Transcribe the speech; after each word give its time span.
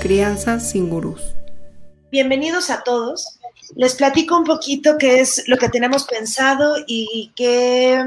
Crianza 0.00 0.60
sin 0.60 0.88
gurús. 0.88 1.34
Bienvenidos 2.10 2.70
a 2.70 2.82
todos. 2.82 3.38
Les 3.76 3.94
platico 3.96 4.38
un 4.38 4.44
poquito 4.44 4.96
qué 4.98 5.20
es 5.20 5.46
lo 5.46 5.58
que 5.58 5.68
tenemos 5.68 6.04
pensado 6.04 6.76
y 6.86 7.32
que 7.36 8.02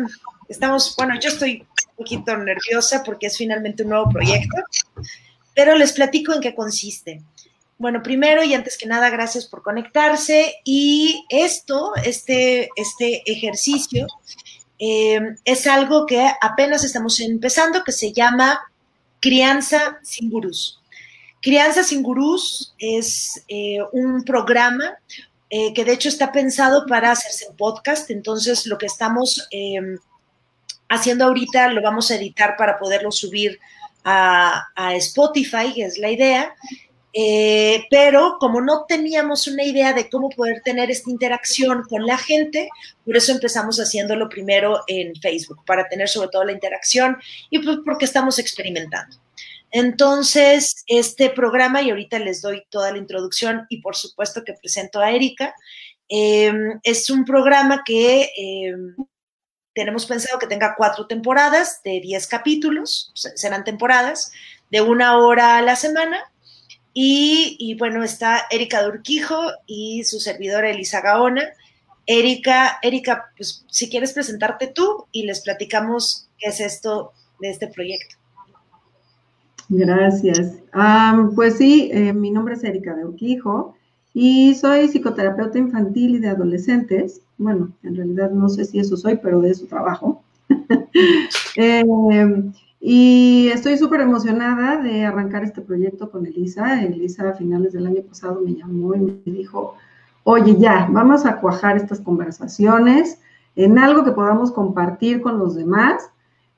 estamos, 0.50 0.96
bueno, 0.98 1.20
yo 1.20 1.30
estoy 1.30 1.68
un 1.92 1.96
poquito 1.98 2.36
nerviosa 2.38 3.04
porque 3.04 3.28
es 3.28 3.38
finalmente 3.38 3.84
un 3.84 3.90
nuevo 3.90 4.10
proyecto, 4.10 4.58
pero 5.54 5.76
les 5.76 5.94
platico 5.94 6.34
en 6.34 6.42
qué 6.42 6.56
consiste. 6.56 7.22
Bueno, 7.78 8.02
primero 8.02 8.44
y 8.44 8.54
antes 8.54 8.78
que 8.78 8.88
nada, 8.88 9.10
gracias 9.10 9.46
por 9.46 9.62
conectarse. 9.62 10.56
Y 10.64 11.26
esto, 11.30 11.94
este, 12.04 12.70
este 12.76 13.22
ejercicio, 13.30 14.08
eh, 14.80 15.36
es 15.46 15.68
algo 15.68 16.06
que 16.06 16.30
apenas 16.42 16.84
estamos 16.84 17.20
empezando, 17.20 17.84
que 17.84 17.92
se 17.92 18.12
llama 18.12 18.60
Crianza 19.22 20.00
sin 20.04 20.30
Gurús. 20.30 20.80
Crianza 21.42 21.84
sin 21.84 22.04
Gurús 22.04 22.74
es 22.78 23.44
eh, 23.48 23.80
un 23.92 24.24
programa 24.24 24.98
eh, 25.50 25.74
que 25.74 25.86
de 25.86 25.94
hecho 25.94 26.10
está 26.10 26.32
pensado 26.32 26.86
para 26.88 27.12
hacerse 27.12 27.46
en 27.46 27.56
podcast, 27.56 28.10
entonces 28.10 28.66
lo 28.66 28.78
que 28.78 28.88
estamos 28.88 29.48
haciendo 30.90 31.26
ahorita 31.26 31.70
lo 31.70 31.82
vamos 31.82 32.12
a 32.12 32.16
editar 32.16 32.56
para 32.58 32.78
poderlo 32.78 33.12
subir 33.12 33.60
a, 34.04 34.68
a 34.76 34.96
Spotify, 34.96 35.74
que 35.74 35.86
es 35.86 35.98
la 35.98 36.10
idea, 36.10 36.56
eh, 37.18 37.88
pero 37.90 38.36
como 38.42 38.60
no 38.60 38.84
teníamos 38.86 39.48
una 39.48 39.64
idea 39.64 39.94
de 39.94 40.10
cómo 40.10 40.30
poder 40.30 40.62
tener 40.66 40.92
esta 40.92 41.10
interacción 41.10 41.84
con 41.88 42.06
la 42.06 42.18
gente, 42.18 42.68
por 43.06 43.16
eso 43.16 43.32
empezamos 43.32 43.78
haciéndolo 43.78 44.28
primero 44.28 44.82
en 44.88 45.16
Facebook, 45.16 45.64
para 45.66 45.88
tener 45.88 46.10
sobre 46.10 46.28
todo 46.28 46.44
la 46.44 46.52
interacción 46.52 47.18
y 47.50 47.60
pues 47.60 47.78
porque 47.86 48.04
estamos 48.04 48.38
experimentando. 48.38 49.16
Entonces, 49.72 50.84
este 50.88 51.30
programa, 51.30 51.82
y 51.82 51.90
ahorita 51.90 52.20
les 52.20 52.42
doy 52.42 52.66
toda 52.70 52.92
la 52.92 52.98
introducción 52.98 53.66
y 53.70 53.80
por 53.80 53.96
supuesto 53.96 54.44
que 54.44 54.52
presento 54.52 55.00
a 55.00 55.12
Erika, 55.12 55.56
em, 56.10 56.82
es 56.84 57.10
un 57.10 57.24
programa 57.24 57.84
que 57.86 58.30
em, 58.36 58.94
tenemos 59.74 60.06
pensado 60.06 60.38
que 60.38 60.48
tenga 60.48 60.76
cuatro 60.78 61.08
temporadas 61.08 61.82
de 61.82 62.02
diez 62.02 62.28
capítulos, 62.28 63.14
serán 63.36 63.64
temporadas 63.64 64.34
de 64.70 64.82
una 64.82 65.18
hora 65.18 65.58
a 65.58 65.62
la 65.62 65.78
semana 65.78 66.30
y, 66.98 67.76
bueno, 67.78 68.04
está 68.04 68.44
Erika 68.50 68.82
Durquijo 68.82 69.36
y 69.68 70.06
su 70.06 70.22
servidora 70.22 70.70
Elisa 70.70 71.02
Gaona. 71.02 71.44
Erika, 72.06 72.78
Erika, 72.82 73.34
pues 73.36 73.66
si 73.70 73.90
quieres 73.90 74.14
presentarte 74.14 74.68
tú 74.68 75.06
y 75.12 75.24
les 75.24 75.42
platicamos 75.42 76.30
qué 76.38 76.50
es 76.50 76.62
esto 76.62 77.12
de 77.42 77.50
este 77.50 77.68
proyecto. 77.68 78.16
Gracias. 79.68 80.54
pues 81.36 81.58
sí, 81.58 81.90
eh, 81.92 82.14
mi 82.14 82.32
nombre 82.32 82.54
es 82.54 82.64
Erika 82.64 82.96
Durquijo 82.96 83.76
y 84.14 84.56
soy 84.56 84.88
psicoterapeuta 84.88 85.58
infantil 85.58 86.16
y 86.16 86.20
de 86.20 86.30
adolescentes. 86.30 87.20
Bueno, 87.38 87.74
en 87.84 87.98
realidad 87.98 88.32
no 88.32 88.48
sé 88.48 88.64
si 88.64 88.80
eso 88.80 88.96
soy, 88.96 89.18
pero 89.18 89.42
de 89.42 89.50
eso 89.50 89.66
trabajo. 89.66 90.24
eh, 91.58 91.84
y 92.88 93.48
estoy 93.48 93.80
súper 93.80 94.02
emocionada 94.02 94.78
de 94.80 95.06
arrancar 95.06 95.44
este 95.44 95.60
proyecto 95.60 96.12
con 96.12 96.24
Elisa. 96.28 96.84
Elisa 96.84 97.28
a 97.28 97.34
finales 97.34 97.74
del 97.74 97.88
año 97.88 98.04
pasado 98.04 98.42
me 98.46 98.54
llamó 98.54 98.94
y 98.94 99.00
me 99.00 99.20
dijo, 99.26 99.74
oye, 100.24 100.56
ya, 100.60 100.88
vamos 100.92 101.26
a 101.26 101.42
cuajar 101.42 101.78
estas 101.78 102.00
conversaciones 102.00 103.20
en 103.56 103.80
algo 103.80 104.06
que 104.06 104.12
podamos 104.12 104.52
compartir 104.52 105.24
con 105.24 105.40
los 105.40 105.56
demás. 105.56 106.12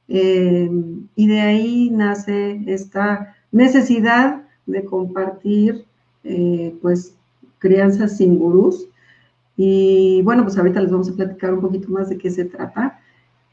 Eh, 0.10 0.70
y 1.16 1.28
de 1.28 1.40
ahí 1.40 1.90
nace 1.92 2.62
esta 2.66 3.34
necesidad 3.54 4.42
de 4.66 4.84
compartir, 4.84 5.86
eh, 6.26 6.76
pues, 6.82 7.16
crianzas 7.58 8.18
sin 8.18 8.38
gurús. 8.38 8.90
Y 9.56 10.24
bueno, 10.24 10.44
pues 10.44 10.58
ahorita 10.58 10.82
les 10.82 10.92
vamos 10.92 11.10
a 11.10 11.16
platicar 11.16 11.54
un 11.54 11.62
poquito 11.62 11.88
más 11.88 12.10
de 12.10 12.18
qué 12.18 12.30
se 12.30 12.44
trata 12.44 12.97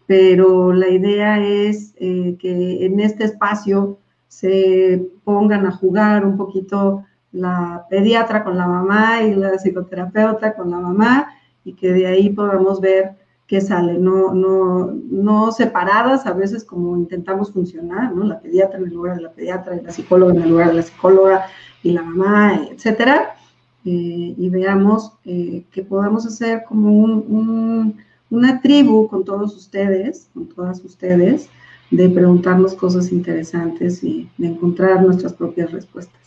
pero 0.07 0.73
la 0.73 0.89
idea 0.89 1.41
es 1.41 1.95
eh, 1.97 2.37
que 2.39 2.85
en 2.85 3.01
este 3.01 3.25
espacio 3.25 3.99
se 4.29 5.09
pongan 5.25 5.67
a 5.67 5.73
jugar 5.73 6.25
un 6.27 6.37
poquito 6.37 7.05
la 7.33 7.87
pediatra 7.89 8.45
con 8.45 8.57
la 8.57 8.67
mamá 8.67 9.23
y 9.23 9.35
la 9.35 9.59
psicoterapeuta 9.59 10.55
con 10.55 10.71
la 10.71 10.79
mamá 10.79 11.29
y 11.65 11.75
que 11.75 11.93
de 11.93 12.07
ahí 12.07 12.31
podamos 12.31 12.81
ver 12.81 13.13
qué 13.47 13.61
sale, 13.61 13.99
no, 13.99 14.33
no, 14.33 14.93
no 15.11 15.53
separadas 15.53 16.27
a 16.27 16.33
veces 16.33 16.65
como 16.65 16.97
intentamos 16.97 17.53
funcionar, 17.53 18.15
¿no? 18.15 18.25
La 18.25 18.41
pediatra 18.41 18.79
en 18.79 18.87
el 18.87 18.95
lugar 18.95 19.17
de 19.17 19.23
la 19.23 19.33
pediatra 19.33 19.77
y 19.77 19.83
la 19.83 19.93
psicóloga 19.93 20.35
en 20.35 20.43
el 20.43 20.51
lugar 20.51 20.69
de 20.69 20.75
la 20.75 20.83
psicóloga 20.83 21.47
y 21.83 21.93
la 21.93 22.03
mamá, 22.03 22.61
etcétera, 22.71 23.37
eh, 23.85 24.35
y 24.37 24.49
veamos 24.49 25.13
eh, 25.27 25.65
que 25.71 25.83
podamos 25.83 26.27
hacer 26.27 26.65
como 26.67 26.91
un 26.91 27.97
una 28.31 28.61
tribu 28.61 29.09
con 29.09 29.25
todos 29.25 29.55
ustedes, 29.55 30.29
con 30.35 30.49
todas 30.49 30.85
ustedes, 30.85 31.49
de 31.91 32.09
preguntarnos 32.09 32.75
cosas 32.75 33.13
interesantes 33.13 34.03
y 34.03 34.29
de 34.39 34.49
encontrar 34.49 35.03
nuestras 35.03 35.33
propias 35.33 35.71
respuestas. 35.71 36.21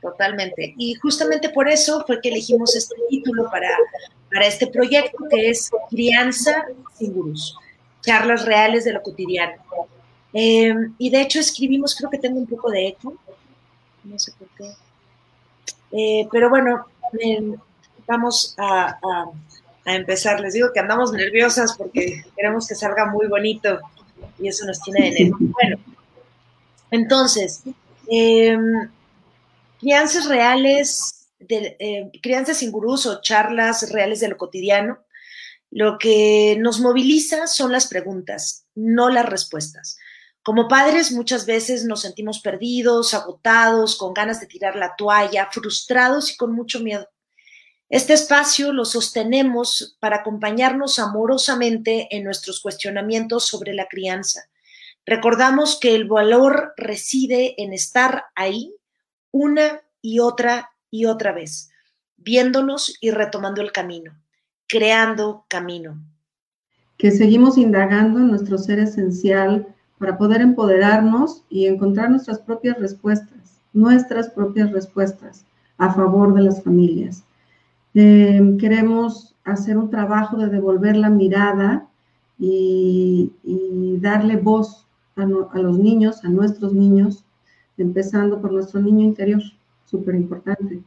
Totalmente. 0.00 0.74
Y 0.76 0.94
justamente 0.94 1.50
por 1.50 1.68
eso 1.68 2.04
fue 2.06 2.20
que 2.20 2.28
elegimos 2.28 2.74
este 2.74 2.94
título 3.08 3.50
para, 3.50 3.70
para 4.32 4.46
este 4.46 4.66
proyecto, 4.66 5.18
que 5.30 5.50
es 5.50 5.70
Crianza 5.90 6.66
sin 6.96 7.12
gurús, 7.12 7.56
charlas 8.00 8.44
reales 8.44 8.84
de 8.84 8.92
lo 8.92 9.02
cotidiano. 9.02 9.60
Eh, 10.32 10.74
y 10.98 11.10
de 11.10 11.22
hecho 11.22 11.40
escribimos, 11.40 11.94
creo 11.96 12.10
que 12.10 12.18
tengo 12.18 12.38
un 12.38 12.46
poco 12.46 12.70
de 12.70 12.88
eco, 12.88 13.14
no 14.04 14.18
sé 14.18 14.32
por 14.38 14.48
qué. 14.56 14.72
Eh, 15.90 16.28
pero 16.30 16.50
bueno, 16.50 16.86
vamos 18.06 18.54
a 18.58 18.98
a 19.02 19.30
empezar. 19.94 20.40
Les 20.40 20.54
digo 20.54 20.70
que 20.72 20.80
andamos 20.80 21.12
nerviosas 21.12 21.76
porque 21.76 22.24
queremos 22.36 22.66
que 22.66 22.74
salga 22.74 23.06
muy 23.06 23.26
bonito 23.26 23.80
y 24.38 24.48
eso 24.48 24.66
nos 24.66 24.80
tiene 24.80 25.04
de 25.04 25.10
nervios. 25.10 25.38
Bueno, 25.52 25.78
entonces, 26.90 27.62
em, 28.08 28.90
crianzas 29.80 30.26
reales, 30.26 31.28
de, 31.38 31.76
em, 31.78 32.10
crianzas 32.22 32.58
sin 32.58 32.72
gurús 32.72 33.06
o 33.06 33.20
charlas 33.20 33.90
reales 33.92 34.20
de 34.20 34.28
lo 34.28 34.36
cotidiano, 34.36 34.98
lo 35.70 35.98
que 35.98 36.56
nos 36.58 36.80
moviliza 36.80 37.46
son 37.46 37.72
las 37.72 37.86
preguntas, 37.86 38.64
no 38.74 39.10
las 39.10 39.26
respuestas. 39.26 39.98
Como 40.42 40.66
padres 40.66 41.12
muchas 41.12 41.44
veces 41.44 41.84
nos 41.84 42.00
sentimos 42.00 42.40
perdidos, 42.40 43.12
agotados, 43.12 43.96
con 43.96 44.14
ganas 44.14 44.40
de 44.40 44.46
tirar 44.46 44.76
la 44.76 44.96
toalla, 44.96 45.48
frustrados 45.52 46.32
y 46.32 46.36
con 46.36 46.54
mucho 46.54 46.80
miedo. 46.80 47.06
Este 47.90 48.12
espacio 48.12 48.74
lo 48.74 48.84
sostenemos 48.84 49.96
para 49.98 50.16
acompañarnos 50.16 50.98
amorosamente 50.98 52.14
en 52.14 52.22
nuestros 52.22 52.60
cuestionamientos 52.60 53.46
sobre 53.46 53.72
la 53.72 53.86
crianza. 53.88 54.42
Recordamos 55.06 55.78
que 55.80 55.94
el 55.94 56.06
valor 56.06 56.74
reside 56.76 57.54
en 57.56 57.72
estar 57.72 58.24
ahí 58.34 58.74
una 59.30 59.80
y 60.02 60.18
otra 60.18 60.68
y 60.90 61.06
otra 61.06 61.32
vez, 61.32 61.70
viéndonos 62.18 62.94
y 63.00 63.10
retomando 63.10 63.62
el 63.62 63.72
camino, 63.72 64.12
creando 64.66 65.46
camino. 65.48 65.98
Que 66.98 67.10
seguimos 67.10 67.56
indagando 67.56 68.18
en 68.18 68.28
nuestro 68.28 68.58
ser 68.58 68.80
esencial 68.80 69.66
para 69.98 70.18
poder 70.18 70.42
empoderarnos 70.42 71.42
y 71.48 71.66
encontrar 71.66 72.10
nuestras 72.10 72.38
propias 72.38 72.78
respuestas, 72.78 73.62
nuestras 73.72 74.28
propias 74.28 74.72
respuestas 74.72 75.46
a 75.78 75.94
favor 75.94 76.34
de 76.34 76.42
las 76.42 76.62
familias 76.62 77.24
eh, 78.00 78.56
queremos 78.60 79.34
hacer 79.42 79.76
un 79.76 79.90
trabajo 79.90 80.36
de 80.36 80.48
devolver 80.48 80.96
la 80.96 81.10
mirada 81.10 81.88
y, 82.38 83.32
darle 84.00 84.36
voz 84.36 84.86
a, 85.16 85.24
los 85.24 85.76
niños, 85.80 86.24
a 86.24 86.28
nuestros 86.28 86.72
niños, 86.72 87.24
empezando 87.76 88.40
por 88.40 88.52
nuestro 88.52 88.80
niño 88.80 89.04
interior, 89.04 89.42
súper 89.86 90.14
importante. 90.14 90.80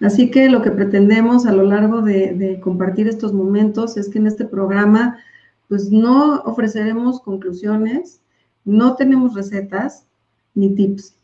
Así 0.00 0.30
que 0.30 0.48
lo 0.48 0.62
que 0.62 0.70
pretendemos 0.70 1.44
a 1.44 1.52
lo 1.52 1.64
largo 1.64 2.00
de, 2.00 2.32
de, 2.32 2.58
compartir 2.60 3.06
estos 3.06 3.34
momentos 3.34 3.98
es 3.98 4.08
que 4.08 4.18
en 4.18 4.26
este 4.26 4.46
programa, 4.46 5.18
pues 5.68 5.90
no 5.90 6.40
ofreceremos 6.46 7.20
conclusiones, 7.20 8.22
no 8.64 8.96
tenemos 8.96 9.34
recetas 9.34 10.06
ni 10.54 10.74
tips. 10.74 11.14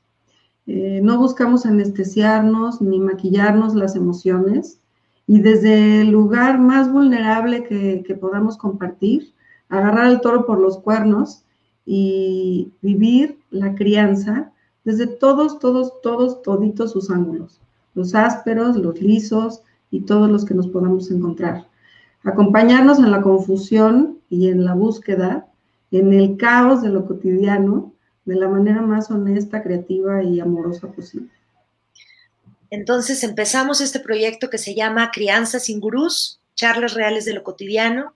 Eh, 0.67 1.01
no 1.03 1.17
buscamos 1.19 1.65
anestesiarnos 1.65 2.83
ni 2.83 3.01
maquillarnos 3.01 3.75
las 3.75 3.97
emociones 3.97 4.82
y 5.27 5.41
desde 5.41 6.03
el 6.03 6.11
lugar 6.11 6.59
más 6.59 6.91
vulnerable 6.91 7.65
que, 7.65 8.19
podamos 8.21 8.57
compartir, 8.57 9.33
agarrar 9.69 10.07
al 10.07 10.21
toro 10.21 10.47
por 10.47 10.59
los 10.59 10.79
cuernos 10.79 11.45
y 11.87 12.73
vivir 12.83 13.39
la 13.51 13.75
crianza 13.75 14.53
desde 14.85 15.07
todos, 15.07 15.59
todos, 15.59 16.01
todos, 16.03 16.43
toditos 16.43 16.93
sus 16.93 17.11
ángulos, 17.11 17.61
los 17.95 18.15
ásperos, 18.15 18.77
los 18.77 19.01
lisos 19.01 19.63
y 19.91 20.01
todos 20.01 20.31
los 20.31 20.45
que 20.45 20.55
nos 20.55 20.69
podamos 20.69 21.11
encontrar. 21.11 21.67
acompañarnos 22.25 22.99
en 22.99 23.11
la 23.11 23.21
confusión 23.21 24.19
y 24.31 24.49
en 24.49 24.65
la 24.65 24.75
búsqueda, 24.75 25.49
en 25.91 26.13
el 26.13 26.37
caos 26.37 26.83
de 26.83 26.89
lo 26.89 27.05
cotidiano, 27.05 27.93
de 28.25 28.37
la 28.37 28.49
manera 28.49 28.81
más 28.81 29.11
honesta, 29.11 29.63
creativa 29.63 30.23
y 30.23 30.39
amorosa 30.39 30.87
posible. 30.89 31.29
Entonces 32.73 33.23
empezamos 33.23 33.83
este 33.83 34.01
proyecto 34.01 34.49
que 34.49 34.57
se 34.57 34.75
llama 34.75 35.11
Crianza 35.11 35.61
sin 35.61 35.79
Gurús, 35.79 36.41
charlas 36.55 36.95
reales 36.95 37.27
de 37.27 37.35
lo 37.35 37.43
cotidiano. 37.43 38.15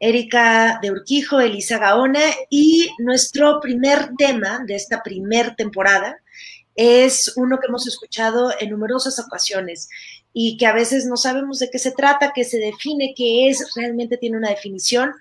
Erika 0.00 0.80
de 0.82 0.90
Urquijo, 0.90 1.38
Elisa 1.38 1.78
Gaona 1.78 2.20
y 2.50 2.90
nuestro 2.98 3.60
primer 3.60 4.10
tema 4.18 4.64
de 4.66 4.74
esta 4.74 5.04
primer 5.04 5.54
temporada 5.54 6.18
es 6.74 7.32
uno 7.36 7.60
que 7.60 7.68
hemos 7.68 7.86
escuchado 7.86 8.50
en 8.58 8.70
numerosas 8.70 9.20
ocasiones 9.20 9.88
y 10.32 10.56
que 10.56 10.66
a 10.66 10.74
veces 10.74 11.06
no 11.06 11.16
sabemos 11.16 11.60
de 11.60 11.70
qué 11.70 11.78
se 11.78 11.92
trata, 11.92 12.32
qué 12.34 12.42
se 12.42 12.58
define, 12.58 13.14
qué 13.16 13.48
es, 13.48 13.70
realmente 13.76 14.16
tiene 14.16 14.36
una 14.36 14.50
definición 14.50 15.12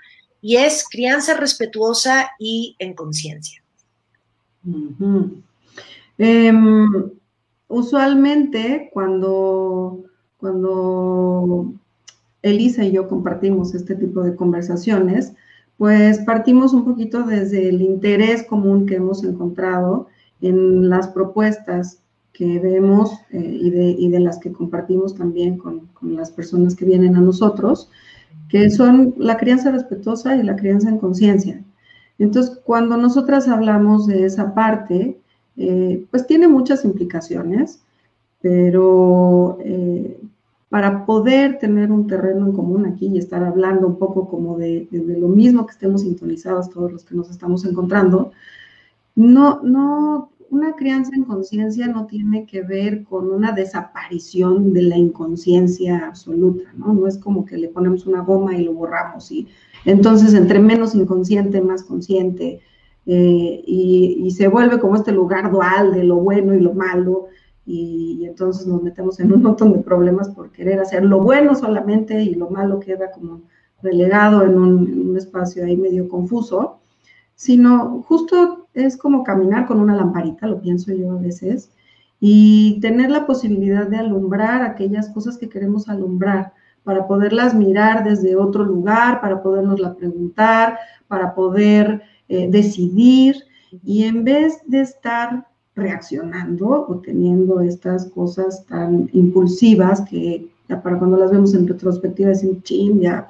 y 0.41 0.55
es 0.55 0.83
crianza 0.89 1.35
respetuosa 1.35 2.31
y 2.39 2.75
en 2.79 2.95
conciencia. 2.95 3.61
Usualmente 7.67 8.89
cuando, 8.93 10.03
cuando 10.37 11.73
Elisa 12.41 12.83
y 12.85 12.91
yo 12.91 13.07
compartimos 13.07 13.73
este 13.73 13.95
tipo 13.95 14.21
de 14.21 14.35
conversaciones, 14.35 15.33
pues 15.77 16.19
partimos 16.19 16.73
un 16.73 16.85
poquito 16.85 17.23
desde 17.23 17.69
el 17.69 17.81
interés 17.81 18.43
común 18.43 18.85
que 18.85 18.95
hemos 18.95 19.23
encontrado 19.23 20.07
en 20.41 20.89
las 20.89 21.07
propuestas 21.09 21.99
que 22.33 22.59
vemos 22.59 23.13
eh, 23.31 23.39
y, 23.39 23.69
de, 23.69 23.95
y, 23.97 24.09
de, 24.09 24.19
las 24.19 24.39
que 24.39 24.51
compartimos 24.51 25.15
también 25.15 25.57
con, 25.57 25.87
con, 25.87 26.15
las 26.15 26.31
personas 26.31 26.75
que 26.75 26.85
vienen 26.85 27.15
a 27.15 27.21
nosotros, 27.21 27.89
que 28.49 28.69
son 28.69 29.15
la 29.17 29.37
crianza 29.37 29.71
respetuosa 29.71 30.35
y 30.35 30.43
la 30.43 30.55
crianza 30.55 30.89
en 30.89 30.97
conciencia. 30.97 31.63
Entonces, 32.19 32.59
cuando 32.63 32.97
nosotras 32.97 33.47
hablamos 33.47 34.05
de 34.07 34.25
esa 34.25 34.53
parte, 34.53 35.17
eh, 35.57 36.05
pues 36.11 36.27
tiene 36.27 36.47
muchas 36.47 36.83
implicaciones, 36.85 37.81
pero 38.41 39.57
eh, 39.61 40.17
para 40.69 41.05
poder 41.05 41.57
tener 41.59 41.91
un 41.91 42.07
terreno 42.07 42.47
en 42.47 42.53
común 42.53 42.85
aquí 42.85 43.07
y 43.07 43.17
estar 43.17 43.43
hablando 43.43 43.87
un 43.87 43.97
poco 43.97 44.27
como 44.27 44.57
de, 44.57 44.87
lo 44.91 45.29
mismo 45.29 45.65
que 45.65 45.71
estemos 45.71 46.01
sintonizados 46.01 46.69
todos 46.69 46.91
los 46.91 47.05
que 47.05 47.15
nos 47.15 47.29
estamos 47.29 47.63
encontrando, 47.65 48.31
no, 49.15 49.61
no, 49.63 50.31
una 50.49 50.73
crianza 50.73 51.11
en 51.15 51.23
conciencia 51.23 51.87
no 51.87 52.05
tiene 52.05 52.45
que 52.45 52.61
ver 52.61 53.03
con 53.05 53.31
una 53.31 53.51
desaparición 53.53 54.73
de 54.73 54.83
la 54.83 54.97
inconsciencia 54.97 56.07
absoluta, 56.07 56.73
¿no? 56.75 56.93
No 56.93 57.07
es 57.07 57.17
como 57.17 57.45
que 57.45 57.57
le 57.57 57.69
ponemos 57.69 58.05
una 58.05 58.21
goma 58.21 58.57
y 58.57 58.63
lo 58.63 58.73
borramos 58.73 59.31
y 59.31 59.47
entonces 59.85 60.33
entre 60.33 60.59
menos 60.59 60.93
inconsciente, 60.95 61.61
más 61.61 61.83
consciente, 61.83 62.59
eh, 63.05 63.63
y, 63.65 64.21
y, 64.23 64.31
se 64.31 64.47
vuelve 64.47 64.79
como 64.79 64.95
este 64.95 65.11
lugar 65.11 65.51
dual 65.51 65.93
de 65.93 66.03
lo 66.03 66.15
bueno 66.17 66.55
y 66.55 66.59
lo 66.59 66.73
malo, 66.73 67.27
y, 67.65 68.25
entonces 68.25 68.67
nos 68.67 68.83
metemos 68.83 69.19
en 69.19 69.33
un 69.33 69.41
montón 69.41 69.73
de 69.73 69.79
problemas 69.79 70.29
por 70.29 70.51
querer 70.51 70.79
hacer 70.79 71.03
lo 71.03 71.19
bueno 71.19 71.55
solamente 71.55 72.21
y 72.21 72.35
lo 72.35 72.49
malo 72.49 72.79
queda 72.79 73.11
como 73.11 73.41
relegado 73.81 74.43
en 74.43 74.57
un, 74.57 75.17
espacio 75.17 75.65
ahí 75.65 75.77
medio 75.77 76.07
confuso, 76.09 76.79
sino 77.35 78.03
justo 78.03 78.67
es 78.73 78.97
como 78.97 79.23
caminar 79.23 79.65
con 79.65 79.79
una 79.79 79.95
lamparita, 79.95 80.47
lo 80.47 80.61
pienso 80.61 80.93
yo 80.93 81.13
a 81.13 81.21
veces, 81.21 81.71
y 82.19 82.79
tener 82.81 83.09
la 83.09 83.25
posibilidad 83.25 83.87
de 83.87 83.97
alumbrar 83.97 84.61
aquellas 84.61 85.09
cosas 85.09 85.37
que 85.37 85.49
queremos 85.49 85.89
alumbrar, 85.89 86.53
para 86.83 87.07
poderlas 87.07 87.55
mirar 87.55 88.03
desde 88.03 88.35
otro 88.35 88.63
lugar, 88.63 89.19
para 89.19 89.41
podernosla 89.41 89.95
preguntar, 89.95 90.77
para 91.07 91.33
poder 91.33 92.03
eh, 92.29 92.47
decidir, 92.49 93.35
y 93.83 94.03
en 94.03 94.23
vez 94.23 94.61
de 94.67 94.81
estar 94.81 95.47
reaccionando 95.75 96.85
o 96.87 96.99
teniendo 97.01 97.59
estas 97.59 98.07
cosas 98.11 98.65
tan 98.65 99.09
impulsivas 99.13 100.01
que 100.01 100.47
ya 100.69 100.81
para 100.81 100.97
cuando 100.97 101.17
las 101.17 101.31
vemos 101.31 101.53
en 101.53 101.67
retrospectiva 101.67 102.29
decimos, 102.29 102.63
ching, 102.63 103.01
ya 103.01 103.27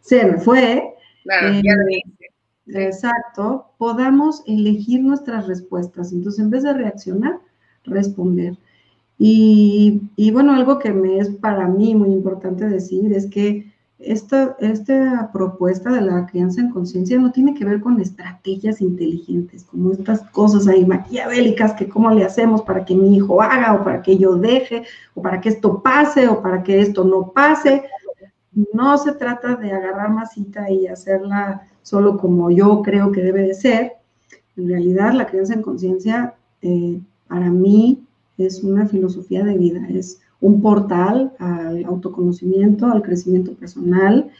se 0.00 0.24
me 0.24 0.38
fue. 0.38 0.94
Claro, 1.22 1.60
ya 1.62 1.72
eh, 1.72 2.02
Exacto, 2.68 3.66
podamos 3.78 4.42
elegir 4.46 5.00
nuestras 5.02 5.46
respuestas. 5.46 6.12
Entonces, 6.12 6.40
en 6.40 6.50
vez 6.50 6.64
de 6.64 6.72
reaccionar, 6.72 7.38
responder. 7.84 8.56
Y, 9.18 10.02
y, 10.16 10.30
bueno, 10.32 10.52
algo 10.52 10.78
que 10.78 10.92
me 10.92 11.18
es 11.18 11.30
para 11.30 11.68
mí 11.68 11.94
muy 11.94 12.10
importante 12.10 12.68
decir 12.68 13.12
es 13.12 13.26
que 13.26 13.72
esta, 13.98 14.56
esta 14.60 15.30
propuesta 15.32 15.90
de 15.90 16.02
la 16.02 16.26
crianza 16.26 16.60
en 16.60 16.70
conciencia 16.70 17.18
no 17.18 17.32
tiene 17.32 17.54
que 17.54 17.64
ver 17.64 17.80
con 17.80 18.00
estrategias 18.00 18.80
inteligentes, 18.80 19.64
como 19.64 19.92
estas 19.92 20.20
cosas 20.30 20.68
ahí 20.68 20.84
maquiavélicas 20.84 21.72
que 21.72 21.88
cómo 21.88 22.10
le 22.10 22.24
hacemos 22.24 22.62
para 22.62 22.84
que 22.84 22.94
mi 22.94 23.16
hijo 23.16 23.40
haga 23.40 23.74
o 23.74 23.84
para 23.84 24.02
que 24.02 24.18
yo 24.18 24.36
deje 24.36 24.84
o 25.14 25.22
para 25.22 25.40
que 25.40 25.48
esto 25.48 25.82
pase 25.82 26.28
o 26.28 26.42
para 26.42 26.62
que 26.62 26.80
esto 26.80 27.04
no 27.04 27.30
pase. 27.30 27.84
No 28.72 28.96
se 28.98 29.12
trata 29.12 29.56
de 29.56 29.72
agarrar 29.72 30.10
masita 30.10 30.70
y 30.70 30.86
hacerla 30.86 31.66
solo 31.82 32.18
como 32.18 32.50
yo 32.50 32.82
creo 32.82 33.12
que 33.12 33.22
debe 33.22 33.42
de 33.42 33.54
ser. 33.54 33.92
En 34.56 34.68
realidad, 34.68 35.12
la 35.12 35.26
crianza 35.26 35.54
en 35.54 35.62
conciencia 35.62 36.34
eh, 36.62 37.00
para 37.28 37.50
mí 37.50 38.04
es 38.38 38.62
una 38.62 38.86
filosofía 38.86 39.44
de 39.44 39.56
vida, 39.56 39.86
es 39.88 40.20
un 40.40 40.60
portal 40.60 41.32
al 41.38 41.84
autoconocimiento, 41.84 42.86
al 42.86 43.02
crecimiento 43.02 43.54
personal. 43.54 44.30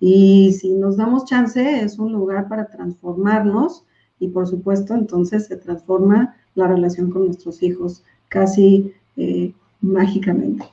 Y 0.00 0.52
si 0.52 0.70
nos 0.70 0.96
damos 0.96 1.24
chance, 1.24 1.80
es 1.80 1.98
un 1.98 2.12
lugar 2.12 2.48
para 2.48 2.66
transformarnos 2.68 3.84
y 4.20 4.28
por 4.28 4.46
supuesto 4.46 4.94
entonces 4.94 5.46
se 5.46 5.56
transforma 5.56 6.36
la 6.54 6.68
relación 6.68 7.10
con 7.10 7.26
nuestros 7.26 7.62
hijos 7.62 8.02
casi 8.28 8.92
eh, 9.16 9.52
mágicamente. 9.80 10.64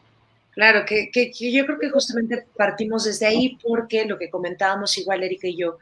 Claro, 0.52 0.86
que, 0.86 1.10
yo 1.32 1.66
creo 1.66 1.80
que 1.80 1.90
justamente 1.90 2.46
partimos 2.58 3.06
desde 3.06 3.26
ahí 3.26 3.58
porque 3.64 4.06
lo 4.06 4.18
que 4.18 4.30
comentábamos 4.30 4.98
igual 4.98 5.24
Erika 5.24 5.48
y 5.48 5.58
yo 5.58 5.78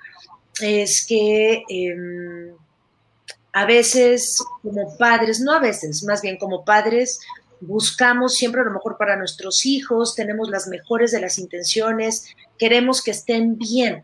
es 0.61 1.05
que 1.07 1.63
em, 1.69 2.51
a 3.51 3.65
veces 3.65 4.43
como 4.61 4.95
padres, 4.97 5.39
no 5.39 5.53
a 5.53 5.59
veces, 5.59 6.03
más 6.03 6.21
bien 6.21 6.37
como 6.37 6.63
padres, 6.63 7.19
buscamos 7.61 8.35
siempre 8.35 8.63
lo 8.63 8.71
mejor 8.71 8.97
para 8.97 9.15
nuestros 9.15 9.65
hijos, 9.65 10.15
tenemos 10.15 10.49
las 10.49 10.67
mejores 10.67 11.11
de 11.11 11.21
las 11.21 11.37
intenciones, 11.37 12.35
queremos 12.57 13.01
que 13.01 13.11
estén 13.11 13.57
bien. 13.57 14.03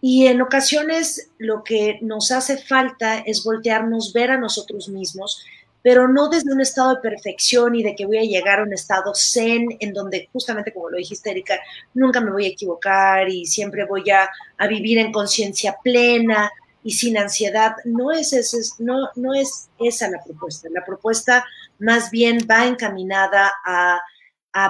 Y 0.00 0.26
en 0.26 0.42
ocasiones 0.42 1.30
lo 1.38 1.64
que 1.64 1.98
nos 2.02 2.30
hace 2.30 2.58
falta 2.58 3.18
es 3.18 3.42
voltearnos, 3.44 4.12
ver 4.12 4.30
a 4.30 4.38
nosotros 4.38 4.88
mismos, 4.88 5.44
pero 5.82 6.08
no 6.08 6.28
desde 6.28 6.52
un 6.52 6.60
estado 6.60 6.94
de 6.94 7.00
perfección 7.00 7.74
y 7.74 7.82
de 7.82 7.94
que 7.94 8.06
voy 8.06 8.18
a 8.18 8.22
llegar 8.22 8.60
a 8.60 8.62
un 8.62 8.72
estado 8.72 9.12
zen 9.14 9.76
en 9.80 9.92
donde 9.92 10.28
justamente 10.32 10.72
como 10.72 10.90
lo 10.90 10.96
dijiste 10.96 11.30
Erika, 11.30 11.58
nunca 11.92 12.20
me 12.20 12.32
voy 12.32 12.46
a 12.46 12.48
equivocar 12.48 13.28
y 13.28 13.46
siempre 13.46 13.84
voy 13.84 14.10
a, 14.10 14.30
a 14.58 14.66
vivir 14.66 14.98
en 14.98 15.12
conciencia 15.12 15.76
plena, 15.82 16.50
y 16.84 16.92
sin 16.92 17.18
ansiedad. 17.18 17.74
No 17.84 18.12
es, 18.12 18.32
ese, 18.32 18.58
no, 18.78 19.08
no 19.16 19.34
es 19.34 19.68
esa 19.80 20.08
la 20.10 20.22
propuesta. 20.22 20.68
La 20.70 20.84
propuesta 20.84 21.44
más 21.78 22.10
bien 22.10 22.46
va 22.50 22.66
encaminada 22.66 23.52
a, 23.64 24.00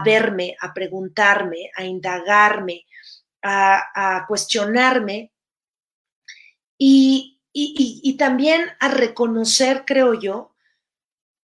verme, 0.04 0.56
a 0.60 0.72
preguntarme, 0.72 1.70
a 1.76 1.84
indagarme, 1.84 2.86
a, 3.42 4.24
cuestionarme. 4.26 5.32
Y, 6.78 7.38
y, 7.52 8.16
también 8.16 8.62
a 8.80 8.88
reconocer, 8.88 9.84
creo 9.86 10.14
yo, 10.14 10.54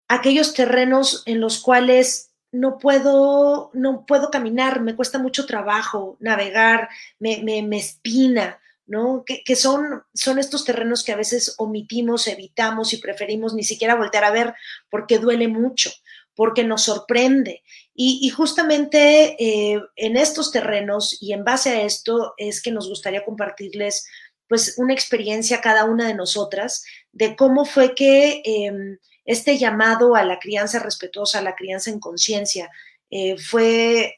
aquellos 0.09 0.55
terrenos 0.55 1.23
en 1.27 1.41
los 1.41 1.61
cuales 1.61 2.33
no 2.53 2.79
puedo, 2.79 3.71
no 3.75 4.07
puedo 4.07 4.31
caminar, 4.31 4.81
me 4.81 4.95
cuesta 4.95 5.19
mucho 5.19 5.47
trabajo 5.47 6.17
navegar, 6.21 6.89
me, 7.19 7.43
me, 7.43 7.63
me 7.63 7.79
espina, 7.79 8.61
¿no? 8.87 9.25
Que, 9.25 9.57
son, 9.57 10.05
son 10.15 10.39
estos 10.39 10.65
terrenos 10.65 11.03
que 11.03 11.13
a 11.13 11.17
veces 11.17 11.55
omitimos, 11.59 12.29
evitamos 12.29 12.93
y 12.93 12.99
preferimos 12.99 13.53
ni 13.55 13.65
siquiera 13.65 13.97
voltear 13.97 14.25
a 14.25 14.31
ver 14.31 14.55
porque 14.89 15.19
duele 15.19 15.49
mucho, 15.49 15.91
porque 16.35 16.65
nos 16.65 16.83
sorprende. 16.83 17.63
Y, 17.95 18.29
justamente 18.31 19.37
eh, 19.39 19.81
en 19.97 20.17
estos 20.17 20.53
terrenos 20.53 21.21
y 21.21 21.33
en 21.33 21.45
base 21.45 21.71
a 21.71 21.83
esto 21.83 22.35
es 22.37 22.63
que 22.63 22.71
nos 22.71 22.89
gustaría 22.89 23.25
compartirles 23.25 24.07
pues 24.49 24.75
una 24.79 24.93
experiencia 24.93 25.61
cada 25.61 25.85
una 25.85 26.07
de 26.07 26.15
nosotras 26.15 26.85
de 27.11 27.35
cómo 27.35 27.65
fue 27.65 27.97
que 27.97 28.43
em, 28.45 28.99
este 29.25 29.59
llamado 29.59 30.15
a 30.15 30.23
la 30.23 30.39
crianza 30.39 30.79
respetuosa, 30.79 31.41
a 31.41 31.43
la 31.43 31.57
crianza 31.57 31.91
en 31.91 31.99
conciencia, 31.99 32.71
eh, 33.11 33.37
fue, 33.39 34.15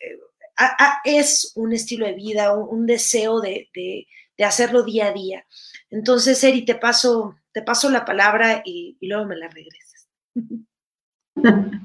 es 1.04 1.52
un 1.54 1.72
estilo 1.72 2.04
de 2.04 2.12
vida, 2.12 2.52
un, 2.54 2.84
deseo 2.84 3.40
de 3.40 3.70
de 3.72 4.06
hacerlo 4.44 4.82
día 4.82 5.06
a 5.06 5.12
día. 5.12 5.44
Entonces, 5.90 6.42
Eri, 6.44 6.64
te 6.64 6.74
paso, 6.74 7.36
te 7.52 7.62
paso 7.62 7.90
la 7.90 8.04
palabra 8.04 8.62
y, 8.64 8.96
luego 9.00 9.26
me 9.26 9.36
la 9.36 9.48
regresas. 9.48 10.08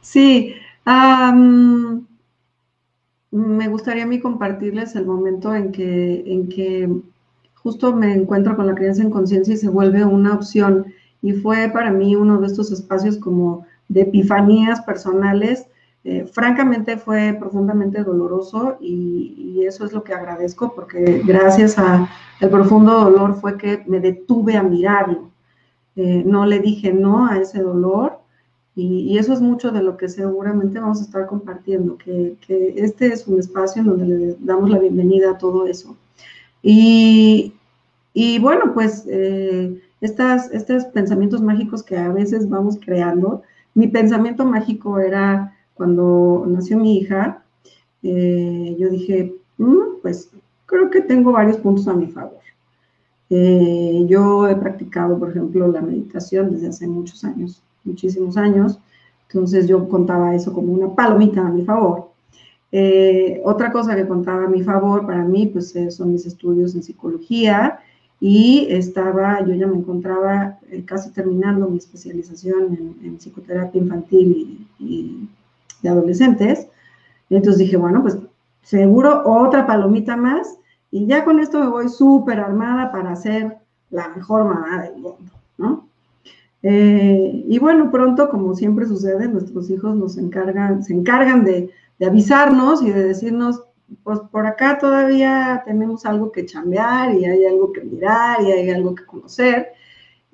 Sí, 0.00 0.54
me 3.32 3.68
gustaría 3.68 4.04
a 4.04 4.06
mí 4.06 4.20
compartirles 4.20 4.94
el 4.94 5.04
momento 5.04 5.54
en 5.54 5.72
que, 5.72 6.22
en 6.26 6.48
que 6.48 6.88
justo 7.54 7.92
me 7.92 8.14
encuentro 8.14 8.54
con 8.54 8.66
la 8.66 8.74
crianza 8.74 9.02
en 9.02 9.10
conciencia 9.10 9.54
y 9.54 9.56
se 9.56 9.68
vuelve 9.68 10.04
una 10.04 10.34
opción. 10.34 10.86
Y 11.22 11.32
fue 11.32 11.68
para 11.68 11.90
mí 11.90 12.14
uno 12.14 12.40
de 12.40 12.46
estos 12.46 12.70
espacios 12.70 13.16
como 13.16 13.66
de 13.88 14.02
epifanías 14.02 14.80
personales. 14.82 15.66
Eh, 16.08 16.24
francamente 16.24 16.98
fue 16.98 17.36
profundamente 17.36 18.04
doloroso 18.04 18.76
y, 18.80 19.64
eso 19.66 19.84
es 19.84 19.92
lo 19.92 20.04
que 20.04 20.14
agradezco 20.14 20.72
porque 20.76 21.22
gracias 21.26 21.76
al 21.76 22.06
profundo 22.48 22.92
dolor 22.92 23.34
fue 23.34 23.58
que 23.58 23.82
me 23.88 23.98
detuve 23.98 24.56
a 24.56 24.62
mirarlo. 24.62 25.30
Eh, 25.96 26.22
no 26.24 26.46
le 26.46 26.60
dije 26.60 26.92
no 26.92 27.26
a 27.26 27.38
ese 27.38 27.60
dolor 27.60 28.20
y, 28.76 29.18
eso 29.18 29.32
es 29.32 29.40
mucho 29.40 29.72
de 29.72 29.82
lo 29.82 29.96
que 29.96 30.08
seguramente 30.08 30.78
vamos 30.78 31.00
a 31.00 31.04
estar 31.04 31.26
compartiendo, 31.26 31.98
que, 31.98 32.36
este 32.76 33.08
es 33.08 33.26
un 33.26 33.40
espacio 33.40 33.82
en 33.82 33.88
donde 33.88 34.06
le 34.06 34.36
damos 34.38 34.70
la 34.70 34.78
bienvenida 34.78 35.32
a 35.32 35.38
todo 35.38 35.66
eso. 35.66 35.96
Y, 36.62 37.54
y 38.14 38.38
bueno, 38.38 38.74
pues 38.74 39.04
eh, 39.08 39.82
estas, 40.00 40.52
estos 40.52 40.84
pensamientos 40.84 41.42
mágicos 41.42 41.82
que 41.82 41.96
a 41.96 42.12
veces 42.12 42.48
vamos 42.48 42.78
creando, 42.80 43.42
mi 43.74 43.88
pensamiento 43.88 44.44
mágico 44.44 45.00
era 45.00 45.55
cuando 45.76 46.44
nació 46.48 46.78
mi 46.78 46.98
hija, 46.98 47.44
eh, 48.02 48.76
yo 48.78 48.88
dije, 48.90 49.34
mm, 49.58 50.00
pues 50.02 50.30
creo 50.66 50.90
que 50.90 51.02
tengo 51.02 51.32
varios 51.32 51.58
puntos 51.58 51.86
a 51.88 51.94
mi 51.94 52.06
favor. 52.06 52.40
Eh, 53.30 54.04
yo 54.08 54.48
he 54.48 54.56
practicado, 54.56 55.18
por 55.18 55.30
ejemplo, 55.30 55.68
la 55.68 55.80
meditación 55.80 56.50
desde 56.52 56.68
hace 56.68 56.86
muchos 56.86 57.24
años, 57.24 57.62
muchísimos 57.84 58.36
años, 58.36 58.78
entonces 59.28 59.66
yo 59.66 59.88
contaba 59.88 60.34
eso 60.34 60.52
como 60.52 60.72
una 60.72 60.94
palomita 60.94 61.46
a 61.46 61.50
mi 61.50 61.64
favor. 61.64 62.10
otra 63.44 63.72
cosa 63.72 63.96
que 63.96 64.06
contaba 64.06 64.44
a 64.44 64.48
mi 64.48 64.62
favor 64.62 65.06
para 65.06 65.24
mí, 65.24 65.46
pues 65.46 65.74
son 65.90 66.12
mis 66.12 66.26
estudios 66.26 66.74
en 66.74 66.82
psicología 66.82 67.80
y 68.20 68.66
estaba, 68.70 69.44
yo 69.44 69.54
ya 69.54 69.66
me 69.66 69.76
encontraba 69.76 70.58
eh, 70.70 70.84
casi 70.84 71.10
terminando 71.10 71.68
mi 71.68 71.78
especialización 71.78 72.96
en, 73.02 73.18
psicoterapia 73.18 73.80
infantil 73.80 74.66
y, 74.78 75.28
adolescentes. 75.88 76.68
Entonces 77.30 77.58
dije, 77.58 77.76
bueno, 77.76 78.02
pues 78.02 78.18
seguro 78.62 79.22
otra 79.24 79.66
palomita 79.66 80.16
más 80.16 80.58
y 80.90 81.06
ya 81.06 81.24
con 81.24 81.40
esto 81.40 81.60
me 81.60 81.68
voy 81.68 81.88
súper 81.88 82.40
armada 82.40 82.90
para 82.92 83.14
ser 83.16 83.58
la 83.90 84.08
mejor 84.08 84.44
mamá 84.44 84.82
del 84.82 84.94
mundo, 84.94 85.32
¿no? 85.58 85.88
Eh, 86.62 87.44
y 87.46 87.58
bueno, 87.58 87.90
pronto, 87.90 88.28
como 88.28 88.54
siempre 88.54 88.86
sucede, 88.86 89.28
nuestros 89.28 89.70
hijos 89.70 89.94
nos 89.94 90.18
encargan, 90.18 90.82
se 90.82 90.94
encargan 90.94 91.44
de, 91.44 91.70
de 91.98 92.06
avisarnos 92.06 92.82
y 92.82 92.90
de 92.90 93.04
decirnos, 93.04 93.62
pues 94.02 94.18
por 94.32 94.46
acá 94.46 94.78
todavía 94.78 95.62
tenemos 95.64 96.04
algo 96.06 96.32
que 96.32 96.46
chambear 96.46 97.14
y 97.14 97.24
hay 97.24 97.44
algo 97.44 97.72
que 97.72 97.82
mirar 97.82 98.42
y 98.42 98.50
hay 98.50 98.70
algo 98.70 98.94
que 98.94 99.04
conocer. 99.04 99.68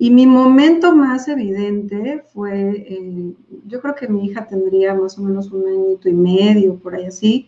Y 0.03 0.09
mi 0.11 0.27
momento 0.27 0.93
más 0.93 1.29
evidente 1.29 2.25
fue, 2.33 2.71
eh, 2.89 3.33
yo 3.65 3.79
creo 3.79 3.95
que 3.95 4.09
mi 4.09 4.25
hija 4.25 4.45
tendría 4.45 4.93
más 4.93 5.17
o 5.17 5.21
menos 5.21 5.49
un 5.49 5.65
añito 5.65 6.09
y 6.09 6.13
medio, 6.13 6.75
por 6.75 6.93
ahí 6.93 7.05
así, 7.05 7.47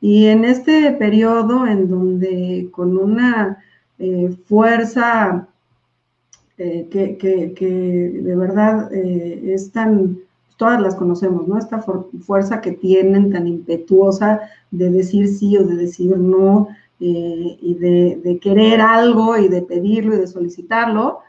y 0.00 0.26
en 0.26 0.44
este 0.44 0.90
periodo 0.90 1.68
en 1.68 1.88
donde 1.88 2.68
con 2.72 2.98
una 2.98 3.62
eh, 4.00 4.36
fuerza 4.46 5.46
eh, 6.58 6.88
que, 6.90 7.16
que, 7.16 8.10
de 8.24 8.34
verdad 8.34 8.92
es 8.92 9.70
tan 9.70 10.18
todas 10.56 10.80
las 10.80 10.96
conocemos, 10.96 11.46
¿no? 11.46 11.58
Esta 11.58 11.80
fuerza 12.26 12.60
que 12.60 12.72
tienen 12.72 13.30
tan 13.30 13.46
impetuosa 13.46 14.40
de 14.72 14.90
decir 14.90 15.28
sí 15.28 15.56
o 15.56 15.64
de 15.64 15.76
decir 15.76 16.18
no, 16.18 16.66
y 16.98 17.74
de, 17.74 18.40
querer 18.42 18.80
algo 18.80 19.36
y 19.38 19.46
de 19.46 19.62
pedirlo 19.62 20.16
y 20.16 20.18
de 20.18 20.26
solicitarlo, 20.26 21.20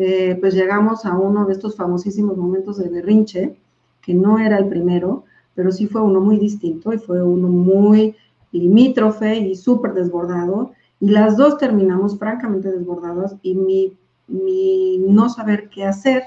eh, 0.00 0.36
pues 0.40 0.54
llegamos 0.54 1.04
a 1.04 1.18
uno 1.18 1.44
de 1.44 1.54
estos 1.54 1.74
famosísimos 1.74 2.36
momentos 2.36 2.78
de 2.78 2.88
berrinche, 2.88 3.56
que 4.00 4.14
no 4.14 4.38
era 4.38 4.56
el 4.56 4.68
primero, 4.68 5.24
pero 5.56 5.72
sí 5.72 5.88
fue 5.88 6.00
uno 6.00 6.20
muy 6.20 6.38
distinto 6.38 6.92
y 6.92 6.98
fue 6.98 7.20
uno 7.20 7.48
muy 7.48 8.14
limítrofe 8.52 9.36
y 9.38 9.56
súper 9.56 9.94
desbordado, 9.94 10.70
y 11.00 11.10
las 11.10 11.36
dos 11.36 11.58
terminamos 11.58 12.16
francamente 12.16 12.70
desbordadas 12.70 13.34
y 13.42 13.56
mi, 13.56 13.96
mi 14.28 14.98
no 14.98 15.28
saber 15.28 15.68
qué 15.68 15.84
hacer 15.84 16.22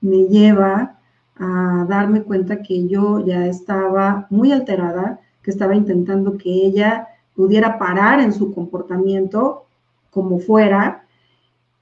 me 0.00 0.26
lleva 0.26 1.00
a 1.36 1.86
darme 1.88 2.22
cuenta 2.22 2.62
que 2.62 2.86
yo 2.86 3.26
ya 3.26 3.44
estaba 3.48 4.28
muy 4.30 4.52
alterada, 4.52 5.18
que 5.42 5.50
estaba 5.50 5.74
intentando 5.74 6.38
que 6.38 6.48
ella 6.48 7.08
pudiera 7.34 7.76
parar 7.76 8.20
en 8.20 8.32
su 8.32 8.54
comportamiento 8.54 9.64
como 10.10 10.38
fuera 10.38 11.06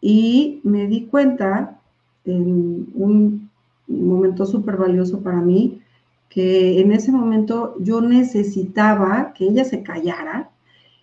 y 0.01 0.61
me 0.65 0.87
di 0.87 1.07
cuenta 1.07 1.81
en 2.25 2.87
un 2.95 3.51
momento 3.87 4.47
súper 4.47 4.77
valioso 4.77 5.21
para 5.21 5.41
mí 5.41 5.81
que 6.29 6.81
en 6.81 6.93
ese 6.93 7.11
momento 7.11 7.75
yo 7.81 8.01
necesitaba 8.01 9.33
que 9.33 9.47
ella 9.47 9.65
se 9.65 9.83
callara 9.83 10.51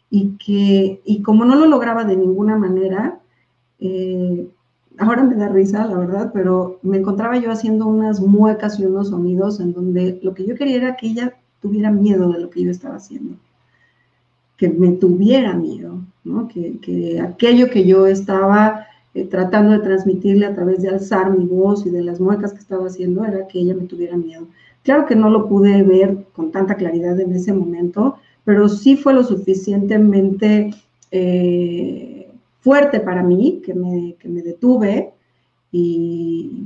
y 0.09 0.37
que, 0.37 1.01
y 1.03 1.21
como 1.21 1.45
no 1.45 1.55
lo 1.55 1.65
lograba 1.65 2.03
de 2.03 2.15
ninguna 2.15 2.57
manera, 2.57 3.19
eh, 3.79 4.47
ahora 4.99 5.23
me 5.23 5.35
da 5.35 5.49
risa, 5.49 5.85
la 5.87 5.97
verdad, 5.97 6.31
pero 6.33 6.79
me 6.83 6.97
encontraba 6.97 7.37
yo 7.37 7.51
haciendo 7.51 7.87
unas 7.87 8.21
muecas 8.21 8.79
y 8.79 8.85
unos 8.85 9.09
sonidos 9.09 9.59
en 9.59 9.73
donde 9.73 10.19
lo 10.21 10.33
que 10.33 10.45
yo 10.45 10.55
quería 10.55 10.77
era 10.77 10.95
que 10.95 11.07
ella 11.07 11.33
tuviera 11.59 11.91
miedo 11.91 12.31
de 12.31 12.39
lo 12.39 12.49
que 12.49 12.63
yo 12.63 12.71
estaba 12.71 12.95
haciendo, 12.95 13.35
que 14.57 14.69
me 14.69 14.91
tuviera 14.91 15.53
miedo, 15.53 15.99
¿no? 16.25 16.49
que, 16.49 17.21
aquello 17.21 17.69
que 17.69 17.85
yo 17.85 18.07
estaba 18.07 18.87
eh, 19.13 19.23
tratando 19.23 19.71
de 19.71 19.79
transmitirle 19.79 20.45
a 20.45 20.53
través 20.53 20.81
de 20.81 20.89
alzar 20.89 21.31
mi 21.31 21.45
voz 21.45 21.85
y 21.85 21.89
de 21.89 22.01
las 22.01 22.19
muecas 22.19 22.51
que 22.51 22.59
estaba 22.59 22.87
haciendo 22.87 23.23
era 23.23 23.47
que 23.47 23.59
ella 23.59 23.75
me 23.75 23.85
tuviera 23.85 24.17
miedo. 24.17 24.47
Claro 24.83 25.05
que 25.05 25.15
no 25.15 25.29
lo 25.29 25.47
pude 25.47 25.81
ver 25.83 26.17
con 26.33 26.51
tanta 26.51 26.75
claridad 26.75 27.17
en 27.19 27.33
ese 27.33 27.53
momento, 27.53 28.17
pero 28.43 28.67
sí 28.67 28.97
fue 28.97 29.13
lo 29.13 29.23
suficientemente... 29.23 30.73
Eh, 31.11 32.15
fuerte 32.65 32.99
para 32.99 33.21
mí, 33.21 33.61
que 33.63 33.75
me, 33.75 34.15
que 34.17 34.27
me 34.27 34.41
detuve 34.41 35.11
y, 35.71 36.63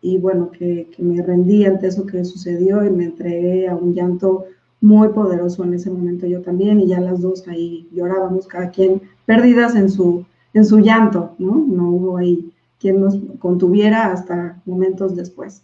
y 0.00 0.16
bueno, 0.18 0.52
que, 0.52 0.86
que, 0.94 1.02
me 1.02 1.20
rendí 1.20 1.64
ante 1.64 1.88
eso 1.88 2.06
que 2.06 2.24
sucedió 2.24 2.84
y 2.84 2.90
me 2.90 3.06
entregué 3.06 3.66
a 3.66 3.74
un 3.74 3.92
llanto 3.92 4.44
muy 4.80 5.08
poderoso 5.08 5.64
en 5.64 5.74
ese 5.74 5.90
momento 5.90 6.26
yo 6.26 6.40
también 6.40 6.80
y 6.80 6.86
ya 6.86 7.00
las 7.00 7.20
dos 7.20 7.46
ahí 7.48 7.88
llorábamos 7.92 8.46
cada 8.46 8.70
quien 8.70 9.02
perdidas 9.26 9.74
en 9.74 9.90
su, 9.90 10.24
en 10.54 10.64
su 10.64 10.78
llanto, 10.78 11.34
¿no? 11.38 11.64
No 11.66 11.90
hubo 11.90 12.16
ahí 12.16 12.52
quien 12.78 13.00
nos 13.00 13.18
contuviera 13.38 14.10
hasta 14.10 14.60
momentos 14.64 15.14
después. 15.14 15.62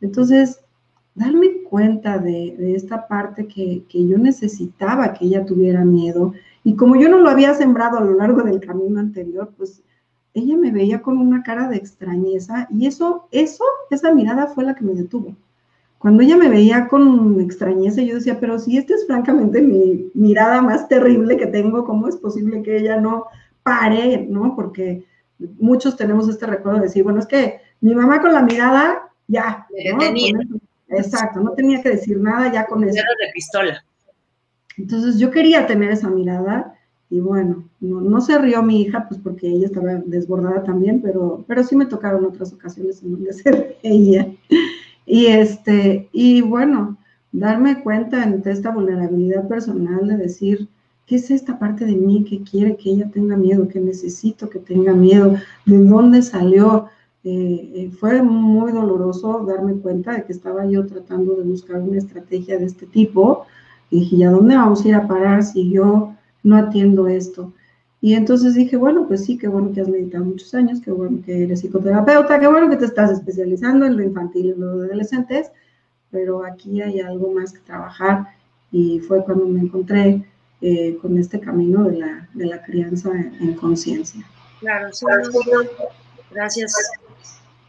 Entonces, 0.00 0.60
darme 1.14 1.62
cuenta 1.68 2.18
de, 2.18 2.56
de 2.58 2.74
esta 2.74 3.06
parte 3.08 3.46
que, 3.46 3.84
que, 3.88 4.06
yo 4.06 4.16
necesitaba 4.18 5.12
que 5.12 5.26
ella 5.26 5.44
tuviera 5.44 5.84
miedo 5.84 6.32
y 6.64 6.74
como 6.74 6.96
yo 6.96 7.08
no 7.08 7.18
lo 7.18 7.28
había 7.28 7.54
sembrado 7.54 7.98
a 7.98 8.04
lo 8.04 8.14
largo 8.14 8.42
del 8.42 8.60
camino 8.60 9.00
anterior, 9.00 9.50
pues 9.56 9.82
ella 10.34 10.56
me 10.56 10.70
veía 10.70 11.00
con 11.00 11.18
una 11.18 11.42
cara 11.42 11.68
de 11.68 11.76
extrañeza 11.76 12.68
y 12.70 12.86
eso, 12.86 13.28
eso, 13.30 13.64
esa 13.90 14.12
mirada 14.12 14.46
fue 14.48 14.64
la 14.64 14.74
que 14.74 14.84
me 14.84 14.94
detuvo. 14.94 15.34
Cuando 15.98 16.22
ella 16.22 16.36
me 16.36 16.48
veía 16.48 16.88
con 16.88 17.40
extrañeza, 17.40 18.02
yo 18.02 18.16
decía, 18.16 18.38
pero 18.38 18.58
si 18.58 18.76
esta 18.76 18.94
es 18.94 19.06
francamente 19.06 19.60
mi 19.60 20.10
mirada 20.14 20.62
más 20.62 20.88
terrible 20.88 21.36
que 21.36 21.46
tengo, 21.46 21.84
¿cómo 21.84 22.08
es 22.08 22.16
posible 22.16 22.62
que 22.62 22.76
ella 22.76 23.00
no 23.00 23.26
pare, 23.62 24.26
no? 24.28 24.54
Porque 24.54 25.04
muchos 25.58 25.96
tenemos 25.96 26.28
este 26.28 26.46
recuerdo 26.46 26.78
de 26.78 26.86
decir, 26.86 27.02
bueno, 27.02 27.18
es 27.18 27.26
que 27.26 27.60
mi 27.80 27.94
mamá 27.94 28.20
con 28.20 28.32
la 28.32 28.42
mirada, 28.42 29.10
ya, 29.26 29.66
¿no? 29.92 30.02
exacto, 30.88 31.40
no 31.40 31.52
tenía 31.52 31.82
que 31.82 31.90
decir 31.90 32.18
nada 32.20 32.52
ya 32.52 32.66
con 32.66 32.84
eso. 32.84 32.94
de 32.94 33.32
pistola. 33.34 33.84
Entonces 34.78 35.18
yo 35.18 35.30
quería 35.30 35.66
tener 35.66 35.90
esa 35.90 36.08
mirada 36.08 36.74
y 37.08 37.20
bueno, 37.20 37.68
no, 37.80 38.20
se 38.20 38.36
rió 38.38 38.62
mi 38.62 38.82
hija, 38.82 39.06
pues 39.08 39.20
porque 39.20 39.46
ella 39.48 39.66
estaba 39.66 39.94
desbordada 40.06 40.64
también, 40.64 41.00
pero, 41.00 41.44
pero 41.46 41.62
sí 41.62 41.76
me 41.76 41.86
tocaron 41.86 42.24
otras 42.24 42.52
ocasiones 42.52 43.02
en 43.02 43.12
donde 43.12 43.32
se 43.32 43.76
ella. 43.82 44.28
Y 45.06 45.26
este, 45.26 46.08
y 46.12 46.40
bueno, 46.42 46.98
darme 47.32 47.82
cuenta 47.82 48.22
ante 48.22 48.50
esta 48.50 48.70
vulnerabilidad 48.70 49.46
personal 49.48 50.08
de 50.08 50.16
decir, 50.16 50.68
¿qué 51.06 51.16
es 51.16 51.30
esta 51.30 51.58
parte 51.58 51.84
de 51.84 51.94
mí 51.94 52.24
que 52.24 52.42
quiere 52.42 52.76
que 52.76 52.90
ella 52.90 53.08
tenga 53.10 53.36
miedo, 53.36 53.68
que 53.68 53.80
necesito 53.80 54.50
que 54.50 54.58
tenga 54.58 54.92
miedo? 54.92 55.36
¿De 55.64 55.78
dónde 55.78 56.22
salió? 56.22 56.88
Eh, 57.28 57.72
eh, 57.74 57.90
fue 57.98 58.22
muy 58.22 58.72
doloroso 58.72 59.44
darme 59.44 59.74
cuenta 59.74 60.12
de 60.12 60.24
que 60.24 60.32
estaba 60.32 60.64
yo 60.66 60.86
tratando 60.86 61.34
de 61.34 61.42
buscar 61.42 61.80
una 61.80 61.98
estrategia 61.98 62.58
de 62.58 62.66
este 62.66 62.86
tipo 62.86 63.46
y 63.90 64.00
dije, 64.00 64.16
¿y 64.16 64.24
a 64.24 64.30
dónde 64.30 64.56
vamos 64.56 64.84
a 64.84 64.88
ir 64.88 64.94
a 64.94 65.08
parar 65.08 65.42
si 65.42 65.70
yo 65.70 66.14
no 66.42 66.56
atiendo 66.56 67.08
esto? 67.08 67.52
Y 68.00 68.14
entonces 68.14 68.54
dije, 68.54 68.76
bueno, 68.76 69.06
pues 69.08 69.24
sí, 69.24 69.38
qué 69.38 69.48
bueno 69.48 69.72
que 69.72 69.80
has 69.80 69.88
meditado 69.88 70.24
muchos 70.24 70.54
años, 70.54 70.80
qué 70.84 70.90
bueno 70.90 71.22
que 71.24 71.44
eres 71.44 71.60
psicoterapeuta, 71.60 72.38
qué 72.38 72.46
bueno 72.46 72.68
que 72.68 72.76
te 72.76 72.84
estás 72.84 73.10
especializando 73.10 73.86
en 73.86 73.96
lo 73.96 74.02
infantil 74.02 74.46
y 74.46 74.50
en 74.50 74.60
lo 74.60 74.78
de 74.78 74.86
adolescentes, 74.86 75.50
pero 76.10 76.44
aquí 76.44 76.82
hay 76.82 77.00
algo 77.00 77.32
más 77.32 77.52
que 77.52 77.60
trabajar. 77.60 78.28
y 78.72 78.98
fue 79.00 79.24
cuando 79.24 79.46
me 79.46 79.60
encontré 79.60 80.24
eh, 80.60 80.96
con 81.00 81.18
este 81.18 81.38
camino 81.38 81.84
de 81.84 81.98
la, 81.98 82.28
de 82.34 82.46
la 82.46 82.62
crianza 82.62 83.10
en, 83.12 83.54
conciencia. 83.54 84.26
Claro, 84.60 84.92
sí, 84.92 85.06
gracias, 86.30 86.74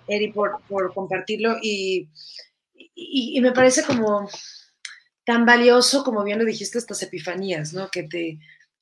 Eri, 0.08 0.32
por, 0.32 0.60
por 0.68 0.94
compartirlo 0.94 1.58
y, 1.62 2.10
y, 2.96 3.40
me 3.42 3.52
parece 3.52 3.84
como 3.84 4.30
tan 5.26 5.46
valioso, 5.46 6.04
como 6.04 6.24
bien 6.24 6.40
lo 6.40 6.46
dijiste, 6.46 6.78
estas 6.78 7.04
epifanías, 7.04 7.74
¿no? 7.74 7.90
Que 7.90 8.04
te, 8.04 8.40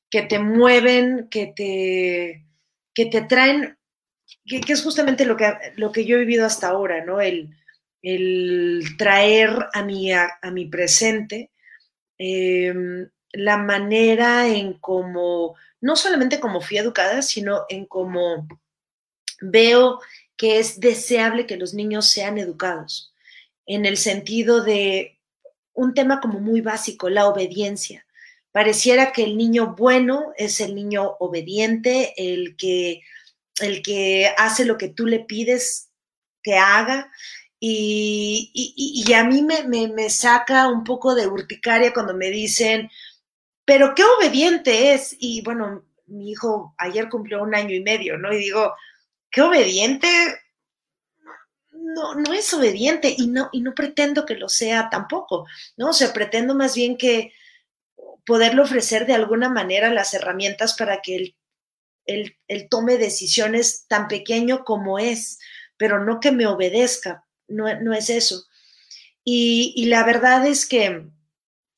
que 0.10 0.22
te 0.24 0.40
mueven, 0.40 1.28
que 1.30 1.48
te, 1.48 2.46
que 2.94 3.06
te 3.06 3.22
traen, 3.22 3.78
que, 4.46 4.62
es 4.68 4.84
justamente 4.84 5.26
lo 5.26 5.38
que, 5.38 5.52
lo 5.76 5.92
que 5.92 6.06
yo 6.06 6.16
he 6.16 6.20
vivido 6.20 6.46
hasta 6.46 6.68
ahora, 6.68 7.04
¿no? 7.04 7.22
El, 7.22 7.56
el 8.02 8.84
traer 8.98 9.50
a 9.74 9.84
mi, 9.84 10.12
a, 10.14 10.30
mi 10.52 10.66
presente 10.66 11.52
em, 12.20 13.10
la 13.32 13.58
manera 13.58 14.48
en 14.48 14.74
cómo, 14.74 15.56
no 15.82 15.96
solamente 15.96 16.40
como 16.40 16.62
fui 16.62 16.78
educada, 16.78 17.24
sino 17.24 17.66
en 17.68 17.86
cómo 17.86 18.48
veo 19.42 20.00
que 20.38 20.60
es 20.60 20.80
deseable 20.80 21.48
que 21.48 21.58
los 21.58 21.74
niños 21.74 22.10
sean 22.10 22.38
educados, 22.38 23.14
en 23.66 23.86
el 23.86 23.98
sentido 23.98 24.64
de 24.64 25.20
un 25.74 25.94
tema 25.94 26.22
como 26.22 26.40
muy 26.40 26.62
básico, 26.62 27.10
la 27.10 27.28
obediencia. 27.28 28.05
Pareciera 28.56 29.12
que 29.12 29.26
el 29.26 29.36
niño 29.36 29.76
bueno 29.78 30.32
es 30.38 30.62
el 30.62 30.76
niño 30.76 31.18
obediente, 31.20 32.14
el 32.16 32.56
que, 32.56 33.02
el 33.60 33.82
que 33.82 34.34
hace 34.38 34.64
lo 34.64 34.78
que 34.78 34.88
tú 34.88 35.08
le 35.08 35.20
pides 35.20 35.90
que 36.42 36.56
haga. 36.56 37.12
Y, 37.60 39.04
a 39.14 39.26
mí 39.26 39.42
me, 39.42 39.90
me, 39.90 40.10
saca 40.10 40.70
un 40.70 40.86
poco 40.86 41.16
de 41.16 41.28
urticaria 41.28 41.92
cuando 41.92 42.14
me 42.14 42.30
dicen, 42.30 42.90
pero 43.66 43.94
qué 43.94 44.04
obediente 44.06 44.94
es. 44.94 45.18
Y 45.20 45.42
bueno, 45.42 45.84
mi 46.06 46.32
hijo 46.32 46.74
ayer 46.78 47.10
cumplió 47.10 47.44
un 47.44 47.56
año 47.56 47.76
y 47.76 47.82
medio, 47.82 48.18
¿no? 48.18 48.32
Y 48.32 48.38
digo, 48.38 48.74
qué 49.32 49.42
obediente. 49.42 50.08
No, 51.74 52.16
no 52.16 52.32
es 52.32 52.54
obediente 52.54 53.14
y 53.18 53.28
no, 53.28 53.50
y 53.52 53.60
no 53.60 53.76
pretendo 53.76 54.26
que 54.26 54.36
lo 54.36 54.48
sea 54.48 54.90
tampoco, 54.90 55.46
¿no? 55.76 55.90
O 55.90 55.94
sea, 55.94 56.14
pretendo 56.14 56.56
más 56.56 56.74
bien 56.74 56.96
que 56.96 57.34
poderle 58.26 58.62
ofrecer 58.62 59.06
de 59.06 59.14
alguna 59.14 59.50
manera 59.50 59.94
las 59.94 60.14
herramientas 60.14 60.76
para 60.76 61.02
que 61.02 61.36
él, 62.06 62.38
tome 62.70 62.98
decisiones 62.98 63.86
tan 63.88 64.08
pequeño 64.08 64.64
como 64.64 65.00
es, 65.00 65.40
pero 65.78 66.04
no 66.04 66.20
que 66.20 66.32
me 66.32 66.48
obedezca, 66.48 67.26
no, 67.48 67.80
no 67.82 67.94
es 67.94 68.10
eso. 68.10 68.46
Y, 69.24 69.86
la 69.88 70.06
verdad 70.06 70.46
es 70.46 70.68
que 70.68 71.08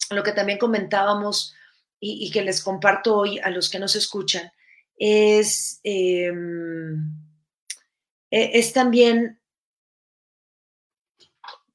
lo 0.10 0.24
que 0.24 0.34
también 0.34 0.60
comentábamos 0.60 1.56
y, 2.00 2.30
que 2.32 2.42
les 2.42 2.62
comparto 2.62 3.16
hoy 3.16 3.40
a 3.40 3.50
los 3.50 3.70
que 3.70 3.80
nos 3.80 3.96
escuchan 3.96 4.52
es, 4.98 5.80
em, 5.84 7.16
e, 8.30 8.60
es 8.60 8.74
también 8.74 9.40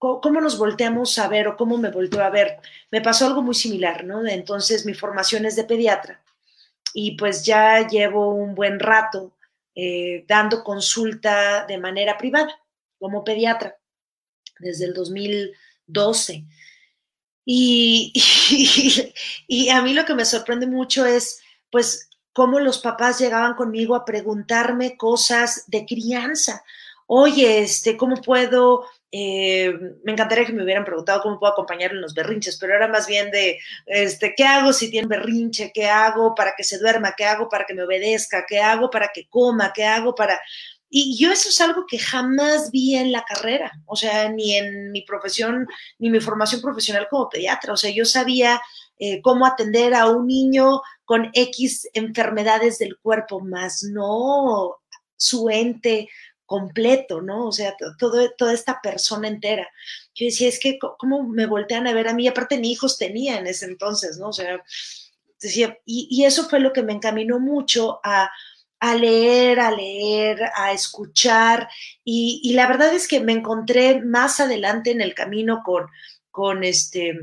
cómo 0.03 0.41
nos 0.41 0.59
volteamos 0.59 1.17
a 1.19 1.29
ver 1.29 1.47
o 1.47 1.57
cómo 1.57 1.79
me 1.79 1.91
volteo 1.91 2.25
a 2.25 2.31
ver. 2.31 2.59
Me 2.91 3.01
pasó 3.01 3.27
algo 3.27 3.41
muy 3.41 3.55
similar, 3.55 4.05
¿no? 4.05 4.27
Entonces 4.27 4.85
mi 4.85 4.95
formación 4.95 5.47
es 5.47 5.55
de 5.55 5.65
pediatra 5.65 6.21
y 6.93 7.17
pues 7.17 7.45
ya 7.45 7.87
llevo 7.87 8.35
un 8.35 8.57
buen 8.57 8.81
rato 8.81 9.37
eh, 9.77 10.25
dando 10.27 10.65
consulta 10.65 11.65
de 11.67 11.79
manera 11.79 12.19
privada 12.19 12.51
como 12.99 13.23
pediatra 13.23 13.77
desde 14.59 14.87
el 14.87 14.95
2012. 14.95 16.45
Y, 17.45 18.13
y, 19.49 19.69
a 19.71 19.83
mí 19.83 19.95
lo 19.95 20.05
que 20.05 20.15
me 20.15 20.25
sorprende 20.25 20.69
mucho 20.69 21.05
es, 21.05 21.41
pues, 21.73 22.09
cómo 22.33 22.61
los 22.61 22.79
papás 22.79 23.19
llegaban 23.19 23.55
conmigo 23.55 23.97
a 23.97 24.05
preguntarme 24.05 24.97
cosas 24.97 25.65
de 25.67 25.85
crianza. 25.85 26.63
Oye, 27.09 27.59
este, 27.59 27.97
¿cómo 27.97 28.15
puedo 28.23 28.85
eh, 29.15 29.75
me 30.03 30.13
encantaría 30.13 30.47
que 30.47 30.55
me 30.55 30.65
hubieran 30.65 30.87
preguntado 30.87 31.21
cómo 31.21 31.39
puedo 31.39 31.53
acompañar 31.53 31.91
en 31.91 32.01
los 32.01 32.15
berrinches, 32.15 32.57
pero 32.59 32.75
era 32.75 32.89
más 32.89 33.07
bien 33.07 33.31
de, 33.31 33.59
este, 33.85 34.35
¿qué 34.35 34.45
hago 34.45 34.73
si 34.73 34.91
tiene 34.91 35.07
berrinche? 35.07 35.71
¿Qué 35.75 35.87
hago 35.87 36.35
para 36.35 36.55
que 36.57 36.65
se 36.65 36.79
duerma? 36.79 37.15
¿Qué 37.15 37.27
hago 37.27 37.47
para 37.51 37.67
que 37.67 37.75
me 37.75 37.85
obedezca? 37.85 38.47
¿Qué 38.49 38.59
hago 38.61 38.89
para 38.89 39.11
que 39.15 39.29
coma? 39.29 39.73
¿Qué 39.75 39.85
hago 39.85 40.15
para...? 40.15 40.41
Y 40.89 41.17
yo 41.19 41.31
eso 41.31 41.51
es 41.51 41.61
algo 41.61 41.85
que 41.87 41.99
jamás 41.99 42.71
vi 42.71 42.97
en 42.97 43.13
la 43.13 43.23
carrera, 43.25 43.73
o 43.87 43.97
sea, 43.97 44.31
ni 44.31 44.57
en 44.57 44.91
mi 44.93 45.03
profesión, 45.03 45.67
ni 45.99 46.11
mi 46.11 46.21
formación 46.21 46.61
profesional 46.61 47.07
como 47.11 47.29
pediatra. 47.29 47.73
O 47.75 47.77
sea, 47.77 47.91
yo 47.91 48.05
sabía 48.05 48.61
eh, 48.99 49.21
cómo 49.23 49.47
atender 49.47 49.95
a 49.95 50.09
un 50.09 50.27
niño 50.27 50.81
con 51.05 51.31
X 51.35 51.89
enfermedades 51.93 52.79
del 52.79 52.99
cuerpo, 52.99 53.41
más 53.41 53.83
no 53.83 54.77
su 55.17 55.49
ente 55.51 56.09
completo, 56.53 57.23
¿no? 57.23 57.47
O 57.47 57.53
sea, 57.53 57.75
todo, 57.99 58.31
toda 58.33 58.53
esta 58.53 58.79
persona 58.83 59.27
entera. 59.27 59.67
Yo 60.15 60.27
decía, 60.27 60.51
es 60.51 60.61
que, 60.61 60.79
¿cómo 60.99 61.27
me 61.27 61.47
voltean 61.47 61.87
a 61.87 61.95
ver 61.95 62.09
a 62.09 62.13
mí? 62.13 62.29
Aparte, 62.29 62.59
ni 62.59 62.73
hijos 62.73 62.99
tenía 62.99 63.39
en 63.39 63.47
ese 63.47 63.65
entonces, 63.65 64.19
¿no? 64.19 64.29
O 64.29 64.33
sea, 64.35 64.63
decía, 65.41 65.79
y, 65.87 66.25
eso 66.27 66.51
fue 66.51 66.61
lo 66.61 66.75
que 66.75 66.83
me 66.83 66.93
encaminó 66.93 67.41
mucho 67.41 68.01
a, 68.05 68.31
leer, 68.99 69.61
a 69.61 69.71
leer, 69.71 70.43
a 70.55 70.73
escuchar, 70.73 71.71
y, 72.05 72.53
la 72.53 72.67
verdad 72.69 72.93
es 72.93 73.09
que 73.09 73.21
me 73.21 73.33
encontré 73.33 74.03
más 74.03 74.39
adelante 74.39 74.91
en 74.91 75.01
el 75.01 75.15
camino 75.15 75.63
con, 75.65 75.87
con, 76.31 76.65
este, 76.65 77.19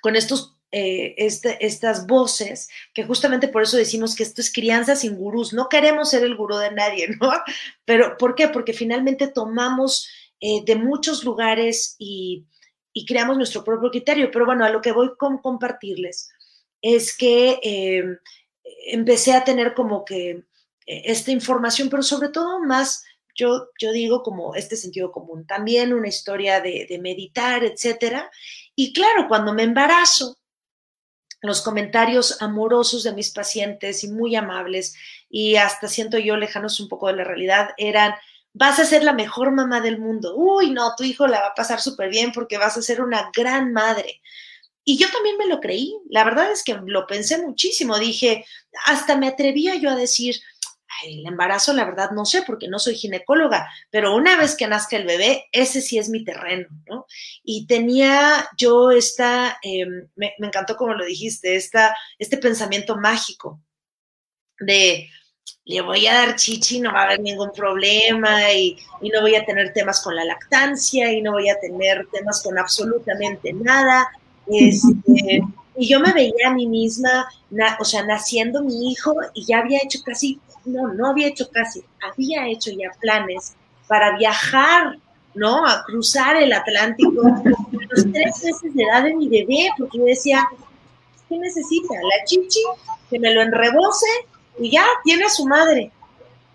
con 0.00 0.16
estos 0.16 0.55
eh, 0.72 1.14
este, 1.18 1.64
estas 1.64 2.08
voces, 2.08 2.68
que 2.92 3.04
justamente 3.04 3.46
por 3.46 3.62
eso 3.62 3.76
decimos 3.76 4.16
que 4.16 4.24
esto 4.24 4.40
es 4.40 4.52
crianza 4.52 4.96
sin 4.96 5.16
gurús. 5.16 5.52
No 5.52 5.68
queremos 5.68 6.10
ser 6.10 6.24
el 6.24 6.36
gurú 6.36 6.56
de 6.56 6.72
nadie, 6.72 7.08
¿no? 7.20 7.30
Pero 7.84 8.16
¿por 8.18 8.34
qué? 8.34 8.48
Porque 8.48 8.72
finalmente 8.72 9.28
tomamos 9.28 10.08
eh, 10.40 10.62
de 10.66 10.74
muchos 10.74 11.24
lugares 11.24 11.94
y, 11.98 12.46
creamos 13.06 13.36
nuestro 13.36 13.62
propio 13.62 13.90
criterio. 13.90 14.30
Pero 14.32 14.44
bueno, 14.44 14.64
a 14.64 14.70
lo 14.70 14.80
que 14.80 14.92
voy 14.92 15.16
con 15.16 15.38
compartirles 15.38 16.30
es 16.82 17.16
que 17.16 17.60
eh, 17.62 18.04
empecé 18.88 19.34
a 19.34 19.44
tener 19.44 19.74
como 19.74 20.04
que 20.04 20.44
esta 20.86 21.30
información, 21.30 21.88
pero 21.90 22.02
sobre 22.02 22.28
todo 22.28 22.60
más 22.60 23.04
yo, 23.34 23.68
yo, 23.78 23.92
digo 23.92 24.22
como 24.22 24.54
este 24.54 24.76
sentido 24.76 25.12
común, 25.12 25.46
también 25.46 25.92
una 25.92 26.08
historia 26.08 26.60
de, 26.60 26.86
de, 26.88 26.98
meditar, 26.98 27.64
etcétera. 27.64 28.30
Y 28.74 28.92
claro, 28.92 29.26
cuando 29.28 29.52
me 29.52 29.64
embarazo, 29.64 30.38
los 31.46 31.62
comentarios 31.62 32.40
amorosos 32.42 33.02
de 33.02 33.12
mis 33.12 33.30
pacientes 33.30 34.04
y 34.04 34.08
muy 34.08 34.36
amables 34.36 34.94
y 35.30 35.56
hasta 35.56 35.88
siento 35.88 36.18
yo 36.18 36.36
lejanos 36.36 36.80
un 36.80 36.88
poco 36.88 37.08
de 37.08 37.16
la 37.16 37.24
realidad 37.24 37.70
eran, 37.76 38.14
vas 38.52 38.78
a 38.78 38.84
ser 38.84 39.02
la 39.02 39.12
mejor 39.12 39.52
mamá 39.52 39.80
del 39.80 39.98
mundo. 39.98 40.34
Uy, 40.36 40.70
no, 40.70 40.94
tu 40.96 41.04
hijo 41.04 41.26
la 41.26 41.40
va 41.40 41.46
a 41.48 41.54
pasar 41.54 41.80
súper 41.80 42.10
bien 42.10 42.32
porque 42.32 42.58
vas 42.58 42.76
a 42.76 42.82
ser 42.82 43.00
una 43.00 43.30
gran 43.34 43.72
madre. 43.72 44.20
Y 44.88 44.98
yo 44.98 45.10
también 45.10 45.36
me 45.36 45.46
lo 45.46 45.60
creí. 45.60 45.96
La 46.08 46.22
verdad 46.22 46.50
es 46.52 46.62
que 46.62 46.78
lo 46.86 47.06
pensé 47.06 47.42
muchísimo. 47.42 47.98
Dije, 47.98 48.46
hasta 48.86 49.16
me 49.16 49.26
atrevía 49.26 49.74
yo 49.74 49.90
a 49.90 49.96
decir, 49.96 50.36
el 51.04 51.26
embarazo, 51.26 51.72
la 51.72 51.84
verdad, 51.84 52.10
no 52.10 52.24
sé, 52.24 52.42
porque 52.42 52.68
no 52.68 52.78
soy 52.78 52.94
ginecóloga, 52.94 53.68
pero 53.90 54.14
una 54.14 54.36
vez 54.36 54.56
que 54.56 54.66
nazca 54.66 54.96
el 54.96 55.06
bebé, 55.06 55.46
ese 55.52 55.80
sí 55.80 55.98
es 55.98 56.08
mi 56.08 56.24
terreno, 56.24 56.68
¿no? 56.88 57.06
Y 57.42 57.66
tenía 57.66 58.48
yo 58.56 58.90
esta, 58.90 59.58
em, 59.62 60.08
me, 60.16 60.34
encantó 60.38 60.76
como 60.76 60.94
lo 60.94 61.04
dijiste, 61.04 61.56
esta, 61.56 61.96
este 62.18 62.38
pensamiento 62.38 62.96
mágico 62.96 63.60
de, 64.60 65.08
le 65.64 65.80
voy 65.80 66.06
a 66.06 66.14
dar 66.14 66.36
chichi, 66.36 66.80
no 66.80 66.92
va 66.92 67.02
a 67.02 67.04
haber 67.04 67.20
ningún 67.20 67.52
problema 67.52 68.52
y, 68.52 68.76
no 69.12 69.20
voy 69.20 69.34
a 69.34 69.44
tener 69.44 69.72
temas 69.72 70.00
con 70.02 70.14
la 70.14 70.24
lactancia 70.24 71.12
y 71.12 71.20
no 71.22 71.32
voy 71.32 71.48
a 71.48 71.58
tener 71.58 72.06
temas 72.12 72.42
con 72.42 72.58
absolutamente 72.58 73.52
nada. 73.52 74.08
Este, 74.48 75.42
y 75.76 75.88
yo 75.88 76.00
me 76.00 76.12
veía 76.12 76.48
a 76.48 76.54
mí 76.54 76.66
misma, 76.66 77.28
o 77.78 77.84
sea, 77.84 78.04
naciendo 78.04 78.62
mi 78.62 78.90
hijo 78.90 79.14
y 79.34 79.44
ya 79.44 79.58
había 79.58 79.80
hecho 79.82 79.98
casi 80.04 80.40
no, 80.66 80.92
no 80.94 81.10
había 81.10 81.28
hecho 81.28 81.48
casi, 81.50 81.82
había 82.02 82.48
hecho 82.48 82.70
ya 82.70 82.90
planes 83.00 83.54
para 83.88 84.16
viajar, 84.16 84.98
¿no? 85.34 85.66
A 85.66 85.84
cruzar 85.84 86.36
el 86.36 86.52
Atlántico 86.52 87.22
los 87.72 88.12
tres 88.12 88.44
meses 88.44 88.74
de 88.74 88.82
edad 88.82 89.04
de 89.04 89.14
mi 89.14 89.28
bebé, 89.28 89.70
porque 89.78 89.98
yo 89.98 90.04
decía, 90.04 90.46
¿qué 91.28 91.38
necesita? 91.38 91.94
La 91.94 92.24
chichi, 92.24 92.60
que 93.08 93.18
me 93.18 93.32
lo 93.32 93.42
enrebose 93.42 94.06
y 94.58 94.70
ya 94.70 94.84
tiene 95.04 95.24
a 95.24 95.30
su 95.30 95.46
madre. 95.46 95.90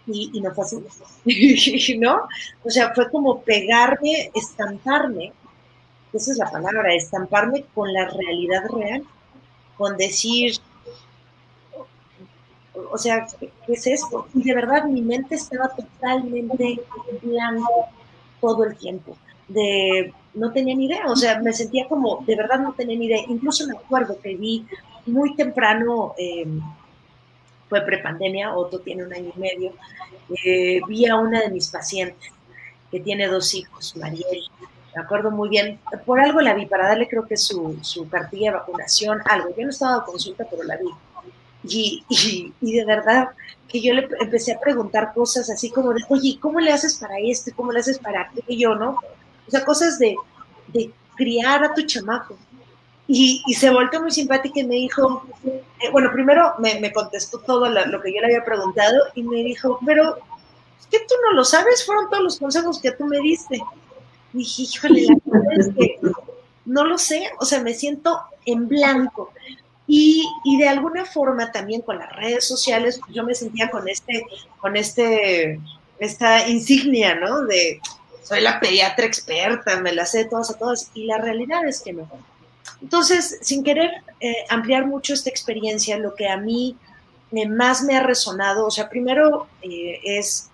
Y, 0.08 0.32
y 0.34 0.42
no 0.42 0.52
fue 0.54 0.66
así, 0.66 1.98
¿no? 2.00 2.22
O 2.64 2.70
sea, 2.70 2.94
fue 2.94 3.10
como 3.10 3.42
pegarme, 3.42 4.32
estamparme, 4.34 5.32
esa 6.12 6.32
es 6.32 6.38
la 6.38 6.52
palabra, 6.52 6.94
estamparme 6.94 7.66
con 7.74 7.94
la 7.94 8.10
realidad 8.10 8.64
real, 8.70 9.04
con 9.78 9.96
decir, 9.96 10.58
o 12.92 12.98
sea, 12.98 13.28
¿qué, 13.40 13.52
es 13.68 13.88
esto? 13.88 14.28
Y 14.34 14.44
de 14.44 14.56
verdad 14.56 14.86
mi 14.86 15.02
mente 15.02 15.36
estaba 15.36 15.70
totalmente 15.70 16.82
blanco 17.22 17.88
todo 18.40 18.64
el 18.66 18.76
tiempo. 18.78 19.18
De 19.48 20.14
no 20.34 20.52
tenía 20.52 20.76
ni 20.76 20.86
idea, 20.86 21.06
o 21.08 21.16
sea, 21.16 21.40
me 21.40 21.52
sentía 21.54 21.88
como, 21.88 22.24
de 22.26 22.36
verdad 22.36 22.60
no 22.60 22.74
tenía 22.74 22.98
ni 22.98 23.06
idea. 23.06 23.20
Incluso 23.28 23.68
me 23.68 23.78
acuerdo 23.78 24.20
que 24.22 24.36
vi 24.36 24.66
muy 25.06 25.36
temprano, 25.36 26.14
eh, 26.18 26.48
fue 27.70 27.82
prepandemia, 27.82 28.56
Otto 28.56 28.80
tiene 28.80 29.06
un 29.06 29.14
año 29.14 29.32
y 29.36 29.40
medio, 29.40 29.74
eh, 30.44 30.80
vi 30.88 31.06
a 31.08 31.16
una 31.16 31.42
de 31.42 31.50
mis 31.50 31.70
pacientes 31.70 32.32
que 32.90 33.00
tiene 33.00 33.28
dos 33.28 33.54
hijos, 33.54 33.96
Mariel, 33.96 34.44
me 34.94 35.02
acuerdo 35.02 35.32
muy 35.32 35.48
bien, 35.48 35.80
por 36.06 36.20
algo 36.20 36.42
la 36.42 36.54
vi, 36.54 36.66
para 36.66 36.88
darle 36.88 37.08
creo 37.08 37.26
que 37.26 37.38
su, 37.38 37.78
su 37.82 38.10
cartilla 38.10 38.52
de 38.52 38.58
vacunación, 38.58 39.22
algo, 39.26 39.50
yo 39.56 39.64
no 39.64 39.70
estaba 39.70 39.98
a 39.98 40.06
consulta, 40.06 40.46
pero 40.50 40.64
la 40.64 40.76
vi. 40.76 40.90
Y, 41.64 42.04
de 42.60 42.86
verdad 42.86 43.30
que 43.68 43.82
yo 43.82 43.94
le 43.94 44.08
empecé 44.20 44.54
a 44.54 44.60
preguntar 44.60 45.14
cosas 45.14 45.50
así 45.50 45.70
como 45.70 45.94
de, 45.94 46.04
oye, 46.10 46.38
¿cómo 46.40 46.60
le 46.60 46.72
haces 46.72 46.96
para 46.96 47.16
esto? 47.20 47.52
¿Cómo 47.56 47.72
le 47.72 47.80
haces 47.80 48.00
para 48.00 48.22
aquello? 48.22 48.76
¿No? 48.76 48.98
O 49.48 49.52
sea, 49.52 49.64
cosas 49.64 49.98
de, 50.00 50.16
de 50.74 50.92
criar 51.16 51.64
a 51.64 51.74
tu 51.74 51.84
chamaco. 51.84 52.38
Y, 53.08 53.42
y, 53.46 53.54
se 53.56 53.70
volvió 53.70 54.02
muy 54.02 54.12
simpática 54.12 54.60
y 54.60 54.64
me 54.64 54.76
dijo, 54.76 55.26
eh, 55.44 55.90
bueno, 55.92 56.10
primero 56.12 56.54
me, 56.60 56.80
me 56.80 56.94
contestó 56.94 57.40
todo 57.40 57.70
lo, 57.70 57.86
lo, 57.88 58.02
que 58.02 58.14
yo 58.14 58.22
le 58.22 58.28
había 58.28 58.46
preguntado 58.46 58.98
y 59.16 59.24
me 59.24 59.44
dijo, 59.44 59.80
pero 59.86 60.18
que 60.90 61.00
tú 61.00 61.16
no 61.24 61.34
lo 61.34 61.44
sabes, 61.44 61.86
fueron 61.86 62.10
todos 62.10 62.24
los 62.24 62.40
consejos 62.40 62.80
que 62.80 62.92
tú 62.92 63.06
me 63.06 63.20
diste. 63.20 63.62
Y 64.34 64.40
dije, 64.40 64.62
híjole, 64.64 65.08
la 65.26 65.40
verdad 65.40 65.60
es 65.60 65.76
que 65.76 66.00
no 66.66 66.86
lo 66.86 66.98
sé, 66.98 67.30
o 67.40 67.46
sea, 67.46 67.62
me 67.62 67.74
siento 67.74 68.22
en 68.46 68.68
blanco. 68.68 69.32
Y, 69.94 70.26
y, 70.46 70.58
de 70.58 70.70
alguna 70.70 71.04
forma 71.04 71.52
también 71.52 71.82
con 71.82 72.00
las 72.00 72.16
redes 72.16 72.48
sociales, 72.48 72.98
pues 73.02 73.14
yo 73.14 73.26
me 73.26 73.36
sentía 73.36 73.70
con 73.70 73.90
este, 73.90 74.26
con 74.58 74.78
este, 74.78 75.60
esta 76.00 76.48
insignia, 76.48 77.16
¿no? 77.16 77.42
De 77.42 77.82
soy 78.24 78.40
la 78.40 78.62
pediatra 78.62 79.06
experta, 79.06 79.82
me 79.82 79.92
la 79.92 80.06
sé 80.06 80.24
todas 80.24 80.50
a 80.50 80.58
todas, 80.58 80.92
y 80.94 81.08
la 81.08 81.18
realidad 81.18 81.68
es 81.68 81.82
que 81.82 81.92
no. 81.92 82.10
Entonces, 82.82 83.40
sin 83.42 83.66
querer 83.66 83.92
eh, 84.22 84.46
ampliar 84.48 84.86
mucho 84.86 85.14
esta 85.14 85.30
experiencia, 85.30 85.98
lo 85.98 86.16
que 86.16 86.30
a 86.30 86.38
mí 86.38 86.78
eh, 87.34 87.50
más 87.50 87.84
me 87.84 87.98
ha 87.98 88.02
resonado, 88.02 88.68
o 88.68 88.72
sea, 88.72 88.88
primero 88.88 89.50
eh, 89.62 90.00
es, 90.06 90.50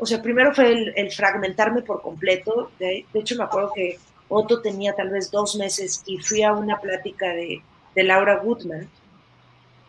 o 0.00 0.06
sea, 0.06 0.20
primero 0.20 0.52
fue 0.52 0.72
el, 0.72 0.92
el 0.96 1.12
fragmentarme 1.12 1.82
por 1.82 2.02
completo. 2.02 2.72
De, 2.80 3.06
de, 3.12 3.20
hecho, 3.20 3.36
me 3.36 3.44
acuerdo 3.44 3.70
que 3.72 4.00
Otto 4.28 4.60
tenía 4.62 4.96
tal 4.96 5.10
vez 5.10 5.30
dos 5.30 5.54
meses 5.54 6.02
y 6.06 6.18
fui 6.18 6.42
a 6.42 6.52
una 6.52 6.80
plática 6.80 7.28
de, 7.28 7.62
de 7.94 8.04
Laura 8.04 8.36
Goodman, 8.36 8.88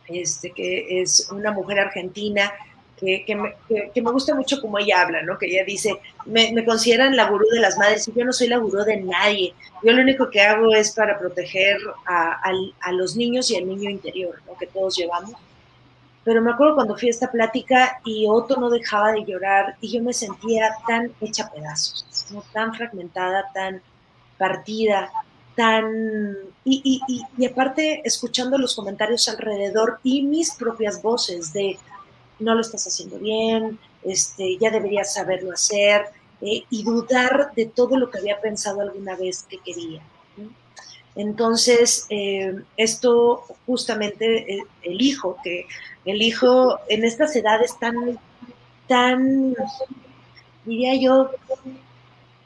este, 0.08 0.52
que 0.52 1.02
es 1.02 1.30
una 1.32 1.52
mujer 1.52 1.80
argentina 1.80 2.52
que, 2.98 3.26
que, 3.26 3.36
me, 3.36 3.56
que, 3.68 3.92
que, 3.94 4.02
me, 4.02 4.12
gusta 4.12 4.34
mucho 4.36 4.62
como 4.62 4.80
ella 4.80 5.02
habla, 5.02 5.22
¿no? 5.22 5.38
Que 5.38 5.48
ella 5.48 5.66
dice, 5.66 6.00
me, 6.26 6.52
me, 6.54 6.64
consideran 6.64 7.16
la 7.16 7.30
gurú 7.30 7.46
de 7.52 7.60
las 7.60 7.78
madres 7.78 8.08
y 8.08 8.14
yo 8.14 8.24
no 8.24 8.32
soy 8.32 8.48
la 8.48 8.58
gurú 8.58 8.84
de 8.84 8.98
nadie. 8.98 9.54
Yo 9.84 9.92
lo 9.92 10.02
único 10.02 10.30
que 10.30 10.42
hago 10.42 10.74
es 10.74 10.92
para 10.92 11.20
proteger 11.20 11.78
a, 12.06 12.34
a, 12.34 12.54
a 12.82 12.92
los 12.94 13.16
niños 13.16 13.52
y 13.52 13.58
al 13.58 13.68
niño 13.68 13.90
interior, 13.90 14.36
¿no? 14.48 14.58
Que 14.58 14.68
todos 14.68 14.96
llevamos. 14.96 15.34
Pero 16.26 16.42
me 16.42 16.52
acuerdo 16.52 16.76
cuando 16.76 16.98
fui 16.98 17.08
a 17.08 17.12
esta 17.12 17.32
plática 17.32 18.00
y 18.04 18.26
Otto 18.28 18.58
no 18.58 18.72
dejaba 18.72 19.12
de 19.12 19.24
llorar 19.24 19.76
y 19.80 19.92
yo 19.92 20.02
me 20.02 20.12
sentía 20.12 20.72
tan 20.88 21.12
hecha 21.22 21.52
pedazos, 21.52 22.26
¿no? 22.32 22.44
tan 22.52 22.74
fragmentada, 22.74 23.52
tan 23.54 23.82
partida, 24.40 25.12
tan... 25.56 26.36
Y, 26.64 27.02
aparte 27.46 28.02
escuchando 28.06 28.58
los 28.58 28.76
comentarios 28.76 29.28
alrededor 29.30 30.00
y 30.04 30.24
mis 30.24 30.54
propias 30.56 31.02
voces 31.02 31.54
de 31.54 31.78
no 32.40 32.56
lo 32.56 32.62
estás 32.62 32.88
haciendo 32.88 33.20
bien, 33.20 33.80
este, 34.04 34.58
ya 34.58 34.72
deberías 34.72 35.14
saberlo 35.14 35.54
hacer, 35.54 36.08
eh, 36.42 36.64
y 36.70 36.84
dudar 36.84 37.54
de 37.56 37.66
todo 37.66 37.98
lo 37.98 38.10
que 38.10 38.20
había 38.20 38.42
pensado 38.42 38.82
alguna 38.82 39.16
vez 39.16 39.44
que 39.50 39.58
quería. 39.60 40.02
Entonces, 41.16 42.08
eh, 42.10 42.62
esto 42.76 43.44
justamente 43.66 44.54
eh, 44.54 44.64
el 44.84 45.02
hijo, 45.02 45.38
que 45.44 45.66
el 46.04 46.22
hijo 46.22 46.78
en 46.90 47.06
estas 47.06 47.36
edades 47.36 47.80
tan, 47.80 48.20
tan, 48.88 49.56
diría 50.66 50.96
yo, 50.96 51.32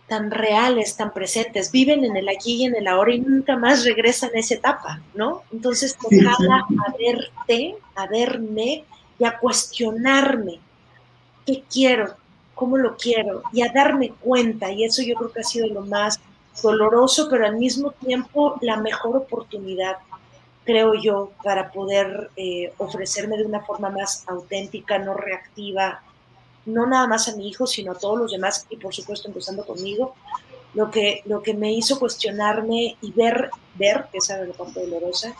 tan 0.10 0.32
reales, 0.32 0.98
tan 0.98 1.14
presentes, 1.14 1.72
viven 1.72 2.04
en 2.04 2.18
el 2.18 2.28
aquí 2.28 2.56
y 2.56 2.66
en 2.66 2.76
el 2.76 2.88
ahora 2.88 3.14
y 3.14 3.20
nunca 3.20 3.56
más 3.56 3.86
regresan 3.86 4.32
a 4.36 4.40
esa 4.40 4.56
etapa, 4.56 5.02
¿no? 5.14 5.44
Entonces, 5.54 5.98
ojalá 6.04 6.66
a 6.88 6.94
verte, 6.98 7.76
a 7.96 8.08
verme, 8.08 8.84
y 9.20 9.26
a 9.26 9.38
cuestionarme 9.38 10.60
qué 11.46 11.64
quiero, 11.72 12.16
cómo 12.56 12.78
lo 12.78 12.96
quiero 12.96 13.44
y 13.52 13.62
a 13.62 13.72
darme 13.72 14.14
cuenta. 14.20 14.72
Y 14.72 14.86
eso 14.86 15.04
yo 15.04 15.16
creo 15.16 15.32
que 15.32 15.42
ha 15.42 15.44
sido 15.44 15.68
lo 15.68 15.82
más 15.82 16.20
doloroso, 16.64 17.28
pero 17.30 17.46
al 17.46 17.58
mismo 17.58 17.92
tiempo 17.92 18.58
la 18.62 18.78
mejor 18.78 19.18
oportunidad, 19.18 19.98
creo 20.64 20.94
yo, 20.96 21.32
para 21.44 21.72
poder 21.72 22.32
eh, 22.36 22.74
ofrecerme 22.78 23.38
de 23.38 23.46
una 23.46 23.62
forma 23.62 23.90
más 23.90 24.24
auténtica, 24.28 24.98
no 24.98 25.14
reactiva, 25.14 26.02
no 26.66 26.86
nada 26.86 27.08
más 27.08 27.28
a 27.28 27.36
mi 27.36 27.48
hijo, 27.48 27.66
sino 27.68 27.94
a 27.94 27.98
todos 27.98 28.18
los 28.18 28.32
demás 28.32 28.66
y 28.70 28.78
por 28.78 28.94
supuesto 28.94 29.28
empezando 29.28 29.66
conmigo. 29.66 30.16
Lo 30.76 30.92
que, 30.92 31.24
lo 31.26 31.42
que 31.42 31.56
me 31.56 31.74
hizo 31.74 31.98
cuestionarme 31.98 32.96
y 33.02 33.12
ver, 33.12 33.50
ver, 33.74 34.06
que 34.12 34.20
esa 34.20 34.36
era 34.36 34.46
la 34.46 34.54
parte 34.54 34.80
dolorosa, 34.80 35.36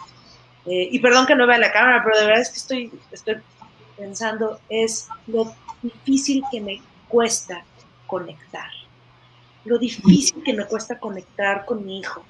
eh, 0.66 0.90
y 0.92 1.00
perdón 1.00 1.26
que 1.26 1.36
no 1.36 1.48
vea 1.48 1.58
la 1.58 1.72
cámara, 1.72 2.02
pero 2.04 2.20
de 2.20 2.26
verdad 2.26 2.42
es 2.42 2.50
que 2.50 2.58
estoy, 2.58 2.92
estoy 3.12 3.36
pensando 3.98 4.60
es 4.70 5.08
lo 5.28 5.54
difícil 5.82 6.44
que 6.52 6.62
me 6.62 6.82
cuesta 7.08 7.64
conectar, 8.08 8.70
lo 9.66 9.78
difícil 9.78 10.44
que 10.44 10.54
me 10.54 10.66
cuesta 10.66 11.00
conectar 11.00 11.66
con 11.66 11.86
mi 11.86 12.00
hijo, 12.00 12.24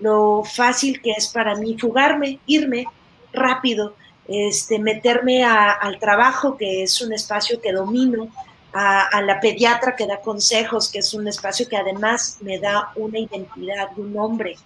lo 0.00 0.42
fácil 0.44 1.00
que 1.02 1.12
es 1.12 1.28
para 1.28 1.54
mí 1.56 1.76
fugarme, 1.78 2.40
irme 2.46 2.86
rápido, 3.32 3.94
este, 4.28 4.78
meterme 4.78 5.44
a, 5.44 5.70
al 5.72 5.98
trabajo, 5.98 6.56
que 6.56 6.82
es 6.82 7.00
un 7.00 7.12
espacio 7.12 7.60
que 7.60 7.72
domino, 7.72 8.28
a, 8.72 9.02
a, 9.02 9.22
la 9.22 9.40
pediatra 9.40 9.94
que 9.94 10.06
da 10.06 10.20
consejos, 10.20 10.90
que 10.90 10.98
es 10.98 11.14
un 11.14 11.28
espacio 11.28 11.68
que 11.68 11.76
además 11.76 12.38
me 12.40 12.58
da 12.58 12.90
una 12.96 13.18
identidad 13.18 13.90
de 13.90 14.02
un 14.02 14.16
hombre, 14.18 14.56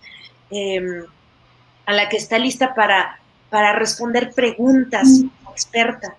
eh, 0.50 1.02
a 1.84 1.92
la 1.92 2.08
que 2.08 2.16
está 2.16 2.38
lista 2.38 2.74
para, 2.74 3.20
para 3.50 3.74
responder 3.74 4.32
preguntas, 4.32 5.22
experta 5.52 6.16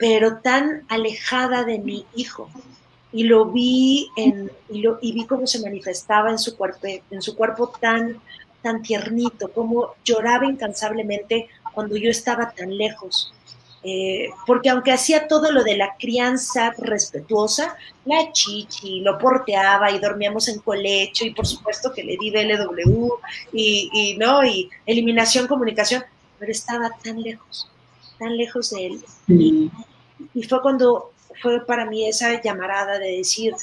pero 0.00 0.38
tan 0.38 0.82
alejada 0.88 1.62
de 1.62 1.78
mi 1.78 2.06
hijo. 2.16 2.48
Y 3.12 3.24
lo 3.24 3.44
vi 3.46 4.08
en, 4.16 4.50
y, 4.70 4.80
lo, 4.80 4.98
y 5.02 5.12
vi 5.12 5.26
cómo 5.26 5.46
se 5.46 5.60
manifestaba 5.60 6.30
en 6.30 6.38
su 6.38 6.56
cuerpo, 6.56 6.86
en 7.10 7.20
su 7.20 7.36
cuerpo 7.36 7.70
tan, 7.78 8.18
tan 8.62 8.82
tiernito, 8.82 9.52
cómo 9.52 9.94
lloraba 10.02 10.46
incansablemente 10.46 11.50
cuando 11.72 11.96
yo 11.96 12.10
estaba 12.10 12.50
tan 12.50 12.76
lejos. 12.76 13.32
Eh, 13.82 14.28
porque 14.46 14.68
aunque 14.68 14.92
hacía 14.92 15.26
todo 15.26 15.50
lo 15.52 15.64
de 15.64 15.76
la 15.76 15.96
crianza 15.98 16.74
respetuosa, 16.78 17.76
la 18.04 18.30
chichi, 18.32 19.00
lo 19.00 19.16
porteaba 19.18 19.90
y 19.90 19.98
dormíamos 19.98 20.48
en 20.48 20.58
colecho 20.58 21.24
y 21.24 21.32
por 21.32 21.46
supuesto 21.46 21.90
que 21.90 22.04
le 22.04 22.18
di 22.18 22.30
BLW 22.30 23.08
y, 23.54 23.88
y, 23.92 24.18
¿no? 24.18 24.44
y 24.44 24.68
eliminación, 24.84 25.46
comunicación, 25.46 26.04
pero 26.38 26.52
estaba 26.52 26.90
tan 27.02 27.22
lejos, 27.22 27.70
tan 28.18 28.36
lejos 28.36 28.70
de 28.70 28.86
él. 28.86 29.04
Y, 29.28 29.70
y 30.34 30.42
fue 30.42 30.60
cuando 30.60 31.12
fue 31.40 31.64
para 31.64 31.86
mí 31.86 32.06
esa 32.06 32.40
llamarada 32.42 32.98
de 32.98 33.16
decir, 33.16 33.54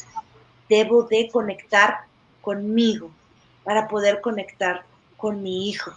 debo 0.67 1.03
de 1.03 1.29
conectar 1.31 1.99
conmigo 2.41 3.11
para 3.63 3.87
poder 3.87 4.21
conectar 4.21 4.83
con 5.15 5.43
mi 5.43 5.69
hijo. 5.69 5.91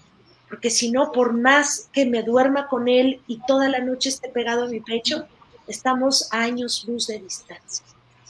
Porque 0.51 0.69
si 0.69 0.91
no, 0.91 1.13
por 1.13 1.33
más 1.33 1.89
que 1.93 2.05
me 2.05 2.23
duerma 2.23 2.69
con 2.69 2.89
él 2.89 3.23
y 3.27 3.41
toda 3.47 3.71
la 3.71 3.79
noche 3.79 4.11
esté 4.11 4.29
pegado 4.29 4.65
a 4.65 4.69
mi 4.69 4.81
pecho, 4.81 5.25
estamos 5.67 6.29
a 6.33 6.43
años 6.43 6.85
luz 6.87 7.07
de 7.07 7.21
distancia. 7.21 7.87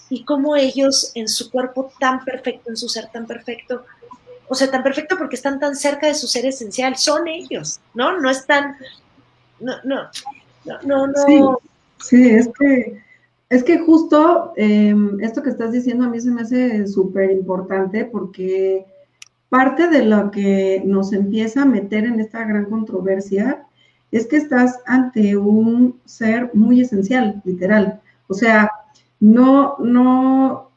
Y 0.09 0.24
como 0.24 0.54
ellos 0.54 1.11
en 1.16 1.26
su 1.28 1.50
cuerpo 1.50 1.92
tan 1.98 2.24
perfecto, 2.24 2.70
en 2.70 2.76
su 2.76 2.88
ser 2.88 3.09
tan 3.09 3.26
perfecto, 3.26 3.85
o 4.48 4.54
sea, 4.54 4.70
tan 4.70 4.83
perfecto 4.83 5.16
porque 5.16 5.37
están 5.37 5.59
tan 5.59 5.74
cerca 5.74 6.06
de 6.06 6.14
su 6.14 6.28
ser 6.28 6.46
esencial, 6.46 6.96
son 6.96 7.26
ellos, 7.26 7.80
¿no? 7.94 8.20
No 8.20 8.30
están, 8.30 8.76
no, 9.59 9.74
no, 9.85 10.11
no, 10.85 11.06
no. 11.06 11.14
Sí 11.26 11.40
Sí, 12.02 12.30
es 12.30 12.48
que, 12.59 13.02
es 13.48 13.64
que 13.64 13.78
justo 13.78 14.52
eh, 14.56 14.94
esto 15.20 15.42
que 15.42 15.50
estás 15.50 15.72
diciendo 15.72 16.04
a 16.04 16.09
mí 16.09 16.20
se 16.20 16.30
me 16.30 16.42
hace 16.42 16.87
súper 16.87 17.30
importante 17.30 18.04
porque 18.04 18.87
parte 19.50 19.88
de 19.88 20.04
lo 20.06 20.30
que 20.30 20.82
nos 20.86 21.12
empieza 21.12 21.62
a 21.62 21.66
meter 21.66 22.04
en 22.04 22.20
esta 22.20 22.44
gran 22.44 22.64
controversia 22.64 23.66
es 24.10 24.26
que 24.26 24.38
estás 24.38 24.80
ante 24.86 25.36
un 25.36 26.00
ser 26.06 26.50
muy 26.54 26.80
esencial, 26.80 27.42
literal. 27.44 28.00
O 28.28 28.34
sea, 28.34 28.70
no, 29.20 29.76
no, 29.78 30.70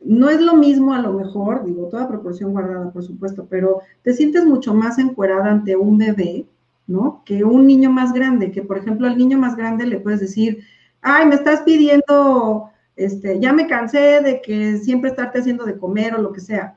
no 0.00 0.30
es 0.30 0.40
lo 0.40 0.54
mismo 0.54 0.94
a 0.94 1.00
lo 1.00 1.12
mejor, 1.12 1.64
digo, 1.66 1.88
toda 1.88 2.08
proporción 2.08 2.52
guardada, 2.52 2.90
por 2.90 3.02
supuesto, 3.04 3.46
pero 3.50 3.82
te 4.02 4.14
sientes 4.14 4.46
mucho 4.46 4.72
más 4.72 4.98
encuerada 4.98 5.50
ante 5.50 5.76
un 5.76 5.98
bebé 5.98 6.46
¿no? 6.90 7.22
Que 7.24 7.44
un 7.44 7.66
niño 7.66 7.90
más 7.90 8.12
grande, 8.12 8.50
que 8.50 8.62
por 8.62 8.76
ejemplo 8.76 9.06
al 9.06 9.16
niño 9.16 9.38
más 9.38 9.56
grande 9.56 9.86
le 9.86 10.00
puedes 10.00 10.20
decir, 10.20 10.64
ay, 11.00 11.24
me 11.26 11.36
estás 11.36 11.62
pidiendo, 11.62 12.68
este, 12.96 13.38
ya 13.38 13.52
me 13.52 13.68
cansé 13.68 14.20
de 14.20 14.42
que 14.42 14.76
siempre 14.78 15.10
estarte 15.10 15.38
haciendo 15.38 15.64
de 15.64 15.78
comer 15.78 16.14
o 16.14 16.20
lo 16.20 16.32
que 16.32 16.40
sea. 16.40 16.76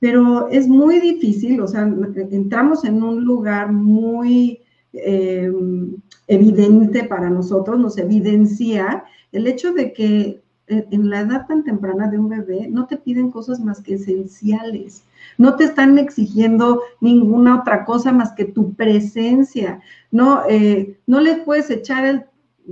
Pero 0.00 0.48
es 0.48 0.66
muy 0.66 0.98
difícil, 0.98 1.60
o 1.60 1.68
sea, 1.68 1.82
entramos 1.82 2.84
en 2.84 3.02
un 3.02 3.22
lugar 3.24 3.70
muy 3.70 4.60
eh, 4.92 5.52
evidente 6.26 7.04
para 7.04 7.30
nosotros, 7.30 7.78
nos 7.78 7.98
evidencia 7.98 9.04
el 9.30 9.46
hecho 9.46 9.72
de 9.72 9.92
que 9.92 10.40
en 10.70 11.10
la 11.10 11.20
edad 11.20 11.46
tan 11.46 11.64
temprana 11.64 12.08
de 12.08 12.18
un 12.18 12.28
bebé 12.28 12.68
no 12.68 12.86
te 12.86 12.96
piden 12.96 13.30
cosas 13.30 13.60
más 13.60 13.80
que 13.80 13.94
esenciales, 13.94 15.04
no 15.36 15.56
te 15.56 15.64
están 15.64 15.98
exigiendo 15.98 16.80
ninguna 17.00 17.60
otra 17.60 17.84
cosa 17.84 18.12
más 18.12 18.32
que 18.32 18.44
tu 18.44 18.74
presencia, 18.74 19.80
no, 20.10 20.42
eh, 20.48 20.98
no 21.06 21.20
les 21.20 21.40
puedes 21.40 21.70
echar 21.70 22.04
el 22.04 22.24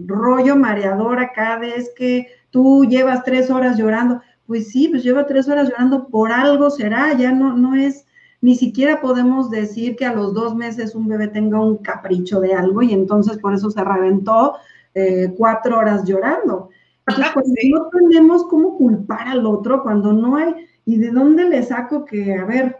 rollo 0.06 0.56
mareador 0.56 1.18
cada 1.34 1.58
vez 1.58 1.90
que 1.96 2.28
tú 2.50 2.84
llevas 2.84 3.24
tres 3.24 3.50
horas 3.50 3.76
llorando, 3.76 4.20
pues 4.48 4.68
sí, 4.68 4.88
pues 4.88 5.04
lleva 5.04 5.26
tres 5.26 5.46
horas 5.46 5.68
llorando, 5.68 6.08
por 6.08 6.32
algo 6.32 6.70
será, 6.70 7.12
ya 7.12 7.32
no, 7.32 7.54
no 7.54 7.74
es, 7.74 8.06
ni 8.40 8.54
siquiera 8.54 8.98
podemos 8.98 9.50
decir 9.50 9.94
que 9.94 10.06
a 10.06 10.14
los 10.14 10.32
dos 10.32 10.56
meses 10.56 10.94
un 10.94 11.06
bebé 11.06 11.28
tenga 11.28 11.60
un 11.60 11.76
capricho 11.76 12.40
de 12.40 12.54
algo 12.54 12.80
y 12.80 12.94
entonces 12.94 13.36
por 13.36 13.52
eso 13.52 13.70
se 13.70 13.84
reventó 13.84 14.54
eh, 14.94 15.34
cuatro 15.36 15.76
horas 15.76 16.04
llorando. 16.04 16.70
Entonces, 17.06 17.32
cuando 17.34 17.52
no 17.70 17.88
tenemos 17.90 18.44
cómo 18.46 18.78
culpar 18.78 19.28
al 19.28 19.44
otro, 19.44 19.82
cuando 19.82 20.14
no 20.14 20.36
hay, 20.36 20.54
¿y 20.86 20.96
de 20.96 21.10
dónde 21.10 21.44
le 21.44 21.62
saco 21.62 22.06
que, 22.06 22.34
a 22.34 22.46
ver, 22.46 22.78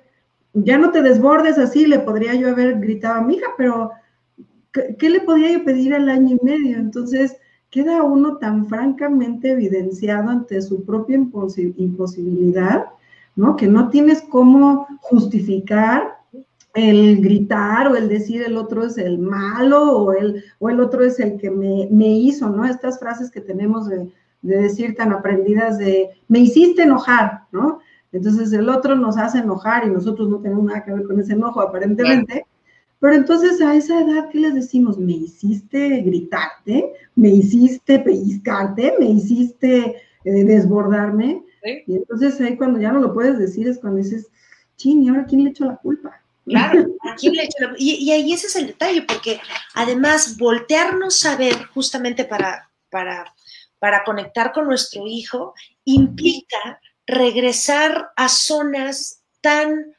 ya 0.55 0.79
no 0.79 0.91
te 0.91 1.03
desbordes 1.03 1.59
así, 1.59 1.87
le 1.87 1.99
podría 1.99 2.35
yo 2.35 2.49
haber 2.49 2.81
gritado 2.81 3.17
a 3.17 3.23
mi 3.23 3.35
hija, 3.35 3.49
pero 3.59 3.91
¿qué, 4.73 5.11
le 5.11 5.21
podía 5.21 5.53
yo 5.53 5.65
pedir 5.65 5.95
al 5.95 6.09
año 6.09 6.39
y 6.41 6.45
medio? 6.45 6.79
Entonces, 6.79 7.37
queda 7.71 8.03
uno 8.03 8.39
tan 8.39 8.67
francamente 8.67 9.53
evidenciado 9.53 10.31
ante 10.31 10.63
su 10.63 10.85
propia 10.85 11.17
imposibilidad, 11.17 12.87
¿no? 13.37 13.57
Que 13.57 13.67
no 13.67 13.91
tienes 13.91 14.23
cómo 14.23 14.87
justificar 15.01 16.19
el 16.75 17.21
gritar 17.21 17.89
o 17.89 17.97
el 17.97 18.09
decir 18.09 18.43
el 18.43 18.57
otro 18.57 18.85
es 18.85 18.99
el 18.99 19.19
malo 19.19 19.99
o 19.99 20.13
el, 20.13 20.45
o 20.59 20.71
el 20.71 20.81
otro 20.81 21.05
es 21.05 21.19
el 21.19 21.39
que 21.39 21.51
me, 21.51 22.09
hizo, 22.09 22.49
¿no? 22.49 22.65
Estas 22.65 22.99
frases 22.99 23.31
que 23.31 23.41
tenemos 23.41 23.89
de, 23.89 24.09
decir 24.41 24.95
tan 24.95 25.13
aprendidas 25.13 25.79
de 25.79 26.11
me 26.29 26.39
hiciste 26.39 26.83
enojar, 26.83 27.43
¿no? 27.53 27.81
Entonces 28.13 28.53
el 28.53 28.69
otro 28.69 28.95
nos 28.95 29.19
hace 29.19 29.39
enojar 29.39 29.87
y 29.87 29.91
nosotros 29.91 30.29
no 30.29 30.39
tenemos 30.39 30.65
nada 30.65 30.85
que 30.85 30.93
ver 30.93 31.03
con 31.05 31.21
ese 31.21 31.33
enojo 31.35 31.61
aparentemente. 31.61 32.47
Pero 33.01 33.15
entonces 33.15 33.61
a 33.61 33.75
esa 33.75 34.01
edad, 34.01 34.29
¿qué 34.31 34.39
les 34.39 34.55
decimos? 34.55 34.99
Me 34.99 35.13
hiciste 35.13 36.01
gritarte, 36.01 36.93
me 37.15 37.29
hiciste 37.29 38.01
pellizcarte, 38.01 38.95
me 38.99 39.07
hiciste 39.07 39.97
eh, 40.25 40.45
desbordarme. 40.45 41.43
Y 41.87 41.97
entonces 41.97 42.41
ahí 42.41 42.57
cuando 42.57 42.81
ya 42.81 42.93
no 42.93 43.01
lo 43.01 43.13
puedes 43.13 43.39
decir 43.39 43.69
es 43.69 43.79
cuando 43.79 43.99
dices, 43.99 44.29
ching, 44.77 45.03
¿y 45.03 45.09
ahora 45.09 45.27
quién 45.27 45.45
le 45.45 45.51
echó 45.51 45.65
la 45.65 45.77
culpa? 45.77 46.21
Claro, 46.47 46.87
y, 47.77 48.11
ahí 48.11 48.33
ese 48.33 48.47
es 48.47 48.57
el 48.57 48.69
detalle, 48.69 49.03
porque 49.03 49.39
además 49.75 50.39
voltearnos 50.39 51.27
a 51.27 51.37
ver 51.37 51.67
justamente 51.75 52.25
para, 52.25 52.71
para, 52.91 53.35
para 53.79 54.03
conectar 54.03 54.53
con 54.53 54.67
nuestro 54.67 55.07
hijo 55.07 55.55
implica 55.85 56.81
regresar 57.07 58.13
a 58.17 58.29
zonas 58.29 59.23
tan 59.43 59.95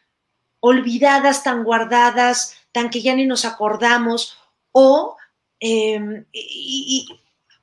olvidadas, 0.60 1.44
tan 1.44 1.64
guardadas, 1.64 2.59
que 2.88 3.02
ya 3.02 3.15
ni 3.15 3.26
nos 3.26 3.44
acordamos, 3.44 4.38
o, 4.72 5.18
em, 5.60 6.26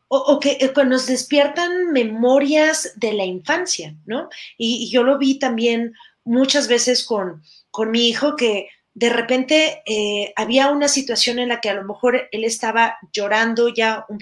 o, 0.09 0.39
que, 0.39 0.59
que, 0.59 0.85
nos 0.85 1.07
despiertan 1.07 1.93
memorias 1.93 2.93
de 2.97 3.15
la 3.15 3.25
infancia, 3.25 3.95
¿no? 4.05 4.29
Y, 4.59 4.91
yo 4.91 5.03
lo 5.03 5.19
vi 5.19 5.39
también 5.39 5.95
muchas 6.25 6.69
veces 6.69 7.05
con, 7.05 7.43
con 7.71 7.91
mi 7.91 8.09
hijo 8.09 8.37
que 8.37 8.69
de 8.95 9.11
repente 9.11 9.83
eh, 9.87 10.33
había 10.37 10.71
una 10.71 10.89
situación 10.89 11.39
en 11.39 11.51
la 11.51 11.61
que 11.61 11.71
a 11.71 11.75
lo 11.75 11.85
mejor 11.85 12.29
él 12.33 12.45
estaba 12.45 12.97
llorando 13.13 13.69
ya 13.69 14.07
un, 14.09 14.19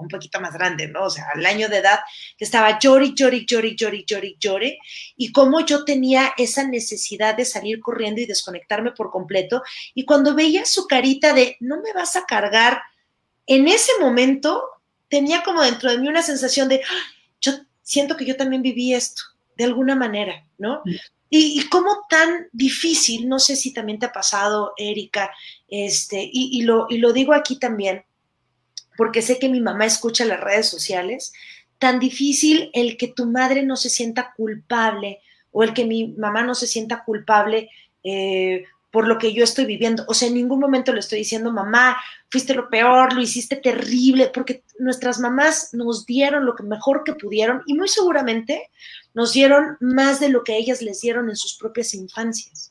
un 0.00 0.08
poquito 0.08 0.40
más 0.40 0.52
grande, 0.54 0.88
¿no? 0.88 1.04
O 1.04 1.10
sea, 1.10 1.26
al 1.34 1.44
año 1.44 1.68
de 1.68 1.78
edad, 1.78 2.00
que 2.36 2.44
estaba 2.44 2.78
llori, 2.78 3.14
llori, 3.14 3.44
llori, 3.46 3.76
llori, 3.76 4.04
llori, 4.04 4.36
llori, 4.38 4.78
y 5.16 5.32
cómo 5.32 5.64
yo 5.64 5.84
tenía 5.84 6.32
esa 6.36 6.66
necesidad 6.66 7.36
de 7.36 7.44
salir 7.44 7.80
corriendo 7.80 8.20
y 8.20 8.26
desconectarme 8.26 8.92
por 8.92 9.10
completo. 9.10 9.62
Y 9.94 10.04
cuando 10.04 10.34
veía 10.34 10.64
su 10.64 10.86
carita 10.86 11.32
de, 11.32 11.56
no 11.60 11.80
me 11.80 11.92
vas 11.92 12.16
a 12.16 12.24
cargar, 12.24 12.80
en 13.46 13.68
ese 13.68 13.92
momento 14.00 14.62
tenía 15.08 15.42
como 15.42 15.62
dentro 15.62 15.90
de 15.90 15.98
mí 15.98 16.08
una 16.08 16.22
sensación 16.22 16.68
de, 16.68 16.76
ah, 16.76 17.02
yo 17.40 17.52
siento 17.82 18.16
que 18.16 18.24
yo 18.24 18.36
también 18.36 18.62
viví 18.62 18.94
esto, 18.94 19.22
de 19.56 19.64
alguna 19.64 19.96
manera, 19.96 20.46
¿no? 20.58 20.82
Mm. 20.84 20.94
Y, 21.32 21.68
cómo 21.68 22.06
tan 22.08 22.48
difícil, 22.52 23.28
no 23.28 23.38
sé 23.38 23.54
si 23.54 23.72
también 23.72 24.00
te 24.00 24.06
ha 24.06 24.12
pasado, 24.12 24.72
Erika, 24.76 25.30
este, 25.68 26.28
y, 26.32 26.62
lo, 26.62 26.86
y 26.88 26.98
lo 26.98 27.12
digo 27.12 27.32
aquí 27.34 27.56
también, 27.56 28.04
porque 29.00 29.22
sé 29.22 29.38
que 29.38 29.48
mi 29.48 29.62
mamá 29.62 29.86
escucha 29.86 30.26
las 30.26 30.40
redes 30.40 30.68
sociales, 30.68 31.32
tan 31.78 31.98
difícil 32.00 32.68
el 32.74 32.98
que 32.98 33.08
tu 33.08 33.24
madre 33.24 33.62
no 33.62 33.76
se 33.76 33.88
sienta 33.88 34.34
culpable 34.36 35.20
o 35.52 35.62
el 35.62 35.72
que 35.72 35.86
mi 35.86 36.08
mamá 36.18 36.42
no 36.42 36.54
se 36.54 36.66
sienta 36.66 37.02
culpable 37.02 37.70
eh, 38.04 38.64
por 38.90 39.08
lo 39.08 39.16
que 39.16 39.32
yo 39.32 39.42
estoy 39.42 39.64
viviendo. 39.64 40.04
O 40.06 40.12
sea, 40.12 40.28
en 40.28 40.34
ningún 40.34 40.60
momento 40.60 40.92
le 40.92 41.00
estoy 41.00 41.20
diciendo, 41.20 41.50
mamá, 41.50 41.96
fuiste 42.28 42.52
lo 42.52 42.68
peor, 42.68 43.14
lo 43.14 43.22
hiciste 43.22 43.56
terrible, 43.56 44.30
porque 44.34 44.64
nuestras 44.78 45.18
mamás 45.18 45.72
nos 45.72 46.04
dieron 46.04 46.44
lo 46.44 46.54
que 46.54 46.64
mejor 46.64 47.02
que 47.02 47.14
pudieron 47.14 47.62
y 47.64 47.72
muy 47.72 47.88
seguramente 47.88 48.68
nos 49.14 49.32
dieron 49.32 49.78
más 49.80 50.20
de 50.20 50.28
lo 50.28 50.44
que 50.44 50.58
ellas 50.58 50.82
les 50.82 51.00
dieron 51.00 51.30
en 51.30 51.36
sus 51.36 51.56
propias 51.56 51.94
infancias. 51.94 52.69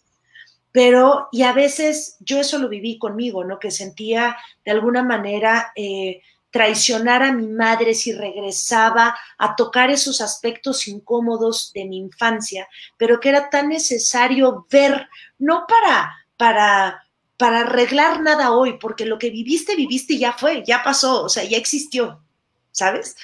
Pero, 0.72 1.30
y 1.32 1.44
a 1.44 1.54
veces 1.54 2.18
yo 2.20 2.40
eso 2.40 2.60
lo 2.60 2.70
viví 2.70 2.98
conmigo, 3.00 3.44
¿no? 3.44 3.60
Que 3.60 3.72
sentía 3.72 4.38
de 4.64 4.72
alguna 4.72 5.04
manera 5.04 5.72
eh, 5.76 6.22
traicionar 6.52 7.24
a 7.24 7.32
mi 7.34 7.48
madre 7.48 7.94
si 7.94 8.12
regresaba 8.12 9.16
a 9.38 9.56
tocar 9.56 9.90
esos 9.90 10.22
aspectos 10.22 10.88
incómodos 10.88 11.72
de 11.74 11.86
mi 11.86 11.98
infancia, 11.98 12.68
pero 12.98 13.20
que 13.20 13.30
era 13.30 13.50
tan 13.50 13.70
necesario 13.70 14.66
ver, 14.72 15.08
no 15.38 15.66
para, 15.68 16.12
para, 16.38 17.04
para 17.38 17.62
arreglar 17.62 18.22
nada 18.22 18.52
hoy, 18.52 18.78
porque 18.80 19.06
lo 19.06 19.20
que 19.20 19.30
viviste, 19.30 19.76
viviste 19.76 20.14
y 20.14 20.20
ya 20.20 20.34
fue, 20.34 20.64
ya 20.66 20.84
pasó, 20.84 21.24
o 21.24 21.30
sea, 21.30 21.44
ya 21.44 21.58
existió, 21.58 22.22
¿sabes? 22.72 23.16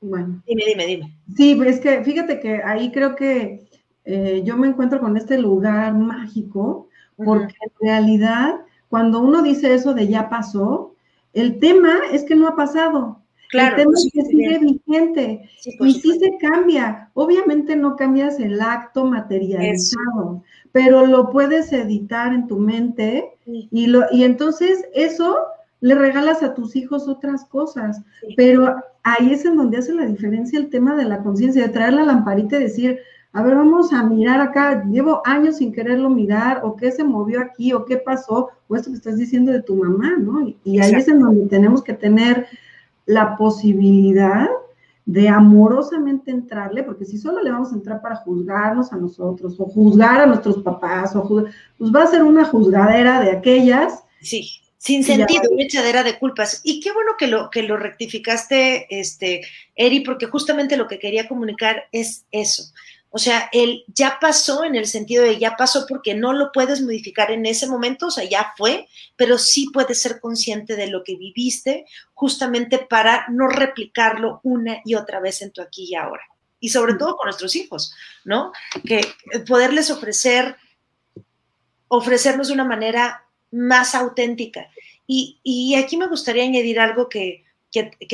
Bueno. 0.00 0.42
Dime, 0.46 0.64
dime, 0.66 0.86
dime. 0.86 1.18
Sí, 1.34 1.58
es 1.66 1.80
que 1.80 2.04
fíjate 2.04 2.38
que 2.38 2.62
ahí 2.62 2.92
creo 2.92 3.16
que 3.16 3.66
eh, 4.04 4.42
yo 4.44 4.56
me 4.56 4.68
encuentro 4.68 5.00
con 5.00 5.16
este 5.16 5.38
lugar 5.38 5.94
mágico, 5.94 6.88
porque 7.16 7.54
en 7.60 7.72
realidad, 7.80 8.60
cuando 8.88 9.20
uno 9.20 9.42
dice 9.42 9.74
eso 9.74 9.94
de 9.94 10.08
ya 10.08 10.28
pasó, 10.28 10.94
el 11.32 11.58
tema 11.58 12.00
es 12.12 12.24
que 12.24 12.36
no 12.36 12.48
ha 12.48 12.56
pasado. 12.56 13.20
Claro, 13.50 13.76
el 13.76 13.82
tema 13.82 13.92
es 13.94 14.10
que 14.12 14.22
sigue 14.22 14.58
vigente 14.58 15.48
y 15.80 15.92
sí 15.94 16.18
se 16.18 16.36
cambia. 16.38 17.10
Obviamente 17.14 17.76
no 17.76 17.96
cambias 17.96 18.40
el 18.40 18.60
acto 18.60 19.04
materializado, 19.04 20.42
pero 20.72 21.06
lo 21.06 21.30
puedes 21.30 21.72
editar 21.72 22.32
en 22.32 22.48
tu 22.48 22.58
mente 22.58 23.32
y, 23.46 23.86
lo, 23.86 24.06
y 24.10 24.24
entonces 24.24 24.84
eso 24.92 25.36
le 25.80 25.94
regalas 25.94 26.42
a 26.42 26.54
tus 26.54 26.74
hijos 26.74 27.06
otras 27.06 27.44
cosas. 27.44 28.02
Pero 28.36 28.76
ahí 29.02 29.32
es 29.32 29.44
en 29.44 29.56
donde 29.56 29.78
hace 29.78 29.92
la 29.92 30.06
diferencia 30.06 30.58
el 30.58 30.70
tema 30.70 30.96
de 30.96 31.04
la 31.04 31.22
conciencia, 31.22 31.62
de 31.62 31.72
traer 31.72 31.92
la 31.92 32.04
lamparita 32.04 32.56
y 32.56 32.64
decir, 32.64 33.00
a 33.36 33.42
ver, 33.42 33.56
vamos 33.56 33.92
a 33.92 34.04
mirar 34.04 34.40
acá, 34.40 34.84
llevo 34.88 35.20
años 35.24 35.56
sin 35.56 35.72
quererlo 35.72 36.08
mirar, 36.08 36.60
o 36.62 36.76
qué 36.76 36.92
se 36.92 37.02
movió 37.02 37.40
aquí, 37.40 37.72
o 37.72 37.84
qué 37.84 37.96
pasó, 37.96 38.50
o 38.68 38.76
esto 38.76 38.90
que 38.90 38.96
estás 38.96 39.18
diciendo 39.18 39.50
de 39.50 39.60
tu 39.60 39.74
mamá, 39.74 40.14
¿no? 40.16 40.54
Y, 40.62 40.78
ahí 40.78 40.94
es 40.94 41.08
en 41.08 41.18
donde 41.18 41.46
tenemos 41.46 41.82
que 41.82 41.94
tener 41.94 42.46
la 43.06 43.36
posibilidad 43.36 44.46
de 45.04 45.28
amorosamente 45.28 46.30
entrarle, 46.30 46.84
porque 46.84 47.04
si 47.04 47.18
solo 47.18 47.42
le 47.42 47.50
vamos 47.50 47.72
a 47.72 47.74
entrar 47.74 48.00
para 48.00 48.14
juzgarnos 48.16 48.92
a 48.92 48.96
nosotros, 48.98 49.56
o 49.58 49.64
juzgar 49.64 50.20
a 50.20 50.26
nuestros 50.26 50.62
papás, 50.62 51.16
o 51.16 51.26
pues 51.26 51.92
va 51.92 52.04
a 52.04 52.06
ser 52.06 52.22
una 52.22 52.44
juzgadera 52.44 53.20
de 53.20 53.32
aquellas. 53.32 54.04
Sí, 54.22 54.48
sin 54.78 55.02
sentido, 55.02 55.42
una 55.50 55.64
echadera 55.64 56.04
de 56.04 56.20
culpas. 56.20 56.60
Y 56.62 56.78
qué 56.78 56.92
bueno 56.92 57.12
que 57.18 57.26
lo, 57.26 57.50
que 57.50 57.64
lo 57.64 57.78
rectificaste, 57.78 58.86
este, 58.90 59.40
Eri, 59.74 60.00
porque 60.00 60.26
justamente 60.26 60.76
lo 60.76 60.86
que 60.86 61.00
quería 61.00 61.26
comunicar 61.26 61.84
es 61.90 62.26
eso. 62.30 62.64
O 63.16 63.18
sea, 63.18 63.48
él 63.52 63.84
ya 63.86 64.18
pasó 64.20 64.64
en 64.64 64.74
el 64.74 64.88
sentido 64.88 65.22
de 65.22 65.38
ya 65.38 65.54
pasó 65.56 65.86
porque 65.88 66.16
no 66.16 66.32
lo 66.32 66.50
puedes 66.50 66.82
modificar 66.82 67.30
en 67.30 67.46
ese 67.46 67.68
momento, 67.68 68.08
o 68.08 68.10
sea, 68.10 68.24
ya 68.24 68.52
fue, 68.56 68.88
pero 69.14 69.38
sí 69.38 69.70
puedes 69.72 70.02
ser 70.02 70.18
consciente 70.18 70.74
de 70.74 70.88
lo 70.88 71.04
que 71.04 71.14
viviste 71.14 71.86
justamente 72.12 72.78
para 72.78 73.26
no 73.28 73.46
replicarlo 73.46 74.40
una 74.42 74.80
y 74.84 74.96
otra 74.96 75.20
vez 75.20 75.42
en 75.42 75.52
tu 75.52 75.62
aquí 75.62 75.86
y 75.88 75.94
ahora. 75.94 76.24
Y 76.58 76.70
sobre 76.70 76.94
todo 76.94 77.16
con 77.16 77.26
nuestros 77.26 77.54
hijos, 77.54 77.94
¿no? 78.24 78.50
Que 78.84 79.02
poderles 79.46 79.92
ofrecer, 79.92 80.56
ofrecernos 81.86 82.48
de 82.48 82.54
una 82.54 82.64
manera 82.64 83.26
más 83.52 83.94
auténtica. 83.94 84.70
Y, 85.06 85.76
aquí 85.76 85.96
me 85.96 86.08
gustaría 86.08 86.42
añadir 86.42 86.80
algo 86.80 87.08
que, 87.08 87.44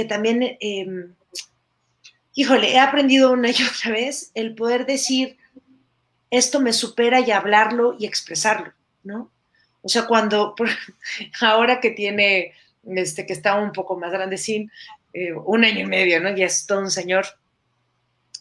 también... 0.07 0.59
Em, 0.61 1.15
híjole, 2.35 2.73
he 2.73 2.79
aprendido 2.79 3.33
una 3.33 3.51
y 3.51 3.55
otra 3.77 3.93
vez 3.93 4.31
el 4.35 4.55
poder 4.55 4.87
decir, 4.87 5.39
esto 6.31 6.61
me 6.61 6.73
supera 6.73 7.21
y 7.21 7.31
hablarlo 7.31 7.97
y 7.99 8.07
expresarlo, 8.07 8.73
¿no? 9.03 9.31
O 9.83 9.89
sea, 9.89 10.07
cuando, 10.07 10.55
ahora 11.41 11.81
que 11.81 11.91
tiene, 11.91 12.53
este, 12.85 13.27
que 13.27 13.33
está 13.33 13.55
un 13.57 13.73
poco 13.73 13.99
más 13.99 14.13
grande, 14.13 14.39
sin 14.39 14.71
eh, 15.13 15.33
un 15.33 15.65
año 15.65 15.81
y 15.81 15.87
medio, 15.87 16.21
¿no? 16.21 16.35
Ya 16.35 16.47
es 16.47 16.67
todo 16.67 16.81
un 16.81 16.91
señor. 16.91 17.27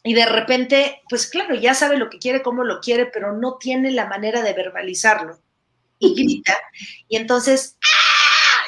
Y 0.03 0.13
de 0.13 0.25
repente, 0.25 1.01
pues 1.09 1.27
claro, 1.27 1.55
ya 1.55 1.73
sabe 1.73 1.97
lo 1.97 2.09
que 2.09 2.19
quiere, 2.19 2.41
cómo 2.41 2.63
lo 2.63 2.79
quiere, 2.79 3.05
pero 3.05 3.33
no 3.33 3.57
tiene 3.57 3.91
la 3.91 4.05
manera 4.05 4.41
de 4.41 4.53
verbalizarlo. 4.53 5.39
Y 5.97 6.13
grita. 6.23 6.57
Y 7.07 7.17
entonces, 7.17 7.77
¡ah! 7.83 8.18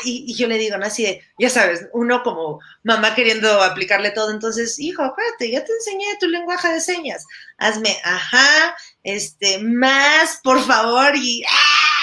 Y, 0.04 0.34
yo 0.36 0.48
le 0.48 0.58
digo, 0.58 0.78
¿no? 0.78 0.86
Así 0.86 1.04
de, 1.04 1.22
ya 1.40 1.50
sabes, 1.50 1.88
uno 1.94 2.24
como 2.24 2.60
mamá 2.84 3.16
queriendo 3.16 3.62
aplicarle 3.62 4.12
todo, 4.12 4.32
entonces, 4.32 4.80
hijo, 4.80 5.04
acuérdate, 5.04 5.52
ya 5.52 5.64
te 5.64 5.72
enseñé 5.74 6.06
tu 6.20 6.28
lenguaje 6.28 6.70
de 6.70 6.82
señas. 6.82 7.26
Hazme, 7.58 7.96
ajá, 8.04 8.76
este, 9.04 9.60
más, 9.60 10.40
por 10.44 10.62
favor, 10.66 11.16
y 11.16 11.44
¡ah! 11.48 12.02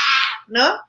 ¿no? 0.49 0.81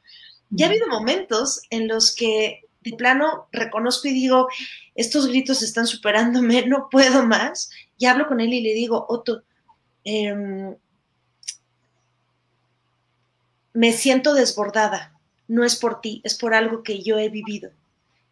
Ya 0.50 0.66
ha 0.66 0.70
habido 0.70 0.88
momentos 0.88 1.62
en 1.70 1.88
los 1.88 2.16
que 2.16 2.62
de 2.82 2.94
plano 2.94 3.48
reconozco 3.52 4.08
y 4.08 4.14
digo, 4.14 4.48
estos 4.96 5.28
gritos 5.28 5.62
están 5.62 5.86
superándome, 5.86 6.66
no 6.66 6.88
puedo 6.90 7.26
más. 7.26 7.70
Y 7.98 8.06
hablo 8.06 8.28
con 8.28 8.40
él 8.40 8.54
y 8.54 8.62
le 8.62 8.74
digo, 8.74 9.06
Otto, 9.10 9.44
em, 10.04 10.76
me 13.74 13.94
siento 13.94 14.34
desbordada. 14.34 15.19
No 15.50 15.66
es 15.66 15.76
por 15.76 16.00
ti, 16.00 16.22
es 16.24 16.36
por 16.36 16.54
algo 16.54 16.82
que 16.82 17.04
yo 17.04 17.18
he 17.18 17.28
vivido. 17.28 17.72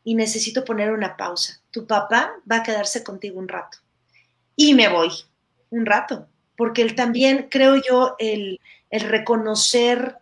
Y 0.06 0.16
necesito 0.16 0.64
poner 0.64 0.94
una 0.94 1.18
pausa. 1.18 1.60
Tu 1.72 1.86
papá 1.86 2.32
va 2.50 2.58
a 2.58 2.64
quedarse 2.64 3.04
contigo 3.04 3.40
un 3.40 3.50
rato. 3.50 3.80
Y 4.56 4.74
me 4.74 4.88
voy, 4.88 5.10
un 5.70 5.86
rato. 5.86 6.30
Porque 6.56 6.82
él 6.82 6.96
también, 6.96 7.48
creo 7.52 7.76
yo, 7.76 8.16
el, 8.18 8.62
el 8.90 9.02
reconocer 9.02 10.16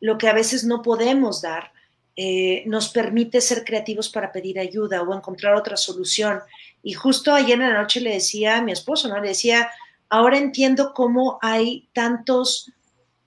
lo 0.00 0.18
que 0.18 0.28
a 0.28 0.34
veces 0.34 0.64
no 0.64 0.82
podemos 0.82 1.40
dar, 1.40 1.72
eh, 2.18 2.62
nos 2.66 2.88
permite 2.88 3.42
ser 3.42 3.62
creativos 3.62 4.08
para 4.08 4.32
pedir 4.32 4.58
ayuda 4.58 5.02
o 5.02 5.14
encontrar 5.14 5.54
otra 5.54 5.76
solución. 5.76 6.40
Y 6.82 6.94
justo 6.94 7.32
ayer 7.32 7.60
en 7.60 7.68
la 7.68 7.82
noche 7.82 8.00
le 8.00 8.14
decía 8.14 8.56
a 8.56 8.62
mi 8.62 8.72
esposo, 8.72 9.08
¿no? 9.08 9.20
Le 9.20 9.28
decía, 9.28 9.70
ahora 10.08 10.38
entiendo 10.38 10.94
cómo 10.94 11.38
hay 11.42 11.88
tantos 11.92 12.72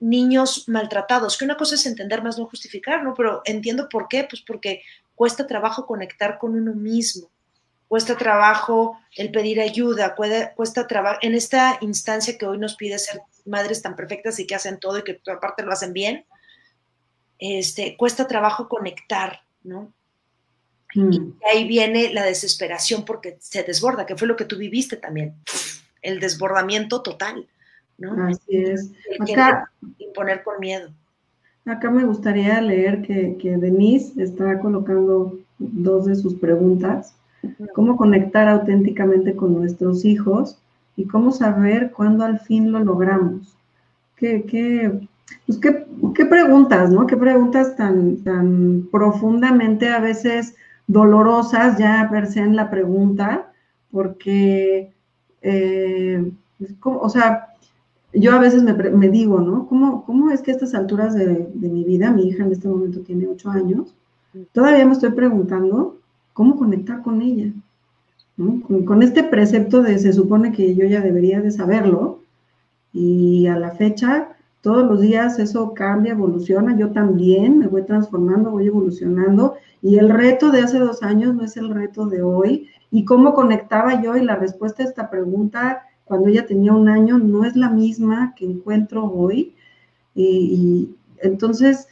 niños 0.00 0.68
maltratados, 0.68 1.36
que 1.36 1.44
una 1.44 1.56
cosa 1.56 1.74
es 1.74 1.86
entender 1.86 2.22
más, 2.22 2.38
no 2.38 2.46
justificar, 2.46 3.04
¿no? 3.04 3.14
Pero 3.14 3.42
entiendo 3.44 3.88
por 3.88 4.08
qué, 4.08 4.26
pues 4.28 4.42
porque 4.42 4.82
cuesta 5.14 5.46
trabajo 5.46 5.86
conectar 5.86 6.38
con 6.38 6.54
uno 6.54 6.74
mismo, 6.74 7.30
cuesta 7.86 8.16
trabajo 8.16 8.98
el 9.16 9.30
pedir 9.30 9.60
ayuda, 9.60 10.14
cuesta 10.56 10.86
trabajo, 10.86 11.18
en 11.22 11.34
esta 11.34 11.78
instancia 11.82 12.38
que 12.38 12.46
hoy 12.46 12.58
nos 12.58 12.76
pide 12.76 12.98
ser 12.98 13.20
madres 13.44 13.82
tan 13.82 13.96
perfectas 13.96 14.38
y 14.38 14.46
que 14.46 14.54
hacen 14.54 14.80
todo 14.80 14.98
y 14.98 15.04
que 15.04 15.20
aparte 15.30 15.62
lo 15.62 15.72
hacen 15.72 15.92
bien, 15.92 16.24
este, 17.38 17.96
cuesta 17.96 18.26
trabajo 18.26 18.68
conectar, 18.68 19.42
¿no? 19.62 19.92
Mm. 20.94 21.12
Y 21.12 21.34
ahí 21.52 21.68
viene 21.68 22.12
la 22.12 22.24
desesperación 22.24 23.04
porque 23.04 23.36
se 23.40 23.62
desborda, 23.62 24.06
que 24.06 24.16
fue 24.16 24.28
lo 24.28 24.36
que 24.36 24.44
tú 24.44 24.56
viviste 24.56 24.96
también, 24.96 25.34
el 26.02 26.20
desbordamiento 26.20 27.02
total, 27.02 27.48
¿no? 28.00 28.24
Así 28.24 28.56
es. 28.56 28.90
Acá, 29.20 29.70
imponer 29.98 30.42
con 30.42 30.58
miedo. 30.58 30.90
Acá 31.66 31.90
me 31.90 32.04
gustaría 32.04 32.60
leer 32.60 33.02
que, 33.02 33.36
que 33.36 33.56
Denise 33.56 34.20
está 34.20 34.58
colocando 34.58 35.38
dos 35.58 36.06
de 36.06 36.16
sus 36.16 36.34
preguntas. 36.34 37.14
¿Cómo 37.74 37.96
conectar 37.96 38.48
auténticamente 38.48 39.36
con 39.36 39.54
nuestros 39.54 40.04
hijos? 40.04 40.58
Y 40.96 41.06
cómo 41.06 41.32
saber 41.32 41.92
cuándo 41.92 42.24
al 42.24 42.40
fin 42.40 42.72
lo 42.72 42.80
logramos. 42.80 43.54
¿Qué, 44.16 44.42
qué, 44.42 45.08
pues 45.46 45.58
qué, 45.58 46.24
preguntas, 46.26 46.90
¿no? 46.90 47.06
Qué 47.06 47.16
preguntas 47.16 47.76
tan, 47.76 48.18
tan 48.18 48.88
profundamente 48.90 49.88
a 49.88 50.00
veces 50.00 50.54
dolorosas 50.86 51.78
ya 51.78 52.08
verse 52.10 52.40
en 52.40 52.56
la 52.56 52.70
pregunta, 52.70 53.50
porque, 53.90 54.92
eh, 55.42 56.30
pues, 56.58 56.74
o 56.82 57.08
sea, 57.08 57.49
yo 58.12 58.32
a 58.32 58.38
veces 58.38 58.62
me, 58.62 59.08
digo, 59.08 59.40
¿no? 59.40 59.66
¿Cómo, 59.66 60.04
¿Cómo, 60.04 60.30
es 60.30 60.42
que 60.42 60.50
a 60.50 60.54
estas 60.54 60.74
alturas 60.74 61.14
de, 61.14 61.48
mi 61.54 61.84
vida, 61.84 62.10
mi 62.10 62.28
hija 62.28 62.44
en 62.44 62.52
este 62.52 62.68
momento 62.68 63.00
tiene 63.00 63.28
ocho 63.28 63.50
años, 63.50 63.94
todavía 64.52 64.86
me 64.86 64.92
estoy 64.92 65.10
preguntando 65.12 65.98
cómo 66.32 66.56
conectar 66.56 67.02
con 67.02 67.22
ella? 67.22 67.52
Con, 68.36 68.84
con, 68.84 69.02
este 69.02 69.22
precepto 69.22 69.82
de 69.82 69.98
se 69.98 70.12
supone 70.12 70.52
que 70.52 70.74
yo 70.74 70.86
ya 70.86 71.00
debería 71.00 71.40
de 71.40 71.50
saberlo 71.50 72.20
y 72.92 73.46
a 73.46 73.58
la 73.58 73.72
fecha 73.72 74.36
todos 74.62 74.86
los 74.86 75.00
días 75.00 75.38
eso 75.38 75.72
cambia, 75.72 76.12
evoluciona, 76.12 76.76
yo 76.76 76.90
también 76.90 77.58
me 77.58 77.66
voy 77.66 77.82
transformando, 77.82 78.50
voy 78.50 78.66
evolucionando 78.66 79.54
y 79.82 79.96
el 79.98 80.10
reto 80.10 80.50
de 80.50 80.60
hace 80.60 80.78
dos 80.78 81.02
años 81.02 81.34
no 81.34 81.44
es 81.44 81.56
el 81.56 81.70
reto 81.70 82.06
de 82.06 82.22
hoy. 82.22 82.68
Y 82.90 83.04
cómo 83.04 83.34
conectaba 83.34 84.02
yo 84.02 84.16
y 84.16 84.24
la 84.24 84.36
respuesta 84.36 84.82
a 84.82 84.86
esta 84.86 85.10
pregunta 85.10 85.82
cuando 86.10 86.28
ella 86.28 86.44
tenía 86.44 86.72
un 86.72 86.88
año 86.88 87.18
no 87.18 87.44
es 87.44 87.54
la 87.54 87.70
misma 87.70 88.34
que 88.36 88.44
encuentro 88.44 89.04
hoy. 89.04 89.54
Y, 90.12 90.90
entonces 91.22 91.86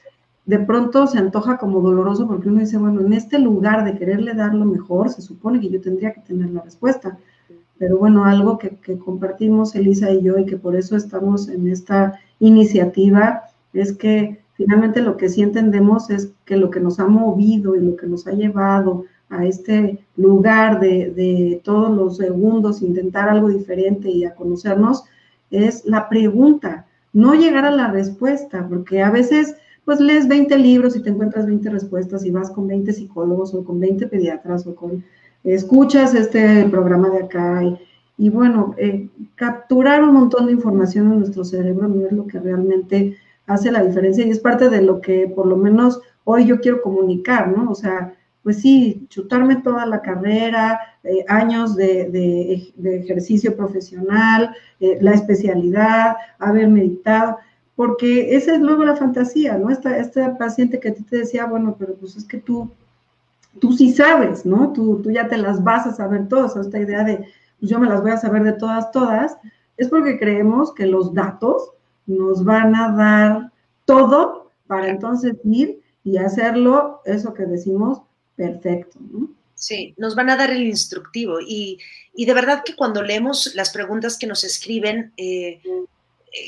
de 0.44 0.59
pronto 0.59 1.07
se 1.07 1.18
antoja 1.18 1.57
como 1.57 1.81
doloroso 1.81 2.26
porque 2.26 2.48
uno 2.48 2.59
dice, 2.59 2.78
bueno, 2.78 3.00
en 3.00 3.12
este 3.12 3.38
lugar 3.38 3.85
de 3.85 3.96
quererle 3.96 4.35
dar 4.35 4.54
lo 4.54 4.64
mejor, 4.64 5.11
se 5.11 5.22
supone 5.22 5.61
que 5.61 5.70
yo 5.70 5.81
tendría 5.81 6.12
que 6.12 6.22
tener 6.22 6.50
la 6.50 6.62
respuesta. 6.62 7.16
Pero 7.78 7.96
bueno, 7.96 8.24
algo 8.24 8.59
que, 8.59 8.76
compartimos 8.98 9.76
Elisa 9.76 10.11
y 10.11 10.22
yo 10.22 10.37
y 10.37 10.46
que 10.46 10.57
por 10.57 10.74
eso 10.74 10.96
estamos 10.96 11.48
en 11.48 11.68
esta 11.68 12.18
iniciativa 12.40 13.42
es 13.72 13.92
que 13.92 14.40
finalmente 14.54 15.00
lo 15.00 15.16
que 15.16 15.28
sí 15.28 15.42
entendemos 15.42 16.11
es 16.11 16.33
que 16.44 16.57
lo 16.57 16.70
que 16.70 16.81
nos 16.81 16.98
ha 16.98 17.07
movido 17.07 17.76
y 17.76 17.81
lo 17.81 17.94
que 17.94 18.09
nos 18.09 18.26
ha 18.26 18.33
llevado 18.33 19.04
a 19.30 19.44
este 19.44 19.98
lugar 20.16 20.80
de, 20.80 21.60
todos 21.64 21.94
los 21.94 22.16
segundos, 22.16 22.82
intentar 22.82 23.28
algo 23.28 23.48
diferente 23.48 24.10
y 24.10 24.24
a 24.24 24.34
conocernos, 24.34 25.04
es 25.50 25.84
la 25.84 26.08
pregunta, 26.08 26.86
no 27.12 27.34
llegar 27.34 27.64
a 27.64 27.70
la 27.70 27.90
respuesta, 27.90 28.66
porque 28.68 29.02
a 29.02 29.10
veces 29.10 29.56
pues 29.84 30.00
lees 30.00 30.28
20 30.28 30.58
libros 30.58 30.96
y 30.96 31.00
te 31.00 31.08
encuentras 31.08 31.46
20 31.46 31.70
respuestas 31.70 32.24
y 32.24 32.30
vas 32.30 32.50
con 32.50 32.66
20 32.66 32.92
psicólogos 32.92 33.54
o 33.54 33.64
con 33.64 33.80
20 33.80 34.06
pediatras 34.08 34.66
o 34.66 34.74
con 34.74 35.02
escuchas 35.44 36.14
este 36.14 36.68
programa 36.68 37.08
de 37.08 37.22
acá 37.22 37.64
y, 37.64 37.78
y 38.18 38.28
bueno, 38.28 38.74
eh, 38.76 39.08
capturar 39.34 40.02
un 40.02 40.12
montón 40.12 40.46
de 40.46 40.52
información 40.52 41.12
en 41.12 41.20
nuestro 41.20 41.44
cerebro 41.44 41.88
no 41.88 42.04
es 42.04 42.12
lo 42.12 42.26
que 42.26 42.38
realmente 42.38 43.16
hace 43.46 43.70
la 43.72 43.82
diferencia 43.82 44.26
y 44.26 44.30
es 44.30 44.40
parte 44.40 44.68
de 44.68 44.82
lo 44.82 45.00
que 45.00 45.26
por 45.26 45.46
lo 45.46 45.56
menos 45.56 46.00
hoy 46.24 46.44
yo 46.44 46.60
quiero 46.60 46.82
comunicar, 46.82 47.48
¿no? 47.48 47.70
O 47.70 47.74
sea, 47.74 48.14
pues 48.48 48.62
sí, 48.62 49.06
chutarme 49.11 49.56
toda 49.56 49.84
la 49.84 50.00
carrera, 50.00 50.80
eh, 51.04 51.22
años 51.28 51.76
de, 51.76 52.72
ejercicio 52.82 53.54
profesional, 53.54 54.56
eh, 54.80 54.96
la 55.02 55.11
especialidad, 55.11 56.16
haber 56.38 56.68
meditado, 56.68 57.37
porque 57.76 58.34
esa 58.37 58.54
es 58.54 58.61
luego 58.61 58.87
la 58.87 58.96
fantasía, 58.96 59.58
¿no? 59.58 59.68
Esta, 59.68 59.98
esta 59.98 60.38
paciente 60.38 60.80
que 60.80 60.88
a 60.88 60.94
ti 60.94 61.02
te 61.02 61.18
decía, 61.18 61.44
bueno, 61.44 61.76
pero 61.78 61.94
pues 61.96 62.16
es 62.16 62.24
que 62.24 62.38
tú, 62.38 62.70
tú 63.61 63.74
sí 63.74 63.92
sabes, 63.92 64.46
¿no? 64.46 64.72
Tú, 64.72 65.02
tú 65.02 65.11
ya 65.11 65.28
te 65.28 65.37
las 65.37 65.62
vas 65.62 65.87
a 65.87 65.92
saber 65.92 66.26
todas, 66.28 66.56
esta 66.56 66.78
idea 66.78 67.04
de 67.04 67.26
pues 67.61 67.70
yo 67.70 67.78
me 67.78 67.87
las 67.87 68.00
voy 68.00 68.12
a 68.12 68.16
saber 68.16 68.44
de 68.44 68.54
todas, 68.54 68.90
todas, 68.92 69.37
es 69.76 69.88
porque 69.88 70.18
creemos 70.18 70.72
que 70.72 70.87
los 70.87 71.12
datos 71.12 71.72
nos 72.06 72.46
van 72.46 72.74
a 72.74 72.92
dar 72.96 73.52
todo 73.84 74.52
para 74.66 74.88
entonces 74.88 75.37
ir 75.44 75.82
y 76.02 76.16
hacerlo, 76.16 77.02
eso 77.04 77.34
que 77.34 77.44
decimos, 77.44 78.07
perfecto. 78.38 78.98
Sí, 79.55 79.92
nos 79.98 80.14
van 80.14 80.31
a 80.31 80.37
dar 80.37 80.51
el 80.51 80.62
instructivo 80.62 81.38
y, 81.40 81.79
de 82.16 82.33
verdad 82.33 82.62
que 82.64 82.74
cuando 82.74 83.03
leemos 83.03 83.55
las 83.55 83.70
preguntas 83.70 84.16
que 84.16 84.27
nos 84.27 84.44
escriben, 84.44 85.12
eh, 85.18 85.61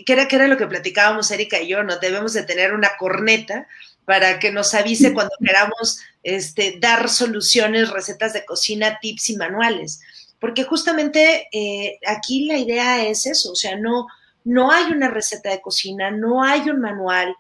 que, 0.07 0.13
era, 0.13 0.27
que 0.27 0.37
era 0.37 0.49
lo 0.49 0.57
que 0.57 0.67
platicábamos 0.67 1.31
Erika 1.31 1.61
y 1.61 1.69
yo, 1.69 1.83
¿no? 1.83 1.99
Debemos 1.99 2.33
de 2.33 2.45
tener 2.45 2.73
una 2.73 2.91
corneta 2.99 3.67
para 4.07 4.39
que 4.39 4.51
nos 4.51 4.73
avise 4.73 5.13
cuando 5.15 5.35
queramos 5.45 6.01
este, 6.23 6.79
dar 6.81 7.11
soluciones, 7.11 7.91
recetas 7.91 8.33
de 8.33 8.47
cocina, 8.47 8.99
tips 9.03 9.31
y 9.31 9.37
manuales 9.37 10.01
porque 10.41 10.65
justamente 10.65 11.49
eh, 11.53 11.99
aquí 12.07 12.47
la 12.47 12.57
idea 12.57 13.07
es 13.07 13.27
eso, 13.27 13.53
o 13.53 13.55
sea, 13.55 13.77
no, 13.77 14.07
no 14.43 14.73
hay 14.73 14.91
una 14.91 15.09
receta 15.09 15.51
de 15.51 15.61
cocina, 15.61 16.11
no 16.11 16.43
hay 16.43 16.69
un 16.71 16.81
manual. 16.81 17.37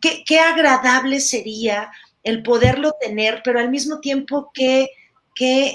Qué, 0.00 0.40
agradable 0.40 1.20
sería 1.20 1.92
el 2.22 2.42
poderlo 2.42 2.94
tener, 3.00 3.42
pero 3.44 3.60
al 3.60 3.70
mismo 3.70 4.00
tiempo 4.00 4.50
que, 4.52 4.90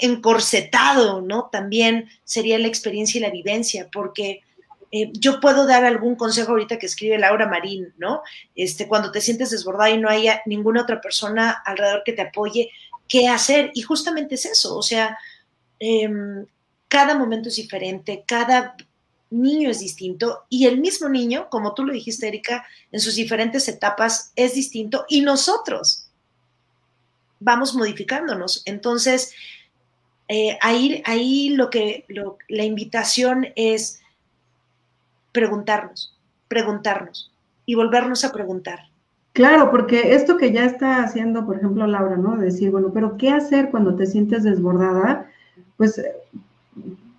encorsetado, 0.02 1.22
¿no? 1.22 1.50
También 1.52 2.08
sería 2.24 2.60
la 2.60 2.68
experiencia 2.68 3.18
y 3.18 3.22
la 3.22 3.32
vivencia, 3.32 3.90
porque 3.92 4.42
eh, 4.92 5.10
yo 5.14 5.40
puedo 5.40 5.66
dar 5.66 5.86
algún 5.86 6.16
consejo 6.16 6.52
ahorita 6.52 6.78
que 6.78 6.86
escribe 6.86 7.18
Laura 7.18 7.48
Marín, 7.48 7.92
¿no? 7.98 8.22
Este, 8.56 8.88
cuando 8.88 9.12
te 9.12 9.22
sientes 9.22 9.50
desbordada 9.50 9.90
y 9.90 9.98
no 9.98 10.08
haya 10.08 10.44
ninguna 10.46 10.84
otra 10.84 11.02
persona 11.02 11.50
alrededor 11.66 12.04
que 12.06 12.14
te 12.14 12.22
apoye, 12.22 12.70
¿qué 13.08 13.28
hacer? 13.28 13.72
Y 13.74 13.82
justamente 13.82 14.36
es 14.36 14.46
eso, 14.46 14.78
o 14.78 14.84
sea, 14.84 15.18
Em, 15.80 16.46
cada 16.88 17.18
momento 17.18 17.50
es 17.50 17.56
diferente, 17.56 18.24
cada 18.26 18.76
niño 19.30 19.70
es 19.70 19.80
distinto 19.80 20.46
y 20.50 20.68
el 20.68 20.80
mismo 20.80 21.10
niño, 21.10 21.48
como 21.50 21.74
tú 21.74 21.84
lo 21.84 21.94
dijiste, 21.94 22.28
Erika, 22.28 22.66
en 22.92 23.00
sus 23.00 23.16
diferentes 23.16 23.68
etapas 23.68 24.32
es 24.36 24.54
distinto 24.54 25.06
y 25.10 25.22
nosotros 25.22 26.05
vamos 27.46 27.76
modificándonos. 27.76 28.64
Entonces, 28.66 29.34
eh, 30.28 30.58
ahí, 30.62 31.02
ahí 31.06 31.50
lo 31.50 31.70
que 31.70 32.06
la 32.50 32.64
invitación 32.64 33.48
es 33.56 34.02
preguntarnos, 35.32 36.18
preguntarnos 36.48 37.32
y 37.66 37.76
volvernos 37.76 38.26
a 38.26 38.34
preguntar. 38.34 38.80
Claro, 39.34 39.70
porque 39.70 40.16
esto 40.16 40.38
que 40.38 40.52
ya 40.52 40.66
está 40.66 41.04
haciendo, 41.04 41.46
por 41.46 41.58
ejemplo, 41.58 41.86
Laura, 41.86 42.16
¿no? 42.16 42.38
Decir, 42.38 42.72
bueno, 42.72 42.92
pero 42.94 43.18
¿qué 43.18 43.30
hacer 43.30 43.70
cuando 43.70 43.96
te 43.96 44.06
sientes 44.06 44.44
desbordada? 44.44 45.30
Pues 45.78 46.02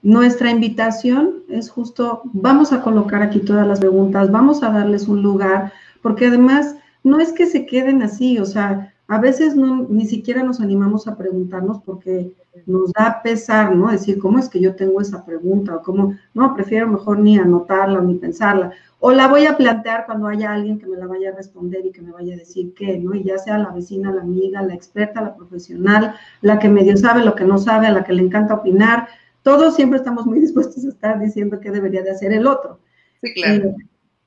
nuestra 0.03 0.51
invitación 0.51 1.43
es 1.49 1.71
justo, 1.71 2.23
vamos 2.33 2.73
a 2.73 2.81
colocar 2.81 3.23
aquí 3.23 3.41
todas 3.41 3.67
las 3.67 3.81
preguntas, 3.81 4.31
vamos 4.31 4.63
a 4.63 4.71
darles 4.71 5.09
un 5.09 5.23
lugar, 5.23 5.73
porque 6.01 6.27
además 6.27 6.77
no 7.05 7.21
es 7.21 7.33
que 7.33 7.47
se 7.47 7.67
queden 7.67 8.03
así, 8.03 8.39
o 8.39 8.47
sea, 8.47 8.95
a 9.09 9.21
veces 9.21 9.55
no, 9.55 9.87
ni 9.89 10.07
siquiera 10.07 10.43
nos 10.43 10.61
animamos 10.61 11.07
a 11.07 11.17
preguntarnos 11.17 11.81
porque 11.83 12.33
nos 12.67 12.93
da 12.93 13.21
pesar, 13.23 13.75
¿no? 13.75 13.91
Decir, 13.91 14.19
¿cómo 14.19 14.39
es 14.39 14.49
que 14.49 14.61
yo 14.61 14.75
tengo 14.75 15.01
esa 15.01 15.25
pregunta? 15.25 15.77
O 15.77 15.83
cómo, 15.83 16.17
no, 16.35 16.55
prefiero 16.55 16.89
mejor 16.89 17.21
ni 17.21 17.39
anotarla 17.39 18.01
ni 18.01 18.17
pensarla. 18.17 18.73
O 18.99 19.13
la 19.13 19.29
voy 19.29 19.47
a 19.47 19.57
plantear 19.57 20.07
cuando 20.07 20.27
haya 20.27 20.53
alguien 20.53 20.79
que 20.79 20.87
me 20.87 20.97
la 20.97 21.07
vaya 21.07 21.31
a 21.31 21.37
responder 21.37 21.87
y 21.87 21.93
que 21.93 22.03
me 22.03 22.11
vaya 22.11 22.35
a 22.35 22.39
decir 22.39 22.75
qué, 22.75 22.99
¿no? 22.99 23.15
Y 23.15 23.23
ya 23.23 23.39
sea 23.39 23.59
la 23.59 23.71
vecina, 23.71 24.11
la 24.11 24.23
amiga, 24.23 24.63
la 24.63 24.75
experta, 24.75 25.21
la 25.21 25.37
profesional, 25.37 26.15
la 26.41 26.59
que 26.59 26.69
medio 26.69 26.97
sabe 26.97 27.25
lo 27.25 27.35
que 27.35 27.45
no 27.45 27.59
sabe, 27.59 27.87
a 27.87 27.93
la 27.93 28.03
que 28.03 28.13
le 28.13 28.23
encanta 28.23 28.55
opinar, 28.55 29.09
todos 29.43 29.77
siempre 29.77 29.99
estamos 29.99 30.27
muy 30.27 30.41
dispuestos 30.41 30.85
a 30.85 30.89
estar 30.89 31.21
diciendo 31.21 31.61
qué 31.61 31.71
debería 31.71 32.03
de 32.03 32.11
hacer 32.11 32.33
el 32.33 32.47
otro. 32.47 32.81
Sí, 33.23 33.35
claro. 33.35 33.69
Eh, 33.69 33.77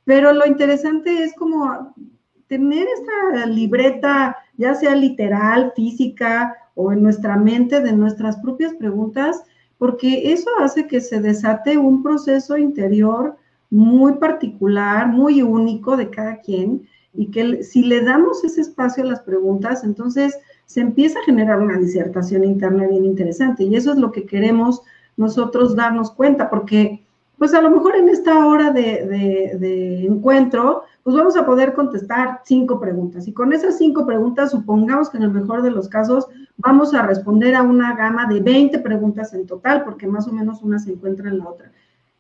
pero 0.06 0.32
lo 0.34 0.48
interesante 0.48 1.24
es 1.24 1.36
como 1.36 1.94
tener 2.50 2.88
esta 2.88 3.46
libreta, 3.46 4.36
ya 4.58 4.74
sea 4.74 4.96
literal, 4.96 5.72
física 5.76 6.56
o 6.74 6.92
en 6.92 7.04
nuestra 7.04 7.38
mente 7.38 7.80
de 7.80 7.94
nuestras 7.94 8.38
propias 8.38 8.74
preguntas, 8.74 9.44
porque 9.78 10.34
eso 10.34 10.50
hace 10.60 10.88
que 10.88 11.00
se 11.00 11.22
desate 11.22 11.78
un 11.78 12.04
proceso 12.04 12.58
interior 12.58 13.38
muy 13.70 14.14
particular, 14.14 15.08
muy 15.08 15.44
único 15.44 15.96
de 15.96 16.10
cada 16.10 16.42
quien, 16.42 16.88
y 17.14 17.28
que 17.28 17.64
si 17.64 17.84
le 17.84 18.02
damos 18.02 18.44
ese 18.44 18.62
espacio 18.62 19.04
a 19.04 19.08
las 19.08 19.22
preguntas, 19.22 19.84
entonces 19.84 20.38
se 20.66 20.82
empieza 20.82 21.20
a 21.20 21.26
generar 21.26 21.62
una 21.62 21.78
disertación 21.78 22.44
interna 22.44 22.88
bien 22.88 23.06
interesante, 23.06 23.64
y 23.64 23.76
eso 23.76 23.92
es 23.92 24.00
lo 24.00 24.12
que 24.12 24.26
queremos 24.26 24.82
nosotros 25.18 25.76
darnos 25.76 26.12
cuenta, 26.12 26.50
porque 26.50 27.06
pues 27.40 27.54
a 27.54 27.62
lo 27.62 27.72
mejor 27.72 27.96
en 27.96 28.10
esta 28.10 28.46
hora 28.46 28.72
de, 28.72 30.06
encuentro, 30.06 30.84
pues 31.04 31.16
vamos 31.16 31.38
a 31.38 31.46
poder 31.46 31.74
contestar 31.74 32.42
cinco 32.44 32.82
preguntas. 32.82 33.30
Y 33.30 33.34
con 33.34 33.54
esas 33.54 33.78
cinco 33.78 34.06
preguntas, 34.06 34.52
supongamos 34.52 35.10
que 35.10 35.18
en 35.18 35.24
el 35.24 35.32
mejor 35.32 35.62
de 35.62 35.72
los 35.72 35.88
casos 35.88 36.28
vamos 36.58 36.94
a 36.94 37.02
responder 37.04 37.56
a 37.56 37.64
una 37.64 37.96
gama 37.96 38.28
de 38.28 38.42
20 38.42 38.80
preguntas 38.80 39.34
en 39.34 39.48
total, 39.48 39.86
porque 39.86 40.06
más 40.06 40.28
o 40.28 40.34
menos 40.34 40.62
una 40.62 40.80
se 40.80 40.92
encuentra 40.92 41.30
en 41.30 41.40
la 41.40 41.48
otra. 41.48 41.72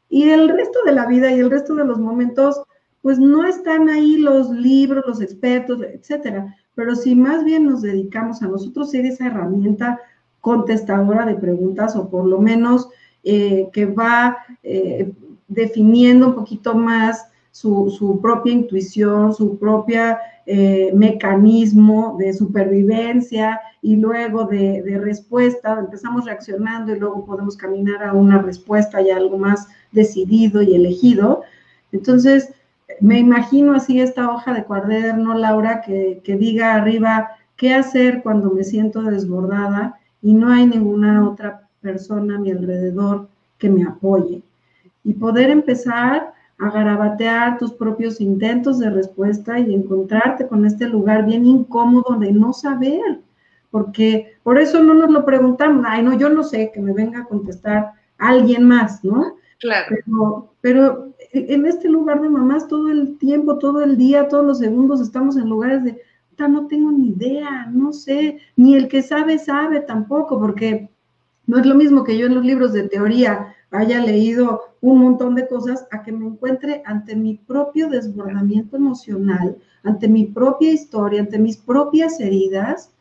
Y 0.07 0.29
el 0.29 0.47
resto 0.47 0.79
de 0.85 0.93
la 0.93 1.05
vida 1.05 1.29
y 1.29 1.39
el 1.39 1.51
resto 1.51 1.75
de 1.75 1.83
los 1.83 1.99
momentos, 1.99 2.63
pues 3.01 3.19
no 3.19 3.45
están 3.45 3.89
ahí 3.89 4.19
los 4.19 4.49
libros, 4.49 5.03
los 5.05 5.21
expertos, 5.21 5.81
etcétera. 5.81 6.55
Pero 6.75 6.95
si 6.95 7.13
más 7.13 7.43
bien 7.43 7.65
nos 7.65 7.81
dedicamos 7.81 8.41
a 8.41 8.47
nosotros 8.47 8.91
ser 8.91 9.05
esa 9.05 9.27
herramienta 9.27 9.99
contestadora 10.39 11.25
de 11.25 11.35
preguntas 11.35 11.97
o 11.97 12.09
por 12.09 12.25
lo 12.25 12.39
menos 12.39 12.89
eh, 13.23 13.69
que 13.73 13.85
va 13.85 14.37
eh, 14.63 15.11
definiendo 15.47 16.27
un 16.27 16.35
poquito 16.35 16.75
más 16.75 17.27
su, 17.51 18.19
propia 18.21 18.53
intuición, 18.53 19.33
su 19.33 19.57
propia 19.57 20.19
eh, 20.45 20.91
mecanismo 20.93 22.15
de 22.17 22.33
supervivencia 22.33 23.59
y 23.81 23.97
luego 23.97 24.45
de, 24.45 24.99
respuesta, 25.03 25.77
empezamos 25.79 26.25
reaccionando 26.25 26.95
y 26.95 26.99
luego 26.99 27.25
podemos 27.25 27.57
caminar 27.57 28.03
a 28.03 28.13
una 28.13 28.41
respuesta 28.41 29.01
y 29.01 29.09
algo 29.09 29.37
más 29.37 29.67
decidido 29.91 30.61
y 30.61 30.75
elegido. 30.75 31.41
Entonces, 31.91 32.53
me 33.01 33.19
imagino 33.19 33.73
así 33.73 33.99
esta 33.99 34.31
hoja 34.31 34.53
de 34.53 34.63
cuaderno, 34.63 35.33
Laura, 35.33 35.81
que 35.81 36.21
diga 36.25 36.75
arriba 36.75 37.31
qué 37.57 37.73
hacer 37.73 38.21
cuando 38.23 38.51
me 38.51 38.63
siento 38.63 39.01
desbordada 39.03 39.99
y 40.21 40.33
no 40.33 40.51
hay 40.51 40.65
ninguna 40.65 41.29
otra 41.29 41.68
persona 41.81 42.35
a 42.35 42.39
mi 42.39 42.51
alrededor 42.51 43.27
que 43.57 43.69
me 43.69 43.83
apoye. 43.83 44.41
Y 45.03 45.13
poder 45.13 45.49
empezar 45.49 46.33
a 46.57 46.69
garabatear 46.69 47.57
tus 47.57 47.73
propios 47.73 48.19
intentos 48.19 48.79
de 48.79 48.89
respuesta 48.89 49.59
y 49.59 49.73
encontrarte 49.73 50.47
con 50.47 50.65
este 50.65 50.87
lugar 50.87 51.25
bien 51.25 51.45
incómodo 51.45 52.17
de 52.19 52.31
no 52.33 52.51
saber, 52.51 53.19
porque 53.71 54.33
por 54.43 54.59
eso 54.59 54.83
no 54.83 54.93
nos 54.93 55.09
lo 55.09 55.25
preguntamos, 55.25 55.85
ay, 55.87 56.03
no, 56.03 56.17
yo 56.17 56.29
no 56.29 56.43
sé, 56.43 56.71
que 56.73 56.81
me 56.81 56.91
venga 56.91 57.21
a 57.21 57.25
contestar 57.25 57.93
alguien 58.17 58.67
más, 58.67 59.03
¿no? 59.03 59.37
Claro. 59.59 59.95
Pero, 60.05 60.53
pero 60.61 61.13
en 61.31 61.65
este 61.65 61.87
lugar 61.87 62.21
de 62.21 62.29
mamás 62.29 62.67
todo 62.67 62.89
el 62.89 63.17
tiempo, 63.17 63.57
todo 63.57 63.81
el 63.81 63.97
día, 63.97 64.27
todos 64.27 64.45
los 64.45 64.59
segundos 64.59 64.99
estamos 64.99 65.37
en 65.37 65.47
lugares 65.47 65.83
de, 65.83 66.01
no 66.47 66.67
tengo 66.67 66.91
ni 66.91 67.09
idea, 67.09 67.67
no 67.71 67.91
sé, 67.91 68.39
ni 68.55 68.75
el 68.75 68.87
que 68.87 69.01
sabe 69.01 69.39
sabe 69.39 69.81
tampoco, 69.81 70.39
porque 70.39 70.89
no 71.49 71.57
es 71.57 71.65
lo 71.65 71.73
mismo 71.73 72.03
que 72.03 72.15
yo 72.15 72.27
en 72.27 72.35
los 72.35 72.45
libros 72.45 72.73
de 72.73 72.87
teoría 72.87 73.55
haya 73.71 73.99
leído 74.05 74.61
un 74.81 74.99
montón 74.99 75.33
de 75.33 75.47
cosas 75.47 75.87
a 75.89 76.03
que 76.03 76.11
me 76.11 76.27
encuentre 76.27 76.83
ante 76.85 77.15
mi 77.15 77.37
propio 77.37 77.89
desbordamiento 77.89 78.77
emocional, 78.77 79.57
ante 79.81 80.07
mi 80.07 80.25
propia 80.25 80.71
historia, 80.71 81.21
ante 81.21 81.39
mis 81.39 81.57
propias 81.57 82.19
heridas, 82.19 82.91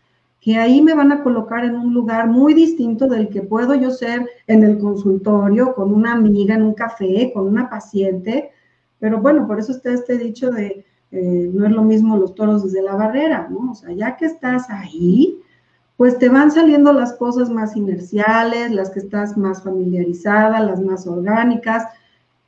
que 0.40 0.56
ahí 0.56 0.80
me 0.80 0.94
van 0.94 1.12
a 1.12 1.22
colocar 1.22 1.62
en 1.66 1.74
un 1.74 1.92
lugar 1.92 2.26
muy 2.26 2.54
distinto 2.54 3.06
del 3.06 3.28
que 3.28 3.42
puedo 3.42 3.74
yo 3.74 3.90
ser 3.90 4.26
en 4.46 4.64
el 4.64 4.78
consultorio, 4.78 5.74
con 5.74 5.92
una 5.92 6.12
amiga, 6.12 6.54
en 6.54 6.62
un 6.62 6.72
café, 6.72 7.30
con 7.34 7.46
una 7.46 7.68
paciente. 7.68 8.50
Pero 8.98 9.20
bueno, 9.20 9.46
por 9.46 9.58
eso 9.58 9.72
está 9.72 9.92
este 9.92 10.16
dicho 10.16 10.50
de 10.50 10.86
eh, 11.10 11.50
no 11.52 11.66
es 11.66 11.72
lo 11.72 11.82
mismo 11.82 12.16
los 12.16 12.34
toros 12.34 12.64
desde 12.64 12.80
la 12.80 12.94
barrera, 12.94 13.46
¿no? 13.50 13.72
O 13.72 13.74
sea, 13.74 13.92
ya 13.92 14.16
que 14.16 14.24
estás 14.24 14.70
ahí, 14.70 15.38
pues 15.98 16.16
te 16.16 16.28
van 16.28 16.52
saliendo 16.52 16.92
las 16.92 17.12
cosas 17.14 17.50
más 17.50 17.76
inerciales, 17.76 18.70
las 18.70 18.90
que 18.90 19.00
estás 19.00 19.36
más 19.36 19.64
familiarizada, 19.64 20.60
las 20.60 20.80
más 20.80 21.08
orgánicas, 21.08 21.88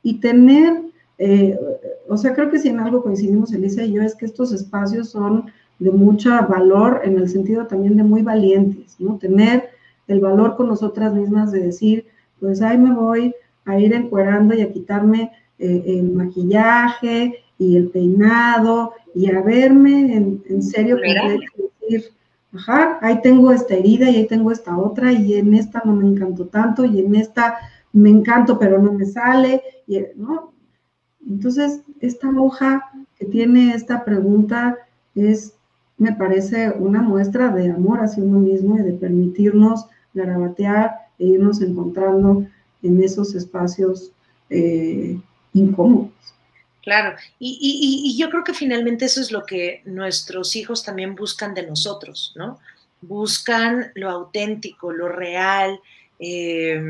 y 0.01 0.21
tener, 0.21 0.83
eh, 1.17 1.59
o 2.07 2.15
sea, 2.15 2.33
creo 2.33 2.49
que 2.49 2.59
si 2.59 2.69
en 2.69 2.79
algo 2.79 3.03
coincidimos 3.03 3.51
Elisa 3.51 3.83
y 3.83 3.91
yo, 3.91 4.03
es 4.03 4.15
que 4.15 4.25
estos 4.25 4.53
espacios 4.53 5.09
son 5.09 5.51
de 5.79 5.91
mucho 5.91 6.29
valor 6.47 7.01
en 7.03 7.17
el 7.17 7.27
sentido 7.27 7.67
también 7.67 7.97
de 7.97 8.03
muy 8.03 8.21
valientes, 8.21 8.95
¿no? 8.99 9.17
Tener 9.17 9.69
el 10.07 10.21
valor 10.21 10.55
con 10.55 10.69
nosotras 10.69 11.13
mismas 11.13 11.51
de 11.51 11.59
decir, 11.59 12.05
pues 12.39 12.61
ahí 12.61 12.77
me 12.77 12.93
voy 12.93 13.35
a 13.65 13.77
ir 13.77 13.93
encuerando 13.93 14.55
y 14.55 14.61
a 14.61 14.71
quitarme 14.71 15.33
eh, 15.59 15.83
el 15.87 16.13
maquillaje 16.13 17.43
y 17.57 17.75
el 17.75 17.89
peinado 17.89 18.93
y 19.13 19.29
a 19.29 19.41
verme 19.41 20.15
en, 20.15 20.63
serio 20.63 20.95
decir, 20.95 22.11
ajá, 22.53 22.97
ahí 23.01 23.21
tengo 23.21 23.51
esta 23.51 23.75
herida 23.75 24.09
y 24.09 24.17
ahí 24.17 24.27
tengo 24.27 24.51
esta 24.51 24.77
otra 24.77 25.11
y 25.11 25.35
en 25.35 25.53
esta 25.53 25.81
no 25.85 25.93
me 25.95 26.07
encantó 26.07 26.47
tanto 26.47 26.85
y 26.85 26.99
en 26.99 27.15
esta 27.15 27.57
me 27.93 28.09
encanto 28.09 28.57
pero 28.59 28.81
no 28.81 28.93
me 28.93 29.05
sale, 29.05 29.61
y, 29.87 29.99
¿no? 30.15 30.51
Entonces, 31.27 31.81
esta 31.99 32.29
hoja 32.29 32.91
que 33.17 33.25
tiene 33.25 33.73
esta 33.73 34.03
pregunta 34.03 34.77
es, 35.15 35.53
me 35.97 36.13
parece, 36.13 36.71
una 36.71 37.01
muestra 37.01 37.49
de 37.49 37.71
amor 37.71 37.99
hacia 37.99 38.23
uno 38.23 38.39
mismo 38.39 38.77
y 38.77 38.81
de 38.81 38.93
permitirnos 38.93 39.85
garabatear 40.13 40.95
e 41.19 41.27
irnos 41.27 41.61
encontrando 41.61 42.45
en 42.81 43.03
esos 43.03 43.35
espacios 43.35 44.11
eh, 44.49 45.19
incómodos. 45.53 46.11
Claro, 46.81 47.15
y, 47.37 48.17
yo 48.17 48.29
creo 48.31 48.43
que 48.43 48.55
finalmente 48.55 49.05
eso 49.05 49.21
es 49.21 49.31
lo 49.31 49.45
que 49.45 49.81
nuestros 49.85 50.55
hijos 50.55 50.83
también 50.83 51.15
buscan 51.15 51.53
de 51.53 51.67
nosotros, 51.67 52.33
¿no? 52.35 52.59
Buscan 53.01 53.91
lo 53.93 54.09
auténtico, 54.09 54.91
lo 54.91 55.07
real, 55.07 55.79
eh, 56.19 56.81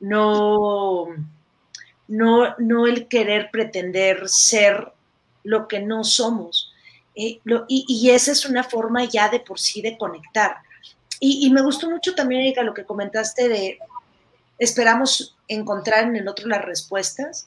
no, 0.00 1.08
no, 2.08 2.54
no 2.58 2.86
el 2.86 3.08
querer 3.08 3.50
pretender 3.50 4.28
ser 4.28 4.92
lo 5.44 5.66
que 5.66 5.80
no 5.80 6.04
somos. 6.04 6.72
Eh, 7.14 7.40
y, 7.68 8.10
esa 8.10 8.32
es 8.32 8.44
una 8.44 8.62
forma 8.64 9.04
ya 9.04 9.28
de 9.30 9.40
por 9.40 9.58
sí 9.58 9.80
de 9.80 9.96
conectar. 9.96 10.56
Y, 11.20 11.50
me 11.50 11.62
gustó 11.62 11.90
mucho 11.90 12.14
también, 12.14 12.42
Erika, 12.42 12.62
lo 12.62 12.74
que 12.74 12.84
comentaste 12.84 13.48
de 13.48 13.78
esperamos 14.58 15.36
encontrar 15.48 16.04
en 16.04 16.16
el 16.16 16.28
otro 16.28 16.48
las 16.48 16.64
respuestas 16.64 17.46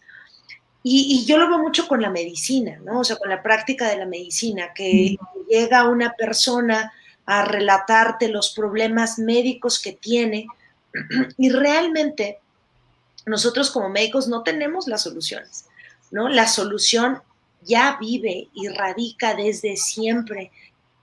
y, 0.83 1.25
yo 1.25 1.37
lo 1.37 1.47
veo 1.47 1.59
mucho 1.59 1.87
con 1.87 2.01
la 2.01 2.09
medicina, 2.09 2.79
¿no? 2.83 3.01
O 3.01 3.03
sea, 3.03 3.15
con 3.15 3.29
la 3.29 3.43
práctica 3.43 3.87
de 3.87 3.97
la 3.97 4.05
medicina, 4.05 4.73
que 4.73 5.15
llega 5.49 5.87
una 5.87 6.13
persona 6.13 6.91
a 7.25 7.45
relatarte 7.45 8.29
los 8.29 8.53
problemas 8.53 9.19
médicos 9.19 9.79
que 9.79 9.93
tiene 9.93 10.47
y 11.37 11.49
realmente 11.49 12.39
nosotros 13.25 13.69
como 13.69 13.89
médicos 13.89 14.27
no 14.27 14.41
tenemos 14.41 14.87
las 14.87 15.03
soluciones, 15.03 15.65
¿no? 16.09 16.29
La 16.29 16.47
solución 16.47 17.21
ya 17.63 17.97
vive 17.99 18.49
y 18.53 18.67
radica 18.69 19.35
desde 19.35 19.77
siempre 19.77 20.51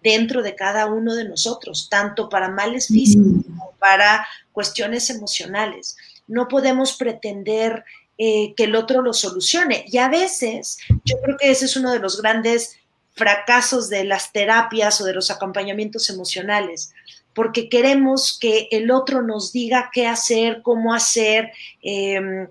dentro 0.02 0.42
de 0.42 0.56
cada 0.56 0.86
uno 0.86 1.14
de 1.14 1.28
nosotros, 1.28 1.88
tanto 1.88 2.28
para 2.28 2.48
males 2.48 2.88
físicos 2.88 3.44
como 3.46 3.72
para 3.78 4.26
cuestiones 4.52 5.08
emocionales. 5.10 5.96
No 6.26 6.48
podemos 6.48 6.96
pretender 6.96 7.84
eh, 8.20 8.52
que 8.56 8.64
el 8.64 8.74
otro 8.74 9.00
lo 9.00 9.12
solucione. 9.12 9.84
Y 9.86 9.98
a 9.98 10.08
veces, 10.08 10.78
yo 11.04 11.16
creo 11.22 11.36
que 11.36 11.50
ese 11.52 11.66
es 11.66 11.76
uno 11.76 11.92
de 11.92 12.00
los 12.00 12.20
grandes 12.20 12.76
fracasos 13.14 13.88
de 13.88 14.02
las 14.02 14.32
terapias 14.32 15.00
o 15.00 15.04
de 15.04 15.14
los 15.14 15.30
acompañamientos 15.30 16.10
emocionales, 16.10 16.92
porque 17.32 17.68
queremos 17.68 18.36
que 18.36 18.66
el 18.72 18.90
otro 18.90 19.22
nos 19.22 19.52
diga 19.52 19.90
qué 19.92 20.08
hacer, 20.08 20.62
cómo 20.62 20.94
hacer, 20.94 21.52
em, 21.80 22.48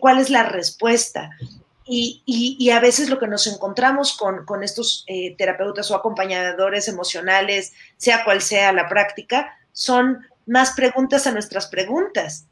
cuál 0.00 0.18
es 0.18 0.28
la 0.28 0.42
respuesta. 0.42 1.30
Y, 1.86 2.70
a 2.70 2.80
veces 2.80 3.08
lo 3.08 3.18
que 3.18 3.26
nos 3.26 3.46
encontramos 3.46 4.16
con, 4.16 4.62
estos 4.62 5.04
eh, 5.06 5.34
terapeutas 5.36 5.90
o 5.90 5.94
acompañadores 5.94 6.88
emocionales, 6.88 7.72
sea 7.96 8.24
cual 8.24 8.42
sea 8.42 8.72
la 8.72 8.88
práctica, 8.88 9.58
son 9.72 10.26
más 10.46 10.72
preguntas 10.72 11.26
a 11.26 11.32
nuestras 11.32 11.66
preguntas, 11.68 12.44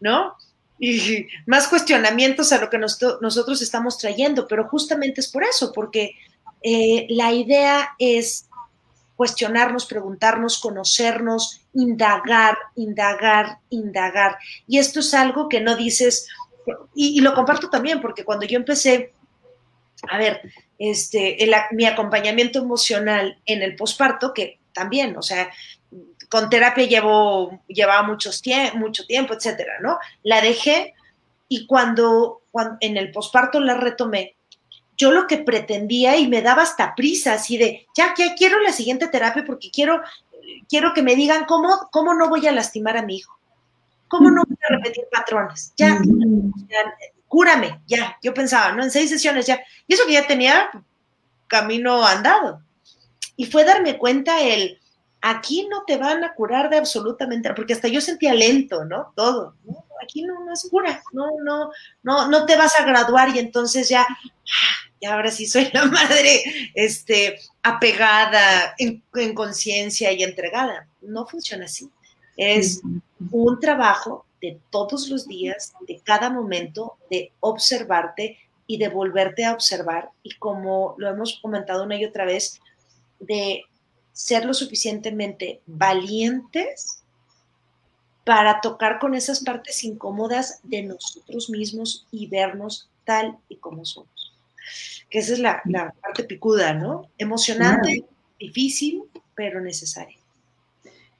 ¿no? 0.00 0.36
Y 0.84 1.28
más 1.46 1.68
cuestionamientos 1.68 2.50
a 2.50 2.60
lo 2.60 2.68
que 2.68 2.76
nosotros 2.76 3.62
estamos 3.62 3.98
trayendo, 3.98 4.48
pero 4.48 4.66
justamente 4.68 5.20
es 5.20 5.28
por 5.28 5.44
eso, 5.44 5.70
porque 5.72 6.16
eh, 6.60 7.06
la 7.08 7.30
idea 7.30 7.90
es 8.00 8.48
cuestionarnos, 9.14 9.86
preguntarnos, 9.86 10.58
conocernos, 10.58 11.60
indagar, 11.72 12.58
indagar, 12.74 13.58
indagar. 13.70 14.38
Y 14.66 14.78
esto 14.78 14.98
es 14.98 15.14
algo 15.14 15.48
que 15.48 15.60
no 15.60 15.76
dices, 15.76 16.26
y, 16.96 17.20
lo 17.20 17.32
comparto 17.32 17.70
también, 17.70 18.00
porque 18.00 18.24
cuando 18.24 18.44
yo 18.44 18.56
empecé, 18.56 19.12
a 20.10 20.18
ver, 20.18 20.42
este, 20.80 21.38
mi 21.70 21.86
acompañamiento 21.86 22.58
emocional 22.58 23.38
en 23.46 23.62
el 23.62 23.76
posparto, 23.76 24.34
que 24.34 24.58
también, 24.72 25.16
o 25.16 25.22
sea, 25.22 25.48
con 26.32 26.48
terapia 26.48 26.86
llevo, 26.86 27.60
llevaba 27.68 28.04
muchos 28.04 28.42
mucho 28.72 29.04
tiempo, 29.04 29.34
etcétera, 29.34 29.74
¿no? 29.82 29.98
La 30.22 30.40
dejé 30.40 30.94
y 31.46 31.66
cuando, 31.66 32.40
en 32.80 32.96
el 32.96 33.10
posparto 33.10 33.60
la 33.60 33.74
retomé, 33.74 34.34
yo 34.96 35.12
lo 35.12 35.26
que 35.26 35.36
pretendía 35.36 36.16
y 36.16 36.28
me 36.28 36.40
daba 36.40 36.62
hasta 36.62 36.94
prisa, 36.94 37.34
así 37.34 37.58
de, 37.58 37.86
ya, 37.94 38.14
ya 38.16 38.34
quiero 38.34 38.58
la 38.60 38.72
siguiente 38.72 39.08
terapia 39.08 39.44
porque 39.44 39.70
quiero, 39.70 40.00
quiero 40.70 40.94
que 40.94 41.02
me 41.02 41.16
digan 41.16 41.44
cómo, 41.44 41.90
cómo 41.90 42.14
no 42.14 42.30
voy 42.30 42.46
a 42.46 42.52
lastimar 42.52 42.96
a 42.96 43.02
mi 43.02 43.16
hijo, 43.16 43.38
cómo 44.08 44.30
no 44.30 44.42
voy 44.48 44.56
a 44.66 44.74
repetir 44.74 45.04
patrones, 45.12 45.74
ya, 45.76 46.00
cúrame, 47.28 47.82
ya, 47.86 48.16
yo 48.22 48.32
pensaba, 48.32 48.72
¿no? 48.72 48.82
En 48.82 48.90
seis 48.90 49.10
sesiones 49.10 49.44
ya, 49.44 49.60
y 49.86 49.92
eso 49.92 50.06
que 50.06 50.14
ya 50.14 50.26
tenía 50.26 50.70
camino 51.46 52.06
andado. 52.06 52.62
Y 53.36 53.44
fue 53.46 53.64
darme 53.64 53.98
cuenta 53.98 54.40
el, 54.40 54.78
aquí 55.22 55.66
no 55.70 55.84
te 55.86 55.96
van 55.96 56.24
a 56.24 56.34
curar 56.34 56.68
de 56.68 56.78
absolutamente, 56.78 57.52
porque 57.54 57.72
hasta 57.72 57.88
yo 57.88 58.00
sentía 58.00 58.34
lento, 58.34 58.84
¿no? 58.84 59.12
Todo, 59.16 59.54
¿no? 59.64 59.84
Aquí 60.02 60.22
no, 60.22 60.44
no 60.44 60.52
es 60.52 60.66
cura, 60.68 61.00
no, 61.12 61.28
no, 61.44 61.70
no, 62.02 62.28
no 62.28 62.44
te 62.44 62.56
vas 62.56 62.78
a 62.78 62.84
graduar 62.84 63.34
y 63.34 63.38
entonces 63.38 63.88
ya, 63.88 64.04
y 64.98 65.06
ahora 65.06 65.30
sí 65.30 65.46
soy 65.46 65.68
la 65.72 65.84
madre 65.86 66.42
este, 66.74 67.38
apegada, 67.62 68.74
en, 68.78 69.02
conciencia 69.34 70.12
y 70.12 70.24
entregada. 70.24 70.88
No 71.00 71.26
funciona 71.26 71.66
así. 71.66 71.88
Es 72.36 72.80
un 73.30 73.60
trabajo 73.60 74.26
de 74.40 74.58
todos 74.70 75.08
los 75.08 75.28
días, 75.28 75.72
de 75.86 76.00
cada 76.00 76.30
momento, 76.30 76.96
de 77.10 77.32
observarte 77.38 78.38
y 78.66 78.78
de 78.78 78.88
volverte 78.88 79.44
a 79.44 79.52
observar. 79.52 80.10
Y 80.24 80.34
como 80.34 80.96
lo 80.98 81.08
hemos 81.10 81.38
comentado 81.40 81.84
una 81.84 81.96
y 81.96 82.04
otra 82.04 82.24
vez, 82.24 82.60
de 83.20 83.64
ser 84.12 84.44
lo 84.44 84.54
suficientemente 84.54 85.60
valientes 85.66 87.02
para 88.24 88.60
tocar 88.60 88.98
con 88.98 89.14
esas 89.14 89.40
partes 89.40 89.82
incómodas 89.84 90.60
de 90.62 90.82
nosotros 90.82 91.50
mismos 91.50 92.06
y 92.12 92.28
vernos 92.28 92.88
tal 93.04 93.36
y 93.48 93.56
como 93.56 93.84
somos 93.84 94.32
que 95.12 95.18
esa 95.18 95.34
es 95.34 95.40
la, 95.40 95.62
parte 96.02 96.24
picuda, 96.24 96.72
¿no? 96.72 97.08
Emocionante, 97.18 98.06
difícil, 98.40 99.02
pero 99.34 99.60
necesaria. 99.60 100.16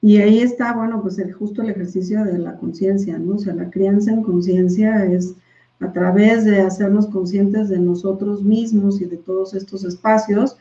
Y 0.01 0.17
ahí 0.17 0.39
está, 0.39 0.73
bueno, 0.73 1.01
pues 1.01 1.19
el, 1.19 1.31
justo 1.31 1.61
el 1.61 1.69
ejercicio 1.69 2.25
de 2.25 2.39
la 2.39 2.57
conciencia, 2.57 3.19
¿no? 3.19 3.35
O 3.35 3.39
sea, 3.39 3.53
la 3.53 3.69
crianza 3.69 4.11
en 4.11 4.23
conciencia 4.23 5.05
es 5.05 5.35
a 5.79 5.91
través 5.93 6.43
de 6.43 6.61
hacernos 6.61 7.05
conscientes 7.07 7.69
de 7.69 7.77
nosotros 7.77 8.41
mismos 8.41 8.99
y 8.99 9.05
de 9.05 9.17
todos 9.17 9.53
estos 9.53 9.83
espacios, 9.83 10.57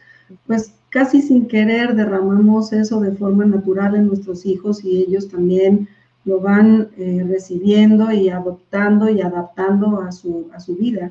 pues 0.47 0.73
casi 0.93 1.23
sin 1.23 1.49
querer 1.49 1.97
derramamos 1.97 2.73
eso 2.73 3.01
de 3.01 3.13
forma 3.13 3.47
natural 3.47 3.97
en 3.97 4.09
nuestros 4.09 4.45
hijos 4.45 4.85
y 4.85 4.99
ellos 4.99 5.29
también 5.29 5.89
lo 6.25 6.39
van 6.39 6.91
eh, 6.99 7.25
recibiendo 7.27 8.13
y 8.13 8.29
adoptando 8.29 9.09
y 9.09 9.23
adaptando 9.23 10.03
a 10.03 10.13
su, 10.13 10.49
a 10.55 10.61
su 10.61 10.77
vida. 10.77 11.11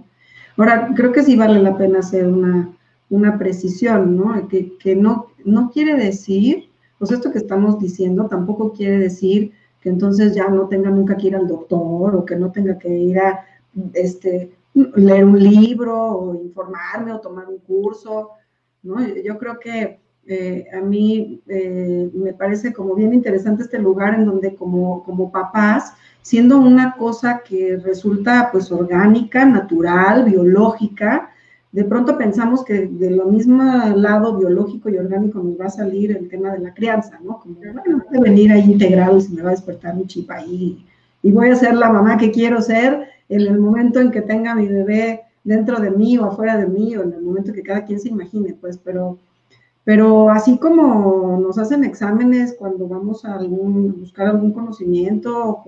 Ahora, 0.55 0.93
creo 0.95 1.11
que 1.11 1.23
sí 1.23 1.35
vale 1.35 1.59
la 1.59 1.75
pena 1.77 1.99
hacer 1.99 2.27
una, 2.27 3.37
precisión, 3.39 4.15
¿no? 4.15 4.47
Que, 4.47 4.95
no, 4.95 5.27
no 5.43 5.71
quiere 5.71 5.95
decir, 5.95 6.69
pues 6.99 7.11
esto 7.11 7.31
que 7.31 7.39
estamos 7.39 7.79
diciendo 7.79 8.27
tampoco 8.27 8.71
quiere 8.71 8.99
decir 8.99 9.51
que 9.81 9.89
entonces 9.89 10.35
ya 10.35 10.47
no 10.47 10.67
tenga 10.67 10.91
nunca 10.91 11.17
que 11.17 11.27
ir 11.27 11.35
al 11.35 11.47
doctor 11.47 12.15
o 12.15 12.23
que 12.23 12.35
no 12.35 12.51
tenga 12.51 12.77
que 12.77 12.89
ir 12.89 13.19
a 13.19 13.43
este, 13.93 14.51
leer 14.73 15.25
un 15.25 15.39
libro 15.39 15.97
o 15.97 16.35
informarme 16.35 17.13
o 17.13 17.19
tomar 17.19 17.49
un 17.49 17.57
curso, 17.57 18.29
¿no? 18.83 18.95
Yo 19.23 19.37
creo 19.37 19.59
que 19.59 19.99
eh, 20.27 20.67
a 20.73 20.81
mí 20.81 21.41
eh, 21.47 22.09
me 22.13 22.33
parece 22.33 22.73
como 22.73 22.95
bien 22.95 23.13
interesante 23.13 23.63
este 23.63 23.79
lugar 23.79 24.13
en 24.13 24.25
donde 24.25 24.55
como, 24.55 25.03
como 25.03 25.31
papás 25.31 25.93
siendo 26.21 26.59
una 26.59 26.95
cosa 26.95 27.41
que 27.43 27.77
resulta 27.83 28.49
pues 28.51 28.71
orgánica, 28.71 29.43
natural, 29.45 30.25
biológica, 30.25 31.31
de 31.71 31.83
pronto 31.85 32.17
pensamos 32.17 32.63
que 32.63 32.85
de 32.85 33.11
lo 33.11 33.25
mismo 33.25 33.63
lado 33.95 34.37
biológico 34.37 34.89
y 34.89 34.97
orgánico 34.97 35.39
nos 35.39 35.59
va 35.59 35.65
a 35.65 35.69
salir 35.69 36.11
el 36.11 36.27
tema 36.27 36.51
de 36.51 36.59
la 36.59 36.73
crianza, 36.73 37.17
¿no? 37.23 37.39
Como, 37.39 37.55
bueno, 37.55 38.03
puede 38.07 38.21
venir 38.21 38.51
ahí 38.51 38.71
integrado 38.71 39.17
y 39.17 39.21
se 39.21 39.33
me 39.33 39.41
va 39.41 39.49
a 39.49 39.53
despertar 39.53 39.95
un 39.95 40.05
chip 40.05 40.29
ahí 40.29 40.85
y 41.23 41.31
voy 41.31 41.49
a 41.49 41.55
ser 41.55 41.75
la 41.75 41.89
mamá 41.89 42.17
que 42.17 42.31
quiero 42.31 42.61
ser 42.61 43.07
en 43.29 43.41
el 43.41 43.59
momento 43.59 43.99
en 43.99 44.11
que 44.11 44.21
tenga 44.21 44.53
mi 44.53 44.67
bebé 44.67 45.21
dentro 45.43 45.79
de 45.79 45.91
mí 45.91 46.17
o 46.17 46.25
afuera 46.25 46.57
de 46.57 46.67
mí 46.67 46.95
o 46.95 47.03
en 47.03 47.13
el 47.13 47.21
momento 47.21 47.53
que 47.53 47.63
cada 47.63 47.85
quien 47.85 47.99
se 47.99 48.09
imagine, 48.09 48.55
pues, 48.59 48.77
pero 48.77 49.17
pero 49.83 50.29
así 50.29 50.57
como 50.57 51.39
nos 51.41 51.57
hacen 51.57 51.83
exámenes 51.83 52.55
cuando 52.57 52.87
vamos 52.87 53.25
a 53.25 53.33
algún, 53.33 53.99
buscar 53.99 54.27
algún 54.27 54.51
conocimiento 54.51 55.63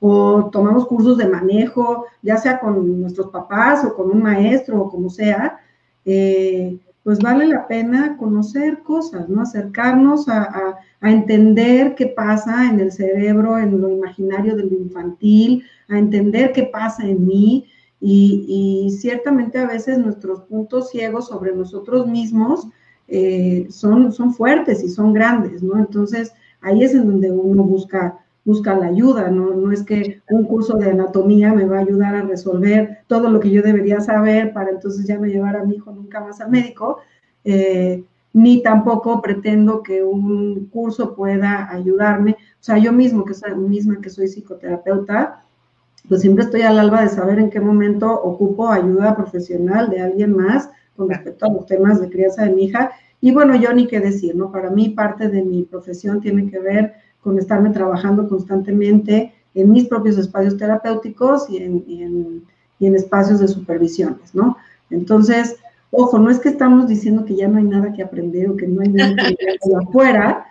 o, 0.00 0.50
tomamos 0.52 0.86
cursos 0.86 1.18
de 1.18 1.28
manejo, 1.28 2.06
ya 2.22 2.36
sea 2.36 2.60
con 2.60 3.00
nuestros 3.00 3.28
papás 3.28 3.84
o 3.84 3.94
con 3.94 4.10
un 4.10 4.22
maestro 4.22 4.80
o 4.82 4.90
como 4.90 5.10
sea, 5.10 5.58
eh, 6.04 6.78
pues 7.02 7.18
vale 7.18 7.46
la 7.46 7.66
pena 7.66 8.16
conocer 8.16 8.82
cosas, 8.82 9.28
¿no? 9.28 9.42
Acercarnos 9.42 10.28
a, 10.28 10.78
entender 11.02 11.94
qué 11.94 12.06
pasa 12.06 12.68
en 12.68 12.78
el 12.78 12.92
cerebro, 12.92 13.58
en 13.58 13.80
lo 13.80 13.88
imaginario 13.88 14.54
de 14.54 14.64
lo 14.64 14.76
infantil, 14.76 15.64
a 15.88 15.98
entender 15.98 16.52
qué 16.52 16.64
pasa 16.64 17.06
en 17.06 17.26
mí. 17.26 17.66
Y, 18.00 18.96
ciertamente 18.98 19.58
a 19.58 19.66
veces 19.66 19.98
nuestros 19.98 20.40
puntos 20.42 20.90
ciegos 20.90 21.28
sobre 21.28 21.54
nosotros 21.54 22.06
mismos, 22.06 22.66
eh, 23.08 23.66
son, 23.70 24.12
son 24.12 24.32
fuertes 24.32 24.82
y 24.82 24.88
son 24.88 25.12
grandes, 25.12 25.62
¿no? 25.62 25.78
Entonces, 25.78 26.32
ahí 26.60 26.82
es 26.82 26.94
en 26.94 27.06
donde 27.06 27.30
uno 27.30 27.62
busca, 27.64 28.18
busca 28.44 28.74
la 28.74 28.86
ayuda, 28.86 29.30
¿no? 29.30 29.52
No 29.54 29.72
es 29.72 29.82
que 29.82 30.22
un 30.30 30.44
curso 30.44 30.78
de 30.78 30.90
anatomía 30.90 31.52
me 31.52 31.66
va 31.66 31.78
a 31.78 31.80
ayudar 31.80 32.14
a 32.14 32.22
resolver 32.22 33.00
todo 33.06 33.28
lo 33.30 33.40
que 33.40 33.50
yo 33.50 33.62
debería 33.62 34.00
saber 34.00 34.52
para 34.52 34.70
entonces 34.70 35.06
ya 35.06 35.18
no 35.18 35.26
llevar 35.26 35.56
a 35.56 35.64
mi 35.64 35.74
hijo 35.76 35.92
nunca 35.92 36.20
más 36.20 36.40
al 36.40 36.50
médico, 36.50 36.98
eh, 37.44 38.04
ni 38.32 38.62
tampoco 38.62 39.20
pretendo 39.20 39.82
que 39.82 40.02
un 40.04 40.66
curso 40.66 41.14
pueda 41.14 41.70
ayudarme. 41.70 42.32
O 42.32 42.62
sea, 42.62 42.78
yo 42.78 42.92
mismo, 42.92 43.24
que 43.24 43.34
soy, 43.34 43.54
misma 43.56 44.00
que 44.00 44.10
soy 44.10 44.28
psicoterapeuta, 44.28 45.42
pues 46.08 46.22
siempre 46.22 46.44
estoy 46.44 46.62
al 46.62 46.78
alba 46.78 47.02
de 47.02 47.08
saber 47.08 47.38
en 47.38 47.50
qué 47.50 47.60
momento 47.60 48.10
ocupo 48.10 48.68
ayuda 48.68 49.16
profesional 49.16 49.90
de 49.90 50.00
alguien 50.00 50.36
más 50.36 50.70
con 50.96 51.08
respecto 51.08 51.46
a 51.46 51.52
los 51.52 51.66
temas 51.66 52.00
de 52.00 52.08
crianza 52.08 52.44
de 52.44 52.54
mi 52.54 52.64
hija. 52.64 52.90
Y 53.20 53.32
bueno, 53.32 53.54
yo 53.56 53.72
ni 53.72 53.86
qué 53.86 54.00
decir, 54.00 54.34
¿no? 54.34 54.50
Para 54.50 54.70
mí 54.70 54.90
parte 54.90 55.28
de 55.28 55.42
mi 55.42 55.62
profesión 55.62 56.20
tiene 56.20 56.50
que 56.50 56.58
ver 56.58 56.94
con 57.20 57.38
estarme 57.38 57.70
trabajando 57.70 58.28
constantemente 58.28 59.34
en 59.54 59.70
mis 59.70 59.86
propios 59.86 60.16
espacios 60.16 60.56
terapéuticos 60.56 61.50
y 61.50 61.58
en, 61.58 62.44
en, 62.80 62.94
espacios 62.94 63.40
de 63.40 63.48
supervisiones, 63.48 64.34
¿no? 64.34 64.56
Entonces, 64.90 65.56
ojo, 65.90 66.18
no 66.18 66.30
es 66.30 66.38
que 66.38 66.48
estamos 66.48 66.88
diciendo 66.88 67.24
que 67.24 67.36
ya 67.36 67.48
no 67.48 67.58
hay 67.58 67.64
nada 67.64 67.92
que 67.92 68.02
aprender 68.02 68.48
o 68.48 68.56
que 68.56 68.66
no 68.66 68.80
hay 68.80 68.88
nada 68.88 69.14
que 69.14 69.20
aprender 69.22 69.58
afuera, 69.76 70.46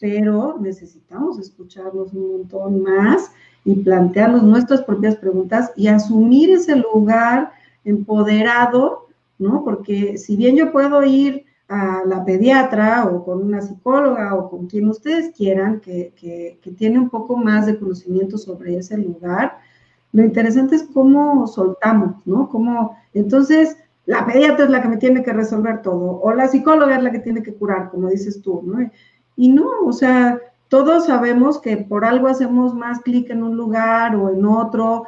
pero 0.00 0.58
necesitamos 0.60 1.38
escucharnos 1.38 2.12
un 2.12 2.32
montón 2.32 2.82
más 2.82 3.30
y 3.64 3.74
plantearnos 3.76 4.42
nuestras 4.42 4.82
propias 4.82 5.16
preguntas 5.16 5.72
y 5.76 5.88
asumir 5.88 6.50
ese 6.50 6.76
lugar 6.76 7.52
empoderado, 7.84 9.06
¿no? 9.38 9.64
Porque 9.64 10.18
si 10.18 10.36
bien 10.36 10.56
yo 10.56 10.72
puedo 10.72 11.02
ir 11.04 11.44
a 11.68 12.02
la 12.04 12.24
pediatra 12.24 13.06
o 13.06 13.24
con 13.24 13.42
una 13.44 13.60
psicóloga 13.60 14.34
o 14.34 14.50
con 14.50 14.66
quien 14.66 14.88
ustedes 14.88 15.32
quieran 15.36 15.80
que, 15.80 16.12
que, 16.16 16.70
tiene 16.72 16.98
un 16.98 17.10
poco 17.10 17.36
más 17.36 17.66
de 17.66 17.78
conocimiento 17.78 18.38
sobre 18.38 18.76
ese 18.76 18.98
lugar, 18.98 19.58
lo 20.12 20.24
interesante 20.24 20.74
es 20.74 20.82
cómo 20.82 21.46
soltamos, 21.46 22.16
¿no? 22.26 22.48
Cómo, 22.48 22.96
entonces, 23.14 23.76
la 24.06 24.26
pediatra 24.26 24.64
es 24.64 24.70
la 24.70 24.82
que 24.82 24.88
me 24.88 24.96
tiene 24.96 25.22
que 25.22 25.32
resolver 25.32 25.82
todo, 25.82 26.20
o 26.20 26.32
la 26.34 26.48
psicóloga 26.48 26.96
es 26.96 27.02
la 27.04 27.12
que 27.12 27.20
tiene 27.20 27.42
que 27.42 27.54
curar, 27.54 27.90
como 27.90 28.08
dices 28.08 28.42
tú, 28.42 28.62
¿no? 28.64 28.90
Y 29.36 29.50
no, 29.50 29.68
o 29.84 29.92
sea, 29.92 30.40
todos 30.70 31.06
sabemos 31.06 31.60
que 31.60 31.76
por 31.76 32.04
algo 32.04 32.28
hacemos 32.28 32.74
más 32.74 33.00
clic 33.00 33.28
en 33.28 33.42
un 33.42 33.56
lugar 33.56 34.14
o 34.14 34.30
en 34.30 34.46
otro, 34.46 35.04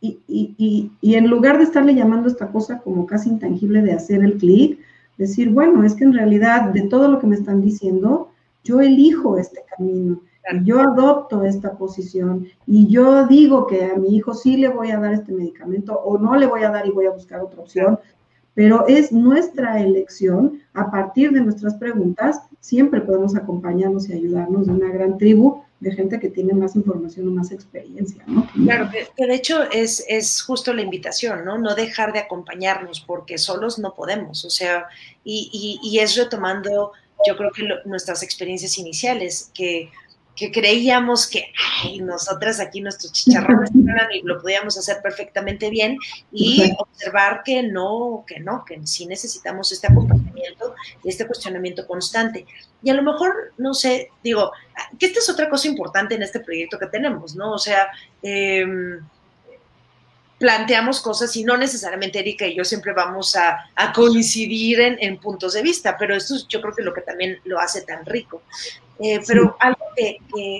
y, 0.00 0.18
y, 0.26 0.90
y, 1.00 1.14
en 1.14 1.28
lugar 1.28 1.58
de 1.58 1.64
estarle 1.64 1.94
llamando 1.94 2.28
esta 2.28 2.48
cosa 2.48 2.80
como 2.80 3.06
casi 3.06 3.28
intangible 3.30 3.80
de 3.80 3.92
hacer 3.92 4.24
el 4.24 4.36
clic, 4.38 4.80
decir, 5.16 5.50
bueno, 5.50 5.84
es 5.84 5.94
que 5.94 6.02
en 6.02 6.12
realidad 6.12 6.70
de 6.70 6.82
todo 6.82 7.06
lo 7.08 7.20
que 7.20 7.28
me 7.28 7.36
están 7.36 7.62
diciendo, 7.62 8.30
yo 8.64 8.80
elijo 8.80 9.38
este 9.38 9.62
camino, 9.70 10.20
yo 10.64 10.80
adopto 10.80 11.44
esta 11.44 11.78
posición 11.78 12.48
y 12.66 12.88
yo 12.88 13.26
digo 13.28 13.68
que 13.68 13.84
a 13.84 13.94
mi 13.94 14.16
hijo 14.16 14.34
sí 14.34 14.56
le 14.56 14.68
voy 14.68 14.90
a 14.90 14.98
dar 14.98 15.14
este 15.14 15.32
medicamento 15.32 15.94
o 15.94 16.18
no 16.18 16.34
le 16.34 16.46
voy 16.46 16.64
a 16.64 16.70
dar 16.70 16.84
y 16.86 16.90
voy 16.90 17.06
a 17.06 17.12
buscar 17.12 17.40
otra 17.40 17.60
opción, 17.60 18.00
pero 18.54 18.86
es 18.86 19.12
nuestra 19.12 19.80
elección, 19.80 20.60
a 20.74 20.90
partir 20.90 21.32
de 21.32 21.40
nuestras 21.40 21.74
preguntas, 21.74 22.40
siempre 22.60 23.00
podemos 23.00 23.34
acompañarnos 23.34 24.08
y 24.08 24.12
ayudarnos 24.12 24.66
de 24.66 24.72
una 24.72 24.90
gran 24.90 25.18
tribu 25.18 25.62
de 25.80 25.90
gente 25.90 26.20
que 26.20 26.28
tiene 26.28 26.54
más 26.54 26.76
información 26.76 27.26
o 27.26 27.32
más 27.32 27.50
experiencia. 27.50 28.24
Claro, 28.64 28.88
que, 29.16 29.26
de 29.26 29.34
hecho 29.34 29.64
es, 29.72 30.04
es 30.08 30.40
justo 30.40 30.72
la 30.72 30.82
invitación, 30.82 31.44
¿no? 31.44 31.58
No 31.58 31.74
dejar 31.74 32.12
de 32.12 32.20
acompañarnos 32.20 33.00
porque 33.00 33.36
solos 33.36 33.80
no 33.80 33.92
podemos, 33.94 34.44
o 34.44 34.50
sea, 34.50 34.86
y, 35.24 35.80
y, 35.82 35.98
es 35.98 36.14
retomando, 36.16 36.92
yo 37.26 37.36
creo 37.36 37.50
que 37.50 37.64
nuestras 37.84 38.22
experiencias 38.22 38.78
iniciales, 38.78 39.50
que 39.54 39.90
que 40.34 40.50
creíamos 40.50 41.26
que 41.26 41.52
ay, 41.82 42.00
nosotras 42.00 42.58
aquí 42.60 42.80
nuestros 42.80 43.12
chicharrones 43.12 43.70
y 44.14 44.22
lo 44.22 44.40
podíamos 44.40 44.78
hacer 44.78 45.00
perfectamente 45.02 45.68
bien 45.70 45.98
y 46.30 46.72
observar 46.78 47.42
que 47.44 47.62
no, 47.62 48.24
que 48.26 48.40
no, 48.40 48.64
que 48.64 48.80
sí 48.86 49.06
necesitamos 49.06 49.72
este 49.72 49.88
acompañamiento 49.88 50.74
y 51.04 51.10
este 51.10 51.26
cuestionamiento 51.26 51.86
constante. 51.86 52.46
Y 52.82 52.90
a 52.90 52.94
lo 52.94 53.02
mejor, 53.02 53.52
no 53.58 53.74
sé, 53.74 54.10
digo, 54.22 54.52
que 54.98 55.06
esta 55.06 55.18
es 55.18 55.28
otra 55.28 55.48
cosa 55.48 55.68
importante 55.68 56.14
en 56.14 56.22
este 56.22 56.40
proyecto 56.40 56.78
que 56.78 56.86
tenemos, 56.86 57.36
¿no? 57.36 57.52
O 57.52 57.58
sea, 57.58 57.88
em, 58.22 59.00
planteamos 60.42 61.00
cosas 61.00 61.36
y 61.36 61.44
no 61.44 61.56
necesariamente 61.56 62.18
Erika 62.18 62.44
y 62.44 62.56
yo 62.56 62.64
siempre 62.64 62.92
vamos 62.92 63.36
a, 63.36 63.64
coincidir 63.94 64.80
en, 64.80 64.96
en, 65.00 65.16
puntos 65.18 65.52
de 65.52 65.62
vista, 65.62 65.96
pero 65.96 66.16
esto 66.16 66.34
yo 66.48 66.60
creo 66.60 66.74
que 66.74 66.82
lo 66.82 66.92
que 66.92 67.02
también 67.02 67.38
lo 67.44 67.60
hace 67.60 67.82
tan 67.82 68.04
rico. 68.04 68.42
Eh, 68.98 69.20
pero 69.24 69.56
algo 69.60 69.84
que, 69.94 70.18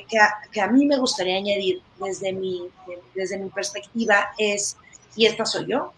que, 0.09 0.61
a, 0.61 0.66
mí 0.68 0.87
me 0.87 0.97
gustaría 0.99 1.37
añadir 1.37 1.83
desde 1.99 2.33
mi, 2.33 2.68
desde 3.16 3.39
mi 3.39 3.49
perspectiva 3.51 4.28
es, 4.39 4.76
y 5.16 5.26
esta 5.26 5.45
soy 5.45 5.66
yo, 5.66 5.93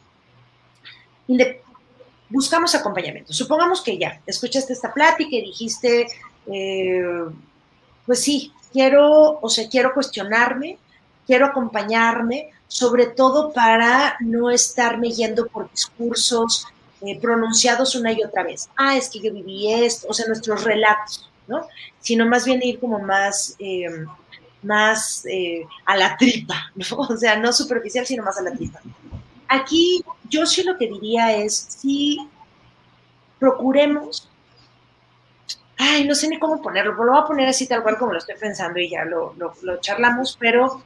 buscamos 2.30 2.74
acompañamiento. 2.74 3.34
Supongamos 3.34 3.82
que 3.82 3.98
ya 3.98 4.18
escuchaste 4.24 4.72
esta 4.72 4.94
plática 4.94 5.36
y 5.36 5.42
dijiste, 5.42 6.06
eh, 6.50 7.24
pues 8.06 8.22
sí, 8.22 8.50
quiero, 8.72 9.40
o 9.42 9.48
sea, 9.50 9.68
quiero 9.68 9.92
cuestionarme, 9.92 10.78
quiero 11.26 11.44
acompañarme, 11.44 12.48
sobre 12.74 13.06
todo 13.06 13.52
para 13.52 14.16
no 14.18 14.50
estarme 14.50 15.12
yendo 15.12 15.46
por 15.46 15.70
discursos 15.70 16.66
eh, 17.02 17.20
pronunciados 17.20 17.94
una 17.94 18.10
y 18.10 18.20
otra 18.24 18.42
vez. 18.42 18.68
Ah, 18.74 18.96
es 18.96 19.08
que 19.08 19.20
yo 19.20 19.32
viví 19.32 19.72
esto, 19.72 20.08
o 20.08 20.12
sea, 20.12 20.26
nuestros 20.26 20.64
relatos. 20.64 21.30
¿no? 21.46 21.68
Sino 22.00 22.26
más 22.26 22.44
bien 22.44 22.60
ir 22.64 22.80
como 22.80 22.98
más, 22.98 23.54
eh, 23.60 23.86
más 24.62 25.24
eh, 25.26 25.64
a 25.84 25.96
la 25.96 26.16
tripa, 26.16 26.72
¿no? 26.74 26.96
O 26.96 27.16
sea, 27.16 27.36
no 27.36 27.52
superficial, 27.52 28.06
sino 28.06 28.24
más 28.24 28.38
a 28.38 28.42
la 28.42 28.52
tripa. 28.52 28.80
Aquí 29.46 30.04
yo 30.28 30.44
sí 30.44 30.64
lo 30.64 30.76
que 30.76 30.88
diría 30.88 31.32
es, 31.36 31.54
si 31.54 32.28
procuremos, 33.38 34.28
ay, 35.78 36.08
no 36.08 36.16
sé 36.16 36.26
ni 36.26 36.40
cómo 36.40 36.60
ponerlo, 36.60 36.94
pero 36.94 37.04
lo 37.04 37.12
voy 37.12 37.22
a 37.22 37.26
poner 37.26 37.48
así 37.48 37.68
tal 37.68 37.84
cual 37.84 37.98
como 37.98 38.14
lo 38.14 38.18
estoy 38.18 38.34
pensando 38.34 38.80
y 38.80 38.90
ya 38.90 39.04
lo, 39.04 39.32
charlamos, 39.80 40.36
pero 40.40 40.82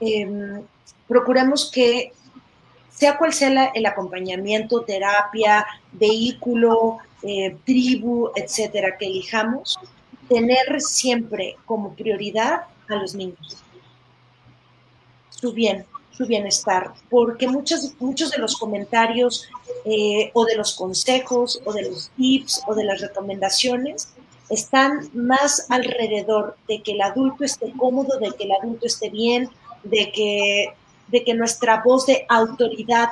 em, 0.00 0.62
procuremos 1.06 1.70
que 1.70 2.12
sea 2.90 3.16
cual 3.16 3.32
sea 3.32 3.72
el 3.74 3.86
acompañamiento, 3.86 4.82
terapia, 4.82 5.66
vehículo, 5.92 6.98
eh, 7.22 7.56
tribu, 7.64 8.30
etcétera, 8.34 8.96
que 8.98 9.06
elijamos, 9.06 9.78
tener 10.28 10.80
siempre 10.80 11.56
como 11.64 11.94
prioridad 11.94 12.64
a 12.88 12.94
los 12.96 13.14
niños, 13.14 13.56
su 15.30 15.52
bien, 15.52 15.86
su 16.12 16.26
bienestar, 16.26 16.92
porque 17.08 17.48
muchos, 17.48 17.94
muchos 17.98 18.30
de 18.30 18.38
los 18.38 18.56
comentarios 18.56 19.48
eh, 19.84 20.30
o 20.34 20.44
de 20.44 20.56
los 20.56 20.74
consejos 20.74 21.60
o 21.64 21.72
de 21.72 21.88
los 21.88 22.10
tips 22.16 22.62
o 22.66 22.74
de 22.74 22.84
las 22.84 23.00
recomendaciones 23.00 24.12
están 24.50 25.08
más 25.14 25.66
alrededor 25.70 26.56
de 26.68 26.82
que 26.82 26.92
el 26.92 27.00
adulto 27.00 27.44
esté 27.44 27.72
cómodo, 27.76 28.18
de 28.18 28.32
que 28.32 28.44
el 28.44 28.52
adulto 28.52 28.86
esté 28.86 29.08
bien, 29.08 29.48
de 29.82 30.10
que, 30.12 30.72
de 31.08 31.24
que 31.24 31.34
nuestra 31.34 31.82
voz 31.82 32.06
de 32.06 32.24
autoridad 32.28 33.08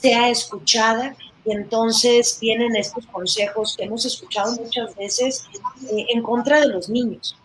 sea 0.00 0.28
escuchada 0.30 1.16
y 1.44 1.52
entonces 1.52 2.38
vienen 2.40 2.76
estos 2.76 3.06
consejos 3.06 3.76
que 3.76 3.84
hemos 3.84 4.04
escuchado 4.04 4.54
muchas 4.56 4.94
veces 4.96 5.44
eh, 5.90 6.06
en 6.10 6.22
contra 6.22 6.60
de 6.60 6.68
los 6.68 6.88
niños. 6.88 7.36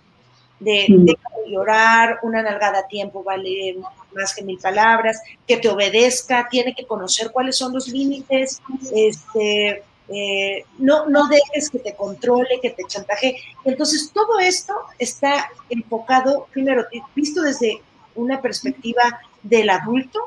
De, 0.60 0.86
mm. 0.90 1.06
de, 1.06 1.18
llorar, 1.48 2.20
una 2.24 2.42
nalgada 2.42 2.80
a 2.80 2.88
tiempo 2.88 3.24
vale 3.24 3.78
más 4.14 4.36
que 4.36 4.44
mil 4.44 4.58
palabras, 4.60 5.22
que 5.48 5.56
te 5.56 5.70
obedezca, 5.70 6.50
tiene 6.50 6.76
que 6.76 6.86
conocer 6.86 7.32
cuáles 7.32 7.56
son 7.56 7.74
los 7.74 7.88
límites, 7.88 8.62
este, 8.94 9.84
eh, 10.10 10.66
no, 10.78 11.08
no 11.08 11.28
dejes 11.28 11.70
que 11.70 11.80
te 11.80 11.96
controle, 11.96 12.60
que 12.62 12.72
te 12.72 12.84
chantaje. 12.86 13.38
Entonces, 13.66 14.12
todo 14.14 14.40
esto 14.40 14.74
está 15.00 15.50
enfocado, 15.70 16.48
primero, 16.52 16.86
visto 17.16 17.42
desde 17.42 17.82
una 18.18 18.42
perspectiva 18.42 19.22
del 19.44 19.70
adulto, 19.70 20.20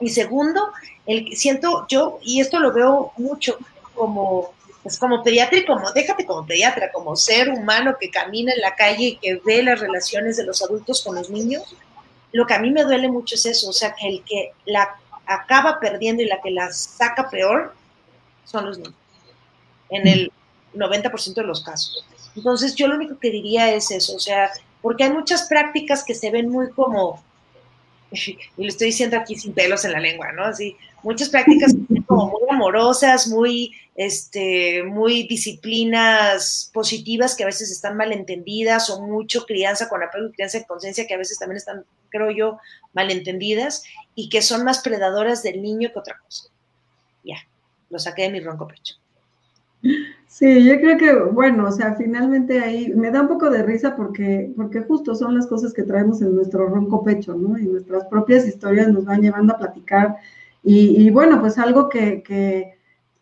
y 0.00 0.08
segundo, 0.08 0.72
el, 1.06 1.36
siento 1.36 1.86
yo, 1.88 2.18
y 2.22 2.40
esto 2.40 2.58
lo 2.58 2.72
veo 2.72 3.12
mucho 3.18 3.58
como, 3.94 4.54
pues 4.82 4.98
como 4.98 5.22
pediatra 5.22 5.58
y 5.58 5.66
como, 5.66 5.92
déjate 5.92 6.24
como 6.24 6.46
pediatra, 6.46 6.90
como 6.90 7.16
ser 7.16 7.50
humano 7.50 7.96
que 8.00 8.10
camina 8.10 8.52
en 8.52 8.62
la 8.62 8.74
calle 8.74 9.04
y 9.04 9.16
que 9.16 9.40
ve 9.44 9.62
las 9.62 9.78
relaciones 9.78 10.38
de 10.38 10.44
los 10.44 10.62
adultos 10.62 11.02
con 11.04 11.16
los 11.16 11.28
niños, 11.28 11.76
lo 12.32 12.46
que 12.46 12.54
a 12.54 12.58
mí 12.58 12.70
me 12.70 12.84
duele 12.84 13.08
mucho 13.08 13.34
es 13.34 13.44
eso, 13.44 13.68
o 13.68 13.72
sea, 13.72 13.94
que 13.94 14.08
el 14.08 14.24
que 14.24 14.52
la 14.64 14.96
acaba 15.26 15.78
perdiendo 15.80 16.22
y 16.22 16.26
la 16.26 16.40
que 16.40 16.50
la 16.50 16.72
saca 16.72 17.28
peor 17.28 17.74
son 18.44 18.66
los 18.66 18.78
niños, 18.78 18.94
en 19.90 20.06
el 20.06 20.32
90% 20.74 21.34
de 21.34 21.42
los 21.42 21.62
casos. 21.62 22.04
Entonces, 22.34 22.74
yo 22.74 22.88
lo 22.88 22.94
único 22.94 23.18
que 23.18 23.30
diría 23.30 23.72
es 23.74 23.90
eso, 23.90 24.16
o 24.16 24.20
sea, 24.20 24.50
porque 24.82 25.04
hay 25.04 25.10
muchas 25.10 25.46
prácticas 25.48 26.04
que 26.04 26.14
se 26.14 26.30
ven 26.30 26.48
muy 26.48 26.70
como 26.70 27.22
y 28.12 28.62
lo 28.62 28.68
estoy 28.68 28.88
diciendo 28.88 29.16
aquí 29.16 29.36
sin 29.36 29.52
pelos 29.52 29.84
en 29.84 29.92
la 29.92 30.00
lengua, 30.00 30.32
¿no? 30.32 30.44
Así, 30.44 30.76
muchas 31.02 31.28
prácticas 31.28 31.74
como 32.06 32.26
muy 32.26 32.42
amorosas, 32.50 33.28
muy, 33.28 33.72
este, 33.94 34.82
muy 34.82 35.26
disciplinas 35.28 36.70
positivas 36.74 37.36
que 37.36 37.44
a 37.44 37.46
veces 37.46 37.70
están 37.70 37.96
malentendidas 37.96 38.90
o 38.90 39.00
mucho 39.02 39.46
crianza 39.46 39.88
con 39.88 40.02
apego 40.02 40.28
y 40.28 40.32
crianza 40.32 40.58
de 40.58 40.66
conciencia 40.66 41.06
que 41.06 41.14
a 41.14 41.18
veces 41.18 41.38
también 41.38 41.58
están, 41.58 41.84
creo 42.08 42.30
yo, 42.30 42.58
malentendidas 42.92 43.84
y 44.14 44.28
que 44.28 44.42
son 44.42 44.64
más 44.64 44.80
predadoras 44.80 45.42
del 45.42 45.62
niño 45.62 45.90
que 45.92 45.98
otra 45.98 46.18
cosa. 46.18 46.48
Ya, 47.24 47.36
lo 47.90 47.98
saqué 47.98 48.22
de 48.22 48.30
mi 48.30 48.40
ronco 48.40 48.66
pecho. 48.66 48.96
Sí, 50.30 50.64
yo 50.64 50.80
creo 50.80 50.96
que, 50.96 51.12
bueno, 51.32 51.66
o 51.66 51.72
sea, 51.72 51.94
finalmente 51.96 52.60
ahí 52.60 52.92
me 52.94 53.10
da 53.10 53.22
un 53.22 53.28
poco 53.28 53.50
de 53.50 53.64
risa 53.64 53.96
porque, 53.96 54.52
porque 54.56 54.80
justo 54.82 55.16
son 55.16 55.34
las 55.34 55.48
cosas 55.48 55.72
que 55.74 55.82
traemos 55.82 56.22
en 56.22 56.36
nuestro 56.36 56.68
ronco 56.68 57.02
pecho, 57.02 57.34
¿no? 57.34 57.58
Y 57.58 57.64
nuestras 57.66 58.04
propias 58.06 58.46
historias 58.46 58.88
nos 58.88 59.04
van 59.04 59.22
llevando 59.22 59.54
a 59.54 59.58
platicar. 59.58 60.16
Y, 60.62 61.10
bueno, 61.10 61.40
pues 61.40 61.58
algo 61.58 61.88
que, 61.88 62.22
que, 62.22 62.76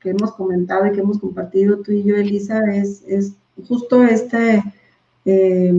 hemos 0.04 0.32
comentado 0.34 0.86
y 0.86 0.92
que 0.92 1.00
hemos 1.00 1.18
compartido 1.18 1.80
tú 1.80 1.92
y 1.92 2.04
yo, 2.04 2.16
Elisa, 2.16 2.60
es, 2.74 3.02
es 3.08 3.34
justo 3.66 4.04
este, 4.04 4.62
eh, 5.24 5.72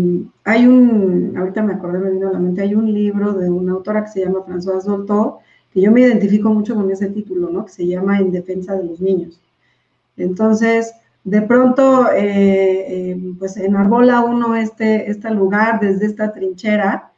hay 0.44 0.66
un, 0.68 1.36
ahorita 1.38 1.64
me 1.64 1.74
acordé, 1.74 2.00
me 2.00 2.12
vino 2.12 2.30
a 2.30 2.34
la 2.34 2.40
mente, 2.40 2.62
hay 2.62 2.76
un 2.76 2.92
libro 2.94 3.34
de 3.34 3.50
una 3.50 3.74
autora 3.74 4.04
que 4.04 4.12
se 4.12 4.22
llama 4.26 4.46
Françoise 4.46 4.86
Dolto, 4.86 5.40
que 5.72 5.82
yo 5.82 5.92
me 5.92 6.02
identifico 6.02 6.50
mucho 6.50 6.76
con 6.76 6.90
ese 6.92 7.10
título, 7.10 7.50
¿no? 7.50 7.66
Que 7.66 7.72
se 7.72 7.88
llama 7.88 8.20
En 8.20 8.32
defensa 8.32 8.76
de 8.76 8.86
los 8.86 9.00
niños. 9.00 9.40
Entonces, 10.18 10.94
de 11.30 11.42
pronto, 11.44 12.12
eh, 12.12 13.12
eh, 13.12 13.34
pues 13.38 13.58
enarbola 13.58 14.22
uno 14.22 14.56
este, 14.56 15.10
este 15.10 15.30
lugar 15.32 15.80
desde 15.80 16.08
esta 16.08 16.32
trinchera 16.32 17.12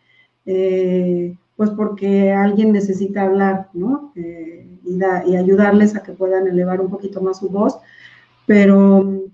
eh, 0.46 1.36
pues 1.56 1.70
porque 1.72 2.32
alguien 2.32 2.72
necesita 2.72 3.24
hablar, 3.24 3.70
¿no? 3.74 4.12
Y, 4.16 5.00
y, 5.30 5.36
ayudarles 5.36 5.96
a 5.96 6.04
que 6.04 6.12
puedan 6.12 6.48
elevar 6.48 6.82
un 6.82 6.90
poquito 6.90 7.22
más 7.22 7.38
su 7.38 7.50
voz. 7.50 7.78
Pero, 8.48 9.30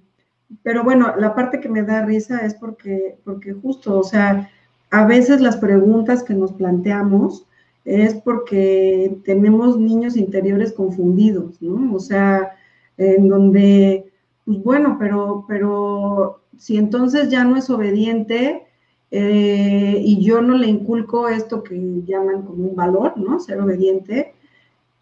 pero 0.62 0.84
bueno, 0.84 1.14
la 1.18 1.34
parte 1.34 1.60
que 1.60 1.70
me 1.70 1.84
da 1.84 2.06
risa 2.06 2.46
es 2.46 2.54
porque, 2.54 3.18
porque 3.24 3.54
justo, 3.54 3.98
o 3.98 4.04
sea, 4.04 4.50
a 4.92 5.06
veces 5.06 5.42
las 5.42 5.58
preguntas 5.58 6.24
que 6.24 6.34
nos 6.34 6.52
planteamos 6.54 7.48
es 7.86 8.16
porque 8.16 9.18
tenemos 9.24 9.80
niños 9.80 10.18
interiores 10.18 10.74
confundidos, 10.74 11.62
¿no? 11.62 11.96
O 11.96 12.00
sea, 12.00 12.52
en 12.98 13.30
donde, 13.30 14.07
pues 14.48 14.64
bueno, 14.64 14.96
pero, 14.98 15.44
pero 15.46 16.40
si 16.58 16.78
entonces 16.78 17.30
ya 17.30 17.44
no 17.44 17.58
es 17.58 17.70
obediente 17.70 18.64
eh, 19.12 20.02
y 20.02 20.24
yo 20.24 20.42
no 20.42 20.58
le 20.58 20.68
inculco 20.68 21.28
esto 21.28 21.64
que 21.64 21.78
llaman 22.06 22.44
como 22.44 22.70
un 22.70 22.76
valor, 22.76 23.18
¿no? 23.18 23.42
Ser 23.42 23.60
obediente, 23.60 24.34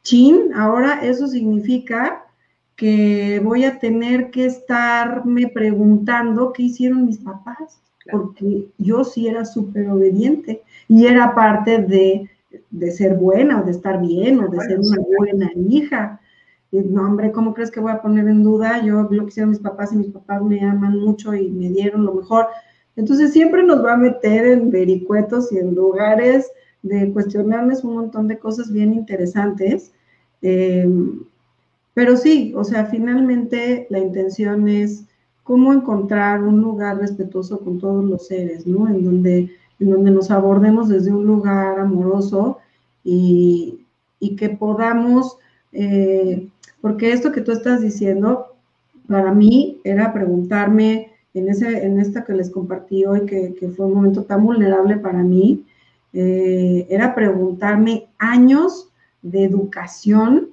chin, 0.02 0.52
ahora 0.56 1.06
eso 1.06 1.28
significa 1.28 2.26
que 2.76 3.40
voy 3.44 3.66
a 3.66 3.78
tener 3.78 4.32
que 4.32 4.48
estarme 4.48 5.48
preguntando 5.50 6.52
qué 6.52 6.64
hicieron 6.64 7.06
mis 7.06 7.20
papás, 7.20 7.80
porque 8.12 8.68
yo 8.80 9.04
sí 9.04 9.28
era 9.28 9.46
súper 9.46 9.92
obediente 9.92 10.64
y 10.88 11.06
era 11.06 11.36
parte 11.36 11.78
de, 11.78 12.32
de, 12.72 12.92
ser 12.92 13.14
buena 13.14 13.62
o 13.62 13.64
de 13.64 13.72
estar 13.72 14.02
bien 14.02 14.40
o 14.40 14.48
de 14.48 14.60
ser 14.62 14.80
una 14.80 14.98
buena 15.20 15.52
hija. 15.70 16.20
Y, 16.72 16.80
no, 16.80 17.08
hombre, 17.08 17.32
¿cómo 17.32 17.54
crees 17.54 17.72
que 17.72 17.80
voy 17.80 17.92
a 17.92 18.02
poner 18.02 18.28
en 18.28 18.44
duda? 18.44 18.84
Yo 18.84 19.08
lo 19.10 19.24
que 19.24 19.30
hicieron 19.30 19.52
mis 19.52 19.60
papás 19.60 19.94
y 19.94 19.98
mis 19.98 20.10
papás 20.10 20.42
me 20.42 20.62
aman 20.62 21.00
mucho 21.00 21.34
y 21.34 21.50
me 21.50 21.70
dieron 21.70 22.06
lo 22.06 22.16
mejor. 22.16 22.48
Entonces 22.96 23.34
siempre 23.34 23.64
nos 23.64 23.84
va 23.84 23.94
a 23.94 23.98
meter 23.98 24.46
en 24.46 24.72
vericuetos 24.72 25.52
y 25.52 25.58
en 25.58 25.76
lugares 25.76 26.52
de 26.82 27.12
cuestionarles 27.12 27.84
un 27.84 27.96
montón 27.96 28.28
de 28.28 28.40
cosas 28.40 28.72
bien 28.72 28.94
interesantes. 28.94 29.92
Eh, 30.42 30.88
pero 31.96 32.18
sí, 32.18 32.54
o 32.56 32.64
sea, 32.64 32.86
finalmente 32.86 33.88
la 33.90 34.00
intención 34.00 34.68
es 34.68 35.06
cómo 35.44 35.72
encontrar 35.72 36.44
un 36.44 36.60
lugar 36.60 36.98
respetuoso 36.98 37.60
con 37.60 37.80
todos 37.80 38.04
los 38.04 38.28
seres, 38.28 38.68
¿no? 38.68 38.88
En 38.88 39.06
donde, 39.06 39.50
en 39.80 39.90
donde 39.90 40.12
nos 40.12 40.30
abordemos 40.30 40.90
desde 40.90 41.14
un 41.14 41.26
lugar 41.26 41.80
amoroso 41.80 42.58
y, 43.04 43.82
que 44.38 44.50
podamos, 44.50 45.38
eh, 45.72 46.50
porque 46.86 47.12
esto 47.12 47.32
que 47.32 47.42
tú 47.42 47.52
estás 47.52 47.82
diciendo, 47.82 48.54
para 49.08 49.32
mí 49.32 49.82
era 49.84 50.14
preguntarme 50.14 51.14
en, 51.34 51.50
ese, 51.50 51.84
en 51.84 52.00
esta 52.00 52.24
que 52.24 52.34
les 52.34 52.52
compartí 52.52 53.06
hoy, 53.06 53.26
que, 53.26 53.56
fue 53.76 53.88
un 53.88 53.96
momento 53.96 54.26
tan 54.26 54.44
vulnerable 54.44 54.98
para 54.98 55.24
mí, 55.24 55.66
eh, 56.14 56.86
era 56.88 57.16
preguntarme 57.16 58.10
años 58.20 58.92
de 59.24 59.46
educación 59.46 60.50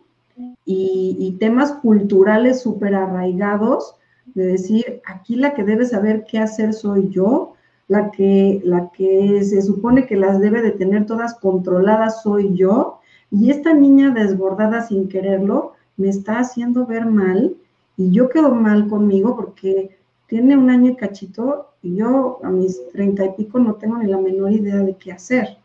y, 0.64 1.36
temas 1.38 1.72
culturales 1.72 2.62
súper 2.62 2.94
arraigados, 2.94 3.96
de 4.34 4.46
decir, 4.46 5.02
aquí 5.04 5.36
la 5.36 5.52
que 5.52 5.64
debe 5.64 5.84
saber 5.84 6.24
qué 6.26 6.38
hacer 6.38 6.72
soy 6.72 7.10
yo, 7.10 7.56
la 7.88 8.10
que, 8.10 8.62
la 8.64 8.88
que 8.96 9.44
se 9.44 9.60
supone 9.60 10.06
que 10.06 10.16
las 10.16 10.40
debe 10.40 10.62
de 10.62 10.70
tener 10.70 11.04
todas 11.04 11.34
controladas 11.34 12.22
soy 12.22 12.54
yo, 12.54 13.00
y 13.30 13.50
esta 13.50 13.74
niña 13.74 14.12
desbordada 14.12 14.80
sin 14.86 15.10
quererlo 15.10 15.74
me 16.02 16.08
está 16.08 16.40
haciendo 16.40 16.84
ver 16.84 17.06
mal, 17.06 17.54
y 17.96 18.10
yo 18.10 18.28
quedo 18.28 18.50
mal 18.54 18.88
conmigo 18.88 19.36
porque 19.36 19.96
tiene 20.26 20.56
un 20.56 20.68
año 20.68 20.90
y 20.90 20.96
cachito, 20.96 21.68
y 21.82 21.96
yo 21.96 22.40
a 22.42 22.50
mis 22.50 22.80
treinta 22.92 23.24
y 23.24 23.30
pico 23.30 23.58
no 23.58 23.74
tengo 23.74 23.98
ni 23.98 24.06
la 24.06 24.18
menor 24.18 24.50
idea 24.52 24.78
de 24.78 24.96
qué 24.96 25.12
hacer. 25.12 25.58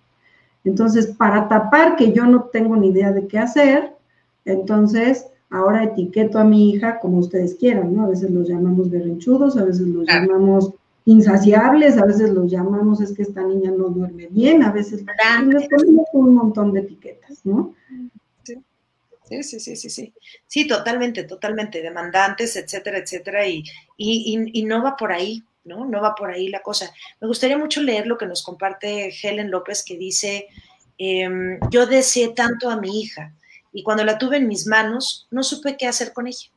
Entonces, 0.64 1.08
para 1.08 1.48
tapar 1.48 1.96
que 1.96 2.12
yo 2.12 2.26
no 2.26 2.44
tengo 2.52 2.76
ni 2.76 2.90
idea 2.90 3.12
de 3.12 3.28
qué 3.28 3.40
hacer, 3.40 3.94
entonces, 4.46 5.28
ahora 5.50 5.86
etiqueto 5.86 6.40
a 6.40 6.44
mi 6.44 6.70
hija 6.70 7.00
como 7.00 7.18
ustedes 7.20 7.56
quieran, 7.56 7.96
¿no? 7.96 8.06
A 8.06 8.10
veces 8.10 8.30
los 8.30 8.48
llamamos 8.48 8.90
berrinchudos, 8.90 9.58
a 9.58 9.64
veces 9.64 9.88
los 9.88 10.06
llamamos 10.06 10.74
insaciables, 11.06 11.98
a 11.98 12.06
veces 12.06 12.32
los 12.32 12.52
llamamos 12.52 13.00
es 13.00 13.14
que 13.14 13.22
esta 13.22 13.42
niña 13.42 13.72
no 13.72 13.86
duerme 13.90 14.28
bien, 14.28 14.62
a 14.64 14.72
veces 14.72 15.06
les 15.48 15.70
ponemos 15.70 16.08
un 16.12 16.36
montón 16.36 16.74
de 16.74 16.82
etiquetas, 16.82 17.46
¿no? 17.46 17.74
Sí, 19.28 19.44
sí, 19.44 19.60
sí, 19.60 19.76
sí, 19.76 19.90
sí. 19.90 20.14
Sí, 20.48 20.68
totalmente, 20.68 21.24
totalmente, 21.24 21.82
demandantes, 21.82 22.56
etcétera, 22.56 23.00
etcétera, 23.00 23.46
y, 23.48 23.64
y, 23.98 24.64
no 24.64 24.82
va 24.82 24.96
por 24.96 25.12
ahí, 25.12 25.44
¿no? 25.66 25.86
No 25.86 26.02
va 26.02 26.16
por 26.16 26.32
ahí 26.32 26.48
la 26.48 26.62
cosa. 26.62 26.94
Me 27.20 27.28
gustaría 27.28 27.58
mucho 27.58 27.82
leer 27.82 28.08
lo 28.08 28.18
que 28.18 28.26
nos 28.26 28.42
comparte 28.42 29.14
Helen 29.22 29.52
López, 29.52 29.84
que 29.84 29.98
dice, 29.98 30.48
em, 30.98 31.60
yo 31.70 31.86
deseé 31.86 32.30
tanto 32.30 32.70
a 32.70 32.78
mi 32.78 33.02
hija, 33.02 33.34
y 33.74 33.84
cuando 33.84 34.06
la 34.06 34.18
tuve 34.18 34.38
en 34.38 34.48
mis 34.48 34.66
manos 34.66 35.28
no 35.30 35.44
supe 35.44 35.76
qué 35.78 35.88
hacer 35.88 36.14
con 36.14 36.28
ella. 36.28 36.48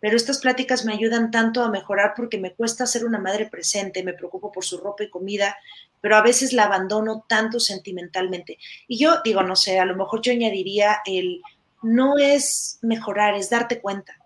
Pero 0.00 0.16
estas 0.16 0.38
pláticas 0.38 0.84
me 0.86 0.94
ayudan 0.94 1.30
tanto 1.30 1.62
a 1.62 1.70
mejorar 1.70 2.14
porque 2.16 2.38
me 2.38 2.54
cuesta 2.54 2.86
ser 2.86 3.04
una 3.04 3.18
madre 3.18 3.50
presente, 3.50 4.02
me 4.02 4.14
preocupo 4.14 4.50
por 4.50 4.64
su 4.64 4.78
ropa 4.78 5.04
y 5.04 5.10
comida, 5.10 5.56
pero 6.00 6.16
a 6.16 6.22
veces 6.22 6.54
la 6.54 6.64
abandono 6.64 7.26
tanto 7.28 7.60
sentimentalmente. 7.60 8.56
Y 8.88 8.98
yo 8.98 9.20
digo, 9.22 9.42
no 9.42 9.56
sé, 9.56 9.78
a 9.78 9.84
lo 9.84 9.96
mejor 9.96 10.22
yo 10.22 10.32
añadiría 10.32 11.00
el 11.04 11.42
no 11.82 12.18
es 12.18 12.78
mejorar, 12.82 13.34
es 13.34 13.50
darte 13.50 13.80
cuenta, 13.80 14.16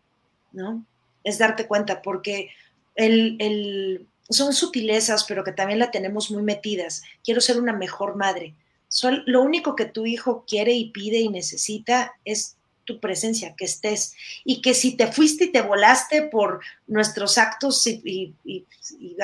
¿no? 0.53 0.85
Es 1.23 1.39
darte 1.39 1.67
cuenta 1.67 2.03
porque 2.03 2.51
el, 2.95 3.37
el, 3.41 4.07
son 4.29 4.53
sutilezas, 4.53 5.25
pero 5.25 5.45
que 5.45 5.53
también 5.53 5.79
la 5.79 5.91
tenemos 5.91 6.31
muy 6.31 6.43
metidas. 6.43 7.03
Quiero 7.25 7.41
ser 7.41 7.59
una 7.59 7.73
mejor 7.73 8.17
madre 8.17 8.55
lo 9.03 9.43
único 9.43 9.75
que 9.75 9.87
tu 9.87 10.07
hijo 10.07 10.45
quiere 10.47 10.73
y 10.73 10.91
pide 10.91 11.19
y 11.19 11.29
necesita 11.29 12.15
es 12.25 12.57
tu 12.85 13.01
presencia, 13.01 13.55
que 13.57 13.65
estés. 13.65 14.15
Y 14.45 14.61
que 14.61 14.75
si 14.75 14.97
te 14.97 15.11
fuiste 15.11 15.45
y 15.45 15.53
te 15.53 15.63
volaste 15.63 16.23
por 16.23 16.61
nuestros 16.87 17.39
actos 17.39 17.87
y, 17.87 18.35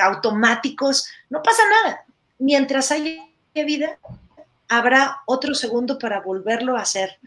automáticos, 0.01 1.07
no 1.29 1.41
pasa 1.43 1.61
nada. 1.69 2.05
Mientras 2.39 2.91
haya 2.91 3.23
vida, 3.53 3.99
habrá 4.67 5.21
otro 5.25 5.53
segundo 5.53 5.99
para 5.99 6.21
volverlo 6.21 6.75
a 6.75 6.81
hacer 6.81 7.19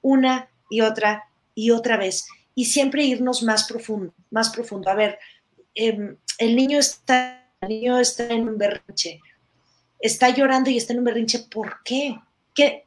una 0.00 0.48
y 0.72 0.80
otra 0.80 1.24
y 1.54 1.70
otra 1.70 1.96
vez. 1.96 2.26
Y 2.54 2.66
siempre 2.66 3.04
irnos 3.04 3.42
más 3.42 3.64
profundo, 3.64 4.12
más 4.30 4.50
profundo. 4.50 4.90
A 4.90 4.94
ver, 4.94 5.18
em, 5.74 6.16
el 6.38 6.56
niño 6.56 6.78
está, 6.78 7.48
el 7.60 7.68
niño 7.68 7.98
está 7.98 8.26
en 8.28 8.48
un 8.48 8.58
berrinche 8.58 9.20
está 10.02 10.30
llorando 10.30 10.68
y 10.68 10.76
está 10.76 10.92
en 10.92 10.98
un 10.98 11.04
berrinche, 11.04 11.38
¿por 11.50 11.82
qué? 11.84 12.18
¿Qué? 12.52 12.86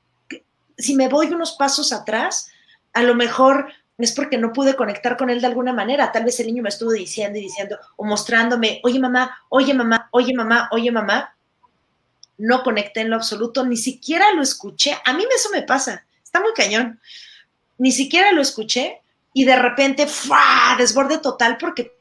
Si 0.78 0.96
me 0.96 1.08
voy 1.08 1.28
unos 1.28 1.54
pasos 1.54 1.94
atrás, 1.94 2.52
a 2.94 3.02
lo 3.02 3.16
mejor 3.16 3.72
es 3.98 4.12
porque 4.12 4.38
no 4.38 4.52
pude 4.52 4.76
conectar 4.76 5.16
con 5.16 5.30
él 5.30 5.40
de 5.40 5.48
alguna 5.48 5.72
manera. 5.72 6.12
Tal 6.12 6.26
vez 6.26 6.40
el 6.42 6.48
niño 6.48 6.62
me 6.62 6.70
estuvo 6.70 6.92
diciendo 6.92 7.40
y 7.40 7.44
diciendo 7.44 7.80
o 7.96 8.04
mostrándome, 8.04 8.82
oye 8.84 9.00
mamá, 9.00 9.38
oye 9.48 9.74
mamá, 9.74 10.10
oye 10.12 10.34
mamá, 10.36 10.68
oye 10.72 10.92
mamá. 10.92 11.34
No 12.38 12.64
conecté 12.64 13.00
en 13.00 13.10
lo 13.10 13.16
absoluto, 13.16 13.66
ni 13.66 13.78
siquiera 13.78 14.34
lo 14.34 14.42
escuché. 14.42 14.98
A 15.06 15.14
mí 15.14 15.24
eso 15.34 15.50
me 15.52 15.62
pasa, 15.62 16.06
está 16.22 16.42
muy 16.42 16.52
cañón. 16.54 17.00
Ni 17.78 17.92
siquiera 17.92 18.32
lo 18.32 18.42
escuché 18.42 19.02
y 19.34 19.46
de 19.46 19.56
repente, 19.56 20.08
¡fua! 20.08 20.76
desborde 20.78 21.20
total 21.20 21.58
porque 21.58 21.96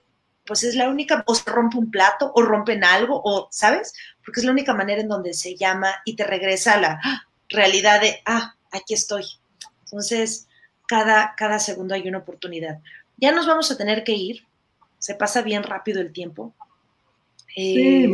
pues 0.47 0.63
es 0.63 0.75
la 0.75 0.89
única, 0.89 1.25
o 1.27 1.35
se 1.35 1.51
rompe 1.51 1.79
un 1.79 1.91
plato, 1.91 2.31
o 2.35 2.43
rompen 2.43 2.85
algo, 2.85 3.21
o, 3.25 3.49
¿sabes? 3.51 3.95
Porque 4.25 4.41
es 4.41 4.45
la 4.45 4.53
única 4.53 4.75
manera 4.75 5.01
en 5.01 5.09
donde 5.09 5.33
se 5.33 5.57
llama 5.57 5.89
y 6.05 6.17
te 6.17 6.25
regresa 6.25 6.75
a 6.75 6.81
la 6.81 7.01
realidad 7.49 8.01
de, 8.01 8.21
ah, 8.27 8.55
aquí 8.71 8.95
estoy. 8.95 9.25
Entonces, 9.85 10.47
cada, 10.87 11.35
cada 11.37 11.59
segundo 11.59 11.95
hay 11.95 12.07
una 12.09 12.19
oportunidad. 12.19 12.79
Ya 13.17 13.33
nos 13.33 13.47
vamos 13.47 13.71
a 13.71 13.79
tener 13.79 14.05
que 14.05 14.13
ir, 14.13 14.45
se 14.99 15.15
pasa 15.15 15.41
bien 15.41 15.63
rápido 15.63 16.01
el 16.01 16.13
tiempo. 16.13 16.53
sí, 17.55 18.05
eh. 18.05 18.13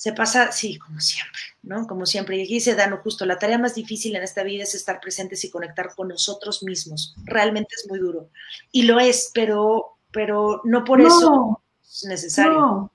Se 0.00 0.14
pasa, 0.14 0.50
sí, 0.50 0.78
como 0.78 0.98
siempre, 0.98 1.40
¿no? 1.62 1.86
Como 1.86 2.06
siempre. 2.06 2.38
Y 2.38 2.42
aquí 2.44 2.54
dice 2.54 2.74
Dano, 2.74 3.00
justo, 3.02 3.26
la 3.26 3.38
tarea 3.38 3.58
más 3.58 3.74
difícil 3.74 4.16
en 4.16 4.22
esta 4.22 4.42
vida 4.42 4.62
es 4.62 4.74
estar 4.74 4.98
presentes 4.98 5.44
y 5.44 5.50
conectar 5.50 5.94
con 5.94 6.08
nosotros 6.08 6.62
mismos. 6.62 7.14
Realmente 7.24 7.74
es 7.76 7.86
muy 7.86 7.98
duro. 7.98 8.30
Y 8.72 8.84
lo 8.84 8.98
es, 8.98 9.30
pero 9.34 9.98
pero 10.12 10.60
no 10.64 10.84
por 10.84 11.00
eso 11.00 11.60
es 11.82 12.04
necesario. 12.08 12.90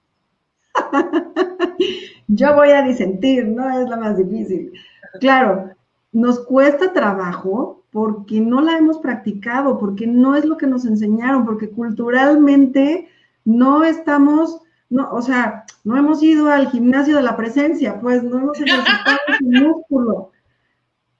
Yo 2.28 2.56
voy 2.56 2.70
a 2.72 2.82
disentir, 2.82 3.46
no 3.46 3.82
es 3.82 3.90
la 3.90 3.98
más 3.98 4.18
difícil. 4.18 4.74
Claro, 5.20 5.70
nos 6.12 6.40
cuesta 6.40 6.92
trabajo 6.92 7.84
porque 7.92 8.42
no 8.42 8.62
la 8.62 8.78
hemos 8.78 8.98
practicado, 8.98 9.78
porque 9.78 10.08
no 10.08 10.36
es 10.36 10.44
lo 10.44 10.58
que 10.58 10.68
nos 10.68 10.86
enseñaron, 10.86 11.46
porque 11.46 11.70
culturalmente 11.70 13.08
no 13.46 13.84
estamos, 13.84 14.62
no, 14.90 15.12
o 15.12 15.22
sea, 15.22 15.66
no 15.84 15.98
hemos 15.98 16.22
ido 16.22 16.50
al 16.50 16.70
gimnasio 16.70 17.18
de 17.18 17.24
la 17.24 17.36
presencia, 17.36 18.00
pues 18.00 18.24
no 18.24 18.38
hemos 18.38 18.60
ejercitado 18.60 19.18
el 19.40 19.64
músculo. 19.64 20.32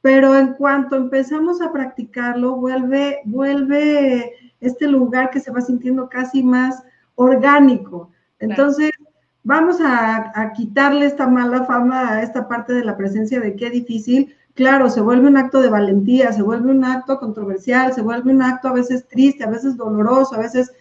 Pero 0.02 0.38
en 0.38 0.54
cuanto 0.54 0.96
empezamos 0.96 1.62
a 1.62 1.72
practicarlo, 1.72 2.58
vuelve, 2.58 3.22
vuelve 3.26 4.34
este 4.60 4.88
lugar 4.88 5.32
que 5.32 5.40
se 5.40 5.52
va 5.52 5.62
sintiendo 5.62 6.10
casi 6.10 6.44
más 6.44 6.84
orgánico. 7.16 8.12
Entonces, 8.40 8.92
vamos 9.44 9.78
a, 9.82 10.52
quitarle 10.56 11.06
esta 11.06 11.28
mala 11.28 11.64
fama 11.66 12.14
a 12.14 12.24
esta 12.24 12.48
parte 12.48 12.74
de 12.74 12.84
la 12.84 12.98
presencia 12.98 13.40
de 13.40 13.56
qué 13.56 13.70
difícil. 13.70 14.36
Claro, 14.54 14.90
se 14.90 15.02
vuelve 15.02 15.28
un 15.28 15.38
acto 15.38 15.62
de 15.62 15.70
valentía, 15.70 16.32
se 16.34 16.42
vuelve 16.42 16.72
un 16.72 16.84
acto 16.84 17.20
controversial, 17.20 17.94
se 17.94 18.02
vuelve 18.02 18.32
un 18.32 18.42
acto 18.42 18.70
a 18.70 18.74
veces 18.74 19.08
triste, 19.08 19.44
a 19.44 19.50
veces 19.50 19.78
doloroso, 19.78 20.36
a 20.36 20.40
veces, 20.40 20.74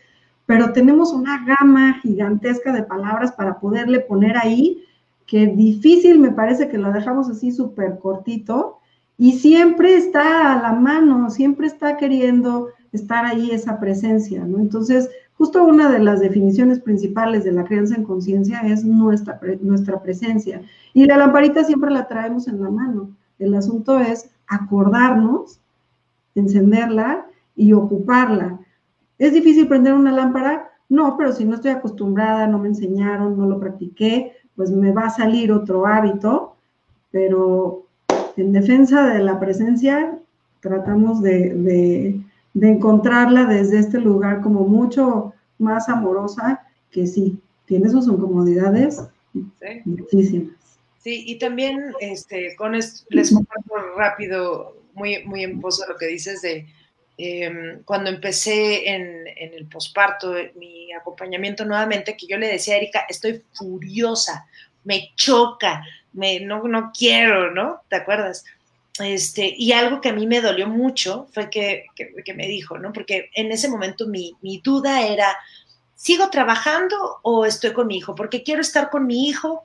pero 0.46 0.72
tenemos 0.72 1.12
una 1.12 1.44
gama 1.44 2.00
gigantesca 2.00 2.72
de 2.72 2.82
palabras 2.82 3.32
para 3.32 3.58
poderle 3.58 4.00
poner 4.00 4.36
ahí, 4.36 4.84
que 5.26 5.46
difícil 5.46 6.18
me 6.18 6.32
parece 6.32 6.68
que 6.68 6.78
lo 6.78 6.92
dejamos 6.92 7.30
así 7.30 7.50
súper 7.50 7.98
cortito 7.98 8.78
y 9.16 9.38
siempre 9.38 9.96
está 9.96 10.52
a 10.52 10.60
la 10.60 10.72
mano, 10.72 11.30
siempre 11.30 11.66
está 11.66 11.96
queriendo 11.96 12.68
estar 12.92 13.24
ahí 13.24 13.50
esa 13.50 13.80
presencia, 13.80 14.44
¿no? 14.44 14.58
Entonces, 14.58 15.08
Justo 15.36 15.64
una 15.64 15.90
de 15.90 15.98
las 15.98 16.20
definiciones 16.20 16.80
principales 16.80 17.44
de 17.44 17.52
la 17.52 17.64
crianza 17.64 17.96
en 17.96 18.04
conciencia 18.04 18.60
es 18.60 18.84
nuestra, 18.84 19.40
nuestra 19.62 20.00
presencia. 20.00 20.62
Y 20.92 21.06
la 21.06 21.16
lamparita 21.16 21.64
siempre 21.64 21.90
la 21.90 22.06
traemos 22.06 22.46
en 22.46 22.62
la 22.62 22.70
mano. 22.70 23.10
El 23.40 23.54
asunto 23.54 23.98
es 23.98 24.30
acordarnos, 24.46 25.58
encenderla 26.36 27.26
y 27.56 27.72
ocuparla. 27.72 28.60
¿Es 29.18 29.32
difícil 29.32 29.68
prender 29.68 29.94
una 29.94 30.12
lámpara? 30.12 30.70
No, 30.88 31.16
pero 31.16 31.32
si 31.32 31.44
no 31.44 31.56
estoy 31.56 31.70
acostumbrada, 31.70 32.46
no 32.46 32.58
me 32.58 32.68
enseñaron, 32.68 33.36
no 33.36 33.46
lo 33.46 33.58
practiqué, 33.58 34.32
pues 34.56 34.70
me 34.70 34.92
va 34.92 35.06
a 35.06 35.10
salir 35.10 35.50
otro 35.52 35.86
hábito, 35.86 36.56
pero 37.10 37.86
en 38.36 38.52
defensa 38.52 39.08
de 39.08 39.20
la 39.20 39.40
presencia 39.40 40.18
tratamos 40.60 41.22
de 41.22 42.22
de 42.54 42.68
encontrarla 42.68 43.44
desde 43.44 43.80
este 43.80 43.98
lugar 43.98 44.40
como 44.40 44.60
mucho 44.66 45.34
más 45.58 45.88
amorosa, 45.88 46.64
que 46.90 47.06
sí, 47.06 47.38
tiene 47.66 47.90
sus 47.90 48.06
incomodidades 48.06 49.02
muchísimas. 49.84 50.54
Sí, 51.00 51.24
y 51.26 51.38
también 51.38 51.92
este, 52.00 52.54
con 52.56 52.74
esto, 52.74 53.04
les 53.10 53.34
comparto 53.34 53.74
rápido, 53.96 54.76
muy, 54.94 55.24
muy 55.26 55.42
en 55.42 55.60
pos 55.60 55.84
lo 55.86 55.96
que 55.96 56.06
dices 56.06 56.40
de 56.40 56.66
em, 57.16 57.82
cuando 57.84 58.10
empecé 58.10 58.88
en, 58.88 59.26
en 59.26 59.54
el 59.54 59.66
posparto, 59.66 60.34
mi 60.56 60.92
acompañamiento 60.92 61.64
nuevamente, 61.64 62.16
que 62.16 62.26
yo 62.26 62.38
le 62.38 62.48
decía 62.48 62.74
a 62.74 62.78
Erika, 62.78 63.06
estoy 63.08 63.42
furiosa, 63.52 64.46
me 64.84 65.12
choca, 65.16 65.84
me, 66.12 66.40
no, 66.40 66.62
no 66.64 66.92
quiero, 66.96 67.50
¿no? 67.50 67.82
¿Te 67.88 67.96
acuerdas? 67.96 68.44
Este, 69.00 69.52
y 69.56 69.72
algo 69.72 70.00
que 70.00 70.10
a 70.10 70.12
mí 70.12 70.26
me 70.26 70.40
dolió 70.40 70.68
mucho 70.68 71.26
fue 71.32 71.50
que, 71.50 71.86
me 72.34 72.46
dijo, 72.46 72.78
¿no? 72.78 72.92
Porque 72.92 73.30
en 73.34 73.50
ese 73.50 73.68
momento 73.68 74.06
mi, 74.06 74.36
duda 74.62 75.06
era, 75.06 75.36
¿sigo 75.96 76.30
trabajando 76.30 77.18
o 77.22 77.44
estoy 77.44 77.72
con 77.72 77.88
mi 77.88 77.96
hijo? 77.96 78.14
Porque 78.14 78.44
quiero 78.44 78.60
estar 78.60 78.90
con 78.90 79.06
mi 79.06 79.28
hijo, 79.28 79.64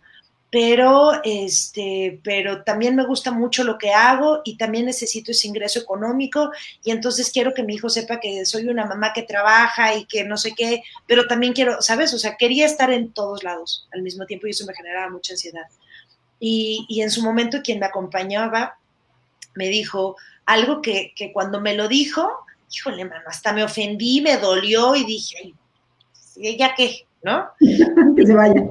pero, 0.51 1.21
este, 1.23 2.19
pero 2.23 2.63
también 2.63 2.95
me 2.95 3.05
gusta 3.05 3.31
mucho 3.31 3.63
lo 3.63 3.77
que 3.77 3.93
hago 3.93 4.41
y 4.43 4.57
también 4.57 4.85
necesito 4.85 5.31
ese 5.31 5.47
ingreso 5.47 5.79
económico 5.79 6.51
y 6.83 6.91
entonces 6.91 7.31
quiero 7.31 7.53
que 7.53 7.63
mi 7.63 7.75
hijo 7.75 7.89
sepa 7.89 8.19
que 8.19 8.45
soy 8.45 8.67
una 8.67 8.85
mamá 8.85 9.13
que 9.13 9.23
trabaja 9.23 9.95
y 9.95 10.05
que 10.05 10.23
no 10.23 10.37
sé 10.37 10.53
qué, 10.55 10.83
pero 11.07 11.27
también 11.27 11.53
quiero, 11.53 11.81
¿sabes? 11.81 12.13
O 12.13 12.19
sea, 12.19 12.35
quería 12.37 12.65
estar 12.65 12.91
en 12.91 13.11
todos 13.11 13.43
lados 13.43 13.87
al 13.93 14.01
mismo 14.01 14.25
tiempo 14.25 14.47
y 14.47 14.51
eso 14.51 14.65
me 14.65 14.73
generaba 14.73 15.09
mucha 15.09 15.33
ansiedad. 15.33 15.67
Y, 16.39 16.85
y 16.89 17.01
en 17.01 17.11
su 17.11 17.21
momento 17.21 17.61
quien 17.61 17.79
me 17.79 17.85
acompañaba 17.85 18.77
me 19.55 19.67
dijo 19.67 20.15
algo 20.45 20.81
que, 20.81 21.13
cuando 21.33 21.61
me 21.61 21.75
lo 21.75 21.87
dijo, 21.87 22.27
híjole, 22.73 23.05
mano, 23.05 23.23
hasta 23.27 23.53
me 23.53 23.63
ofendí, 23.63 24.21
me 24.21 24.37
dolió 24.37 24.95
y 24.95 25.05
dije, 25.05 25.53
¿ya 26.35 26.73
qué? 26.75 27.05
¿No? 27.21 27.49
que 28.15 28.25
se 28.25 28.33
vaya. 28.33 28.63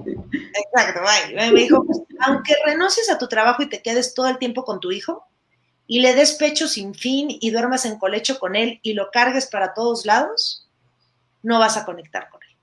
Exacto, 0.54 1.00
vaya. 1.02 1.52
Me 1.52 1.60
dijo, 1.60 1.84
pues, 1.84 2.00
aunque 2.20 2.54
renuncies 2.64 3.10
a 3.10 3.18
tu 3.18 3.28
trabajo 3.28 3.62
y 3.62 3.68
te 3.68 3.82
quedes 3.82 4.14
todo 4.14 4.28
el 4.28 4.38
tiempo 4.38 4.64
con 4.64 4.80
tu 4.80 4.90
hijo 4.90 5.24
y 5.86 6.00
le 6.00 6.14
des 6.14 6.34
pecho 6.34 6.68
sin 6.68 6.94
fin 6.94 7.28
y 7.30 7.50
duermas 7.50 7.86
en 7.86 7.98
colecho 7.98 8.38
con 8.38 8.56
él 8.56 8.78
y 8.82 8.92
lo 8.92 9.10
cargues 9.10 9.46
para 9.46 9.74
todos 9.74 10.04
lados, 10.04 10.68
no 11.42 11.58
vas 11.58 11.76
a 11.76 11.84
conectar 11.84 12.28
con 12.30 12.42
él. 12.42 12.56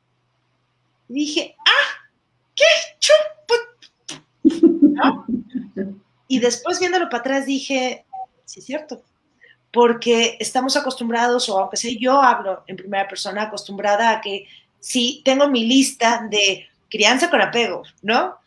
Y 1.10 1.14
dije, 1.14 1.56
¡ah! 1.60 2.10
¿Qué? 2.56 2.64
¿No? 4.44 5.26
Y 6.28 6.40
después 6.40 6.80
viéndolo 6.80 7.10
para 7.10 7.20
atrás 7.20 7.46
dije, 7.46 8.06
sí 8.46 8.60
es 8.60 8.66
cierto, 8.66 9.04
porque 9.72 10.38
estamos 10.40 10.78
acostumbrados, 10.78 11.50
o 11.50 11.60
aunque 11.60 11.78
sea 11.78 11.92
yo 12.00 12.22
hablo 12.22 12.64
en 12.68 12.78
primera 12.78 13.08
persona, 13.08 13.44
acostumbrada 13.44 14.12
a 14.12 14.22
que 14.22 14.48
si 14.80 15.22
tengo 15.26 15.48
mi 15.50 15.66
lista 15.66 16.28
de 16.30 16.68
crianza 16.96 17.30
con 17.30 17.42
apego, 17.42 17.84
¿no? 18.02 18.40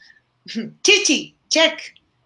Chichi, 0.82 1.36
check. 1.48 1.78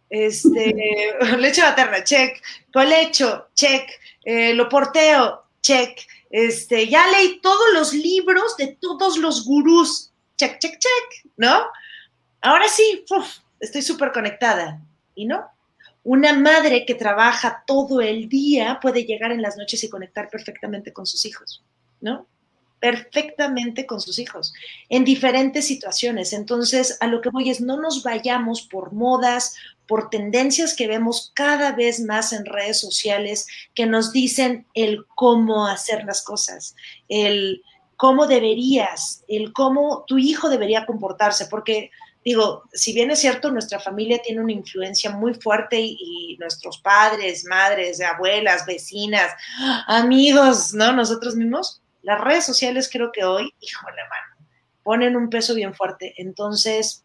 Este, 0.09 1.17
leche 1.39 1.63
materna, 1.63 2.05
check. 2.05 2.41
Colecho, 2.73 3.49
check. 3.55 3.91
Eh, 4.25 4.55
lo 4.55 4.69
porteo, 4.69 5.45
check. 5.61 5.99
Este, 6.31 6.89
ya 6.89 7.09
leí 7.09 7.41
todos 7.41 7.75
los 7.75 7.93
libros 7.93 8.57
de 8.57 8.79
todos 8.81 9.19
los 9.19 9.45
gurús, 9.45 10.13
check, 10.37 10.59
check, 10.59 10.79
check, 10.79 11.31
¿no? 11.37 11.67
Ahora 12.41 12.69
sí, 12.69 13.05
estoy 13.61 13.83
súper 13.83 14.13
conectada. 14.13 14.81
¿Y 15.15 15.27
no? 15.27 15.45
Una 16.05 16.33
madre 16.33 16.87
que 16.87 16.95
trabaja 16.95 17.65
todo 17.67 18.01
el 18.01 18.29
día 18.29 18.79
puede 18.81 19.05
llegar 19.05 19.31
en 19.31 19.43
las 19.43 19.57
noches 19.57 19.83
y 19.85 19.91
conectar 19.91 20.31
perfectamente 20.31 20.93
con 20.93 21.05
sus 21.05 21.25
hijos, 21.27 21.63
¿no? 22.01 22.27
Perfectamente 22.83 23.87
con 23.87 24.01
sus 24.01 24.19
hijos, 24.19 24.53
en 24.89 25.05
diferentes 25.05 25.69
situaciones. 25.69 26.33
Entonces, 26.33 26.99
a 26.99 27.07
lo 27.07 27.21
que 27.21 27.31
voy 27.31 27.49
es, 27.49 27.61
no 27.61 27.81
nos 27.81 28.03
vayamos 28.03 28.63
por 28.63 28.93
modas, 28.93 29.55
por 29.87 30.11
tendencias 30.11 30.75
que 30.75 30.89
vemos 30.89 31.31
cada 31.33 31.71
vez 31.71 32.01
más 32.01 32.33
en 32.33 32.45
redes 32.45 32.81
sociales 32.81 33.47
que 33.73 33.87
nos 33.87 34.11
dicen 34.11 34.67
el 34.75 35.07
cómo 35.15 35.69
hacer 35.69 36.03
las 36.05 36.25
cosas, 36.25 36.75
el 37.09 37.63
cómo 37.97 38.27
deberías, 38.27 39.23
el 39.29 39.53
cómo 39.53 40.05
tu 40.09 40.19
hijo 40.19 40.49
debería 40.49 40.85
comportarse, 40.85 41.47
porque 41.47 41.93
digo, 42.25 42.65
si 42.73 42.93
bien 42.95 43.11
es 43.11 43.21
cierto, 43.21 43.51
nuestra 43.51 43.79
familia 43.79 44.21
tiene 44.25 44.41
una 44.41 44.53
influencia 44.53 45.11
muy 45.11 45.35
fuerte 45.35 45.79
y, 45.81 46.37
nuestros 46.41 46.79
padres, 46.79 47.45
madres, 47.45 48.01
abuelas, 48.01 48.67
vecinas, 48.67 49.31
amigos, 49.87 50.73
¿no? 50.73 50.93
Nosotros 50.93 51.37
mismos, 51.37 51.82
las 52.03 52.21
redes 52.21 52.45
sociales 52.45 52.89
creo 52.93 53.13
que 53.13 53.25
hoy, 53.25 53.55
híjole, 53.61 54.03
mano, 54.03 54.49
ponen 54.83 55.17
un 55.17 55.31
peso 55.31 55.55
bien 55.55 55.75
fuerte. 55.75 56.15
Entonces, 56.17 57.05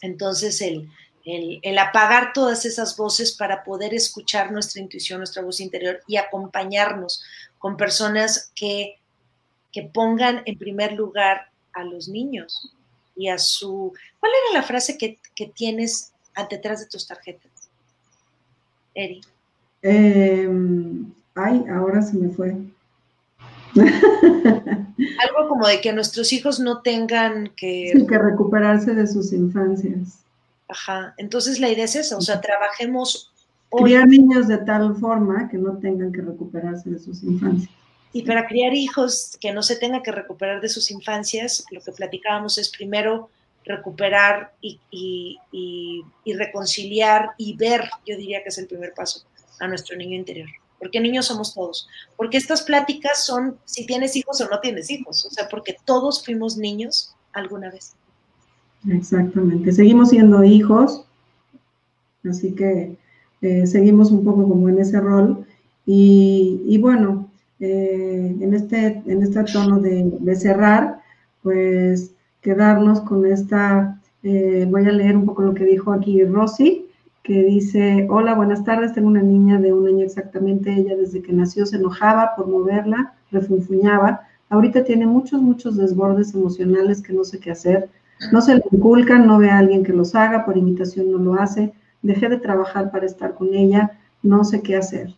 entonces 0.00 0.60
el, 0.60 0.88
el, 1.24 1.60
el, 1.62 1.78
apagar 1.78 2.32
todas 2.32 2.64
esas 2.64 2.96
voces 2.96 3.32
para 3.32 3.64
poder 3.64 3.94
escuchar 3.94 4.50
nuestra 4.50 4.80
intuición, 4.80 5.18
nuestra 5.18 5.42
voz 5.42 5.60
interior 5.60 6.00
y 6.06 6.16
acompañarnos 6.16 7.22
con 7.58 7.76
personas 7.76 8.50
que, 8.54 8.98
que 9.72 9.82
pongan 9.82 10.42
en 10.46 10.58
primer 10.58 10.92
lugar 10.92 11.50
a 11.74 11.84
los 11.84 12.08
niños, 12.08 12.72
y 13.18 13.28
a 13.28 13.36
su... 13.36 13.92
¿Cuál 14.20 14.32
era 14.32 14.60
la 14.60 14.66
frase 14.66 14.96
que, 14.96 15.18
tienes 15.54 16.12
detrás 16.48 16.80
de 16.80 16.86
tus 16.86 17.06
tarjetas? 17.06 17.50
Eri. 18.94 19.20
Em, 19.82 21.12
ay, 21.34 21.64
ahora 21.68 22.00
se 22.00 22.16
me 22.16 22.30
fue. 22.30 22.56
Algo 23.76 25.48
como 25.48 25.66
de 25.66 25.80
que 25.80 25.92
nuestros 25.92 26.32
hijos 26.32 26.60
no 26.60 26.82
tengan 26.82 27.52
que... 27.56 27.92
Sí, 27.94 28.06
que 28.06 28.18
recuperarse 28.18 28.94
de 28.94 29.06
sus 29.06 29.32
infancias. 29.32 30.20
Ajá, 30.68 31.14
entonces 31.16 31.60
la 31.60 31.70
idea 31.70 31.84
es 31.84 31.96
esa, 31.96 32.16
o 32.16 32.20
sea, 32.20 32.40
trabajemos... 32.40 33.32
Criar 33.70 34.08
niños 34.08 34.48
de 34.48 34.58
tal 34.58 34.96
forma 34.96 35.48
que 35.50 35.58
no 35.58 35.76
tengan 35.76 36.10
que 36.10 36.22
recuperarse 36.22 36.88
de 36.88 36.98
sus 36.98 37.22
infancias. 37.22 37.70
Y 38.12 38.22
para 38.22 38.46
criar 38.46 38.72
hijos 38.72 39.36
que 39.40 39.52
no 39.52 39.62
se 39.62 39.76
tengan 39.76 40.02
que 40.02 40.10
recuperar 40.12 40.60
de 40.62 40.68
sus 40.70 40.90
infancias, 40.90 41.64
lo 41.70 41.80
que 41.82 41.92
platicábamos 41.92 42.56
es 42.56 42.70
primero 42.70 43.28
recuperar 43.64 44.54
y, 44.62 45.30
reconciliar 46.24 47.30
y 47.36 47.56
ver, 47.56 47.90
yo 48.06 48.16
diría 48.16 48.42
que 48.42 48.48
es 48.48 48.58
el 48.58 48.66
primer 48.66 48.94
paso 48.94 49.24
a 49.60 49.68
nuestro 49.68 49.96
niño 49.96 50.16
interior. 50.16 50.48
Porque 50.78 51.00
niños 51.00 51.26
somos 51.26 51.54
todos. 51.54 51.88
Porque 52.16 52.36
estas 52.36 52.62
pláticas 52.62 53.24
son 53.24 53.56
si 53.64 53.86
tienes 53.86 54.16
hijos 54.16 54.40
o 54.40 54.48
no 54.48 54.60
tienes 54.60 54.90
hijos. 54.90 55.24
O 55.26 55.30
sea, 55.30 55.48
porque 55.48 55.76
todos 55.84 56.24
fuimos 56.24 56.56
niños 56.56 57.14
alguna 57.32 57.70
vez. 57.70 57.94
Exactamente. 58.88 59.72
Seguimos 59.72 60.10
siendo 60.10 60.44
hijos. 60.44 61.04
Así 62.28 62.52
que 62.52 62.96
eh, 63.40 63.66
seguimos 63.66 64.10
un 64.10 64.24
poco 64.24 64.48
como 64.48 64.68
en 64.68 64.78
ese 64.78 65.00
rol. 65.00 65.46
Y, 65.90 66.76
bueno, 66.82 67.30
eh, 67.60 68.36
en, 68.40 68.52
este, 68.52 69.02
en 69.06 69.22
este 69.22 69.42
tono 69.44 69.80
de, 69.80 70.36
cerrar, 70.36 71.00
pues 71.42 72.12
quedarnos 72.42 73.00
con 73.00 73.24
esta, 73.24 73.98
eh, 74.22 74.66
voy 74.68 74.84
a 74.84 74.92
leer 74.92 75.16
un 75.16 75.24
poco 75.24 75.42
lo 75.42 75.54
que 75.54 75.64
dijo 75.64 75.92
aquí 75.92 76.22
Rosy, 76.24 76.87
que 77.28 77.42
dice, 77.42 78.06
hola, 78.08 78.34
buenas 78.34 78.64
tardes, 78.64 78.94
tengo 78.94 79.08
una 79.08 79.20
niña 79.20 79.58
de 79.58 79.74
un 79.74 79.86
año 79.86 80.02
exactamente, 80.02 80.72
ella 80.72 80.96
desde 80.96 81.20
que 81.20 81.34
nació 81.34 81.66
se 81.66 81.76
enojaba 81.76 82.30
por 82.34 82.48
moverla, 82.48 83.12
refunfuñaba, 83.30 84.22
ahorita 84.48 84.82
tiene 84.82 85.06
muchos, 85.06 85.42
muchos 85.42 85.76
desbordes 85.76 86.32
emocionales 86.32 87.02
que 87.02 87.12
no 87.12 87.24
sé 87.24 87.38
qué 87.38 87.50
hacer, 87.50 87.90
No 88.32 88.40
se 88.40 88.54
le 88.54 88.62
inculcan, 88.72 89.26
no 89.26 89.36
ve 89.38 89.50
a 89.50 89.58
alguien 89.58 89.84
que 89.84 89.92
los 89.92 90.14
haga, 90.14 90.46
por 90.46 90.56
imitación 90.56 91.12
no 91.12 91.18
lo 91.18 91.34
hace, 91.34 91.74
dejé 92.00 92.30
de 92.30 92.38
trabajar 92.38 92.90
para 92.90 93.04
estar 93.04 93.34
con 93.34 93.52
ella, 93.52 93.90
no 94.22 94.42
sé 94.42 94.62
qué 94.62 94.76
hacer. 94.76 95.14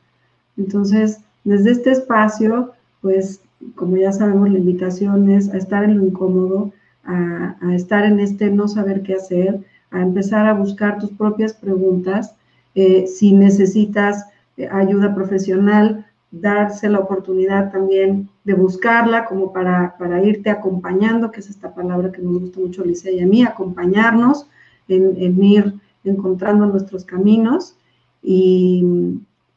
Entonces, 0.59 1.21
desde 1.45 1.71
este 1.71 1.93
espacio, 1.93 2.73
pues, 3.03 3.41
como 3.77 3.97
ya 3.97 4.13
sabemos, 4.13 4.51
la 4.51 4.59
invitación 4.59 5.31
es 5.31 5.49
a 5.55 5.59
estar 5.59 5.85
en 5.85 5.99
lo 5.99 6.05
incómodo, 6.05 6.73
a, 7.05 7.55
estar 7.73 8.05
en 8.05 8.19
este 8.19 8.51
no 8.51 8.67
saber 8.67 9.03
qué 9.03 9.15
hacer, 9.15 9.61
a 9.91 10.01
empezar 10.01 10.47
a 10.47 10.55
buscar 10.55 10.99
tus 10.99 11.11
propias 11.11 11.53
preguntas. 11.53 12.35
Eh, 12.75 13.07
si 13.07 13.33
necesitas 13.33 14.27
eh, 14.57 14.69
ayuda 14.71 15.15
profesional, 15.15 16.07
darse 16.31 16.89
la 16.89 17.01
oportunidad 17.01 17.73
también 17.73 18.29
de 18.45 18.55
buscarla 18.55 19.25
como 19.25 19.53
para, 19.53 19.97
para, 19.99 20.23
irte 20.23 20.51
acompañando, 20.51 21.31
que 21.31 21.41
es 21.41 21.51
esta 21.51 21.75
palabra 21.75 22.13
que 22.13 22.23
nos 22.23 22.41
gusta 22.41 22.61
mucho 22.61 22.83
Alicia 22.83 23.11
y 23.11 23.21
a 23.21 23.27
mí, 23.27 23.43
acompañarnos 23.43 24.47
en, 24.89 25.17
en 25.17 25.43
ir 25.43 25.75
encontrando 26.05 26.67
nuestros 26.67 27.05
caminos. 27.05 27.77
Y, 28.23 28.85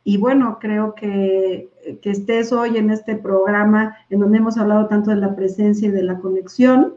y 0.04 0.18
bueno, 0.18 0.58
creo 0.60 0.96
que, 0.96 1.70
que, 2.02 2.10
estés 2.10 2.52
hoy 2.52 2.78
en 2.78 2.90
este 2.90 3.16
programa 3.16 3.98
en 4.10 4.20
donde 4.20 4.38
hemos 4.40 4.58
hablado 4.58 4.88
tanto 4.88 5.12
de 5.12 5.18
la 5.18 5.36
presencia 5.36 5.88
y 5.88 5.92
de 5.92 6.04
la 6.04 6.18
conexión, 6.20 6.96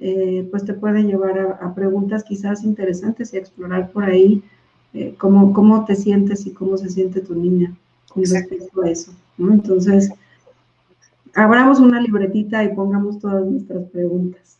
eh, 0.00 0.48
pues 0.50 0.64
te 0.64 0.72
puede 0.72 1.02
llevar 1.02 1.58
a, 1.60 1.74
preguntas 1.74 2.24
quizás 2.24 2.64
interesantes 2.64 3.34
y 3.34 3.36
explorar 3.36 3.90
por 3.92 4.04
ahí 4.04 4.42
eh, 4.94 5.14
cómo, 5.18 5.52
cómo 5.52 5.84
te 5.84 5.94
sientes 5.94 6.46
y 6.46 6.52
cómo 6.52 6.78
se 6.78 6.88
siente 6.88 7.20
tu 7.20 7.34
niña 7.34 7.76
con 8.08 8.24
respecto 8.24 8.82
a 8.82 8.90
eso. 8.90 9.12
Entonces, 9.38 10.10
abramos 11.34 11.80
una 11.80 12.00
libretita 12.00 12.64
y 12.64 12.74
pongamos 12.74 13.18
todas 13.18 13.44
nuestras 13.44 13.84
preguntas. 13.90 14.56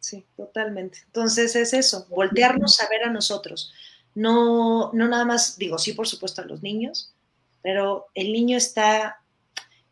Sí, 0.00 0.24
totalmente. 0.36 0.98
Entonces 1.06 1.54
es 1.54 1.72
eso, 1.72 2.06
voltearnos 2.10 2.80
a 2.80 2.88
ver 2.88 3.04
a 3.04 3.12
nosotros. 3.12 3.72
No, 4.14 4.92
no 4.92 5.06
nada 5.06 5.24
más, 5.24 5.56
digo, 5.56 5.78
sí, 5.78 5.92
por 5.92 6.08
supuesto, 6.08 6.42
a 6.42 6.46
los 6.46 6.62
niños, 6.62 7.12
pero 7.62 8.06
el 8.14 8.32
niño 8.32 8.56
está, 8.56 9.20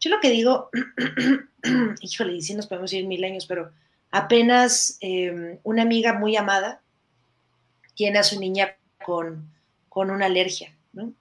yo 0.00 0.10
lo 0.10 0.18
que 0.20 0.30
digo, 0.30 0.70
híjole, 2.00 2.34
y 2.34 2.42
sí 2.42 2.54
nos 2.54 2.66
podemos 2.66 2.92
ir 2.92 3.06
mil 3.06 3.22
años, 3.22 3.46
pero 3.46 3.70
apenas 4.10 4.98
em, 5.00 5.58
una 5.64 5.82
amiga 5.82 6.12
muy 6.14 6.36
amada 6.36 6.80
tiene 7.94 8.18
a 8.18 8.24
su 8.24 8.38
niña 8.38 8.76
con, 9.04 9.50
con 9.88 10.10
una 10.10 10.26
alergia, 10.26 10.74
¿no? 10.92 11.12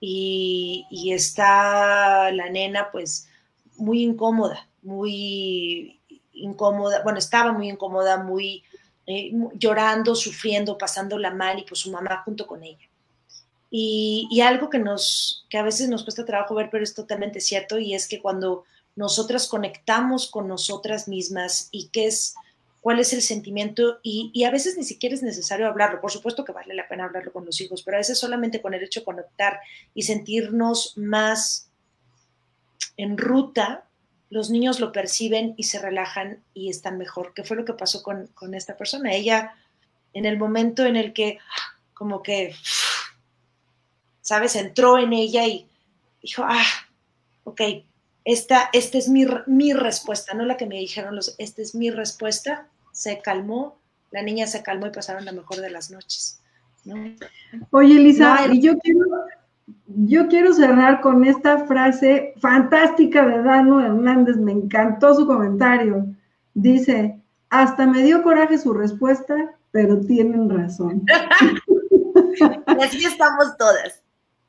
Y, 0.00 0.86
y, 0.90 1.12
está 1.12 2.30
la 2.32 2.48
nena 2.48 2.90
pues 2.90 3.28
muy 3.76 4.02
incómoda, 4.02 4.66
muy 4.82 6.00
incómoda, 6.32 7.02
bueno, 7.02 7.18
estaba 7.18 7.52
muy 7.52 7.68
incómoda, 7.68 8.22
muy 8.22 8.64
eh, 9.06 9.32
llorando, 9.54 10.14
sufriendo, 10.14 10.78
pasándola 10.78 11.32
mal 11.32 11.58
y 11.58 11.64
pues 11.64 11.80
su 11.80 11.90
mamá 11.90 12.22
junto 12.24 12.46
con 12.46 12.62
ella. 12.62 12.86
Y, 13.72 14.40
algo 14.40 14.68
que, 14.68 14.78
nos, 14.78 15.46
que 15.48 15.58
a 15.58 15.62
veces 15.62 15.88
nos 15.88 16.02
cuesta 16.02 16.24
trabajo 16.24 16.54
ver, 16.54 16.70
pero 16.70 16.84
es 16.84 16.94
totalmente 16.94 17.40
cierto, 17.40 17.78
y 17.78 17.94
es 17.94 18.08
que 18.08 18.20
cuando 18.20 18.64
nosotras 18.96 19.46
conectamos 19.48 20.30
con 20.30 20.48
nosotras 20.48 21.08
mismas 21.08 21.68
y 21.70 21.88
qué 21.88 22.06
es, 22.06 22.34
cuál 22.80 22.98
es 22.98 23.12
el 23.12 23.22
sentimiento, 23.22 23.98
y, 24.02 24.44
a 24.44 24.50
veces 24.50 24.76
ni 24.76 24.84
siquiera 24.84 25.14
es 25.14 25.22
necesario 25.22 25.66
hablarlo, 25.66 26.00
por 26.00 26.10
supuesto 26.10 26.44
que 26.44 26.52
vale 26.52 26.74
la 26.74 26.88
pena 26.88 27.04
hablarlo 27.04 27.32
con 27.32 27.44
los 27.44 27.60
hijos, 27.60 27.82
pero 27.82 27.96
a 27.96 28.00
veces 28.00 28.18
solamente 28.18 28.62
con 28.62 28.74
el 28.74 28.82
hecho 28.82 29.00
de 29.00 29.04
conectar 29.04 29.60
y 29.94 30.02
sentirnos 30.02 30.96
más 30.96 31.70
en 32.96 33.16
ruta, 33.16 33.84
los 34.28 34.50
niños 34.50 34.80
lo 34.80 34.92
perciben 34.92 35.54
y 35.56 35.64
se 35.64 35.78
relajan 35.78 36.42
y 36.54 36.70
están 36.70 36.98
mejor, 36.98 37.34
que 37.34 37.44
fue 37.44 37.56
lo 37.56 37.64
que 37.64 37.72
pasó 37.72 38.02
con, 38.02 38.28
con 38.28 38.54
esta 38.54 38.76
persona. 38.76 39.12
Ella, 39.12 39.56
en 40.12 40.24
el 40.24 40.38
momento 40.38 40.84
en 40.84 40.96
el 40.96 41.12
que 41.12 41.38
como 41.94 42.22
que 42.22 42.54
¿sabes? 44.30 44.54
Entró 44.54 44.96
en 44.96 45.12
ella 45.12 45.44
y 45.44 45.66
dijo, 46.22 46.44
ah, 46.46 46.64
ok, 47.42 47.60
esta, 48.32 48.70
esta 48.72 48.96
es 48.96 49.08
mi, 49.08 49.26
mi 49.46 49.72
respuesta, 49.72 50.34
no 50.34 50.44
la 50.44 50.56
que 50.56 50.66
me 50.66 50.76
dijeron 50.76 51.16
los, 51.16 51.34
esta 51.38 51.62
es 51.62 51.74
mi 51.74 51.90
respuesta, 51.90 52.68
se 52.92 53.20
calmó, 53.20 53.80
la 54.12 54.22
niña 54.22 54.46
se 54.46 54.62
calmó 54.62 54.86
y 54.86 54.90
pasaron 54.90 55.24
la 55.24 55.32
mejor 55.32 55.56
de 55.58 55.70
las 55.70 55.90
noches. 55.90 56.40
Oye, 57.70 57.96
Elisa, 57.96 58.46
y 58.52 58.62
yo 58.62 58.78
quiero, 58.78 59.00
yo 59.86 60.28
quiero 60.28 60.54
cerrar 60.54 61.00
con 61.00 61.24
esta 61.24 61.66
frase 61.66 62.34
fantástica 62.40 63.26
de 63.26 63.42
Dano 63.42 63.80
Hernández, 63.84 64.36
me 64.36 64.52
encantó 64.52 65.12
su 65.14 65.26
comentario. 65.26 66.06
Dice, 66.54 67.20
hasta 67.48 67.84
me 67.86 68.02
dio 68.04 68.22
coraje 68.22 68.58
su 68.58 68.72
respuesta, 68.72 69.34
pero 69.72 70.00
tienen 70.00 70.48
razón. 70.48 71.04
así 72.80 73.04
estamos 73.04 73.56
todas. 73.58 74.00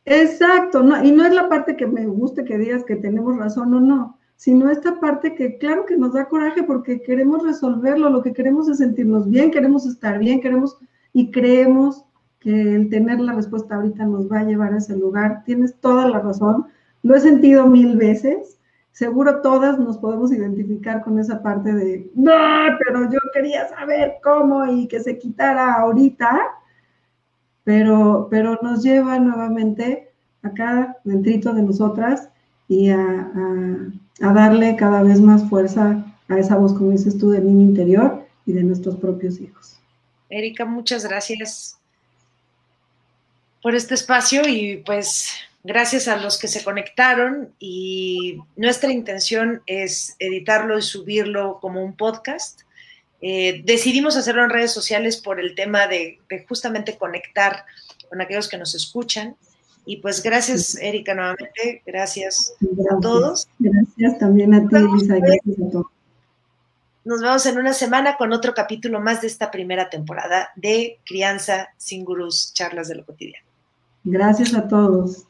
Exacto, 0.05 0.83
y 1.03 1.11
no 1.11 1.25
es 1.25 1.33
la 1.33 1.47
parte 1.47 1.75
que 1.75 1.85
me 1.85 2.07
guste 2.07 2.43
que 2.43 2.57
digas 2.57 2.83
que 2.83 2.95
tenemos 2.95 3.37
razón 3.37 3.73
o 3.75 3.79
no, 3.79 4.17
sino 4.35 4.71
esta 4.71 4.99
parte 4.99 5.35
que 5.35 5.59
claro 5.59 5.85
que 5.85 5.95
nos 5.95 6.13
da 6.13 6.27
coraje 6.27 6.63
porque 6.63 7.01
queremos 7.01 7.43
resolverlo, 7.43 8.09
lo 8.09 8.23
que 8.23 8.33
queremos 8.33 8.67
es 8.67 8.79
sentirnos 8.79 9.29
bien, 9.29 9.51
queremos 9.51 9.85
estar 9.85 10.17
bien, 10.17 10.41
queremos 10.41 10.79
y 11.13 11.29
creemos 11.29 12.03
que 12.39 12.73
el 12.73 12.89
tener 12.89 13.19
la 13.19 13.33
respuesta 13.33 13.75
ahorita 13.75 14.05
nos 14.05 14.31
va 14.31 14.39
a 14.39 14.43
llevar 14.43 14.73
a 14.73 14.79
ese 14.79 14.97
lugar. 14.97 15.43
Tienes 15.45 15.75
toda 15.79 16.07
la 16.09 16.19
razón, 16.19 16.65
lo 17.03 17.15
he 17.15 17.19
sentido 17.19 17.67
mil 17.67 17.95
veces, 17.95 18.57
seguro 18.91 19.41
todas 19.41 19.77
nos 19.77 19.99
podemos 19.99 20.33
identificar 20.33 21.03
con 21.03 21.19
esa 21.19 21.43
parte 21.43 21.71
de, 21.73 22.09
no, 22.15 22.33
pero 22.83 23.11
yo 23.11 23.19
quería 23.35 23.67
saber 23.69 24.15
cómo 24.23 24.65
y 24.65 24.87
que 24.87 24.99
se 24.99 25.19
quitara 25.19 25.75
ahorita 25.75 26.41
pero, 27.63 28.27
pero 28.29 28.59
nos 28.61 28.83
lleva 28.83 29.19
nuevamente 29.19 30.09
acá 30.43 30.97
dentro 31.03 31.53
de 31.53 31.61
nosotras 31.61 32.29
y 32.67 32.89
a, 32.89 33.31
darle 34.19 34.75
cada 34.75 35.03
vez 35.03 35.19
más 35.19 35.49
fuerza 35.49 36.05
a 36.27 36.37
esa 36.37 36.55
voz, 36.55 36.73
como 36.73 36.91
dices 36.91 37.17
tú, 37.17 37.31
del 37.31 37.45
niño 37.45 37.61
interior 37.61 38.25
y 38.45 38.53
de 38.53 38.63
nuestros 38.63 38.95
propios 38.95 39.39
hijos. 39.39 39.77
Erika, 40.29 40.63
muchas 40.65 41.05
gracias 41.05 41.77
por 43.61 43.75
este 43.75 43.95
espacio 43.95 44.47
y 44.47 44.77
pues 44.77 45.33
gracias 45.63 46.07
a 46.07 46.17
los 46.17 46.39
que 46.39 46.47
se 46.47 46.63
conectaron 46.63 47.53
y 47.59 48.39
nuestra 48.55 48.91
intención 48.91 49.61
es 49.65 50.15
editarlo 50.19 50.77
y 50.77 50.81
subirlo 50.81 51.59
como 51.59 51.83
un 51.83 51.95
podcast 51.95 52.61
eh, 53.21 53.61
decidimos 53.63 54.17
hacerlo 54.17 54.43
en 54.43 54.49
redes 54.49 54.71
sociales 54.71 55.17
por 55.17 55.39
el 55.39 55.53
tema 55.55 55.87
de, 55.87 56.19
justamente 56.47 56.97
conectar 56.97 57.65
con 58.09 58.21
aquellos 58.21 58.49
que 58.49 58.57
nos 58.57 58.73
escuchan. 58.75 59.35
Y 59.85 59.97
pues 59.97 60.21
gracias, 60.21 60.75
Erika, 60.75 61.13
nuevamente. 61.13 61.81
Gracias, 61.85 62.53
a 62.91 62.99
todos. 62.99 63.47
Gracias 63.59 64.19
también 64.19 64.53
a 64.53 64.67
ti, 64.67 64.75
Elisa. 64.75 65.15
Gracias 65.15 65.59
a 65.67 65.71
todos. 65.71 65.87
Nos 67.03 67.21
vemos 67.21 67.45
en 67.47 67.57
una 67.57 67.73
semana 67.73 68.15
con 68.15 68.31
otro 68.31 68.53
capítulo 68.53 68.99
más 68.99 69.21
de 69.21 69.27
esta 69.27 69.49
primera 69.49 69.89
temporada 69.89 70.49
de 70.55 70.99
Crianza 71.03 71.69
sin 71.77 72.05
Gurús, 72.05 72.53
charlas 72.53 72.89
de 72.89 72.95
lo 72.95 73.05
cotidiano. 73.05 73.45
Gracias 74.03 74.53
a 74.53 74.67
todos. 74.67 75.25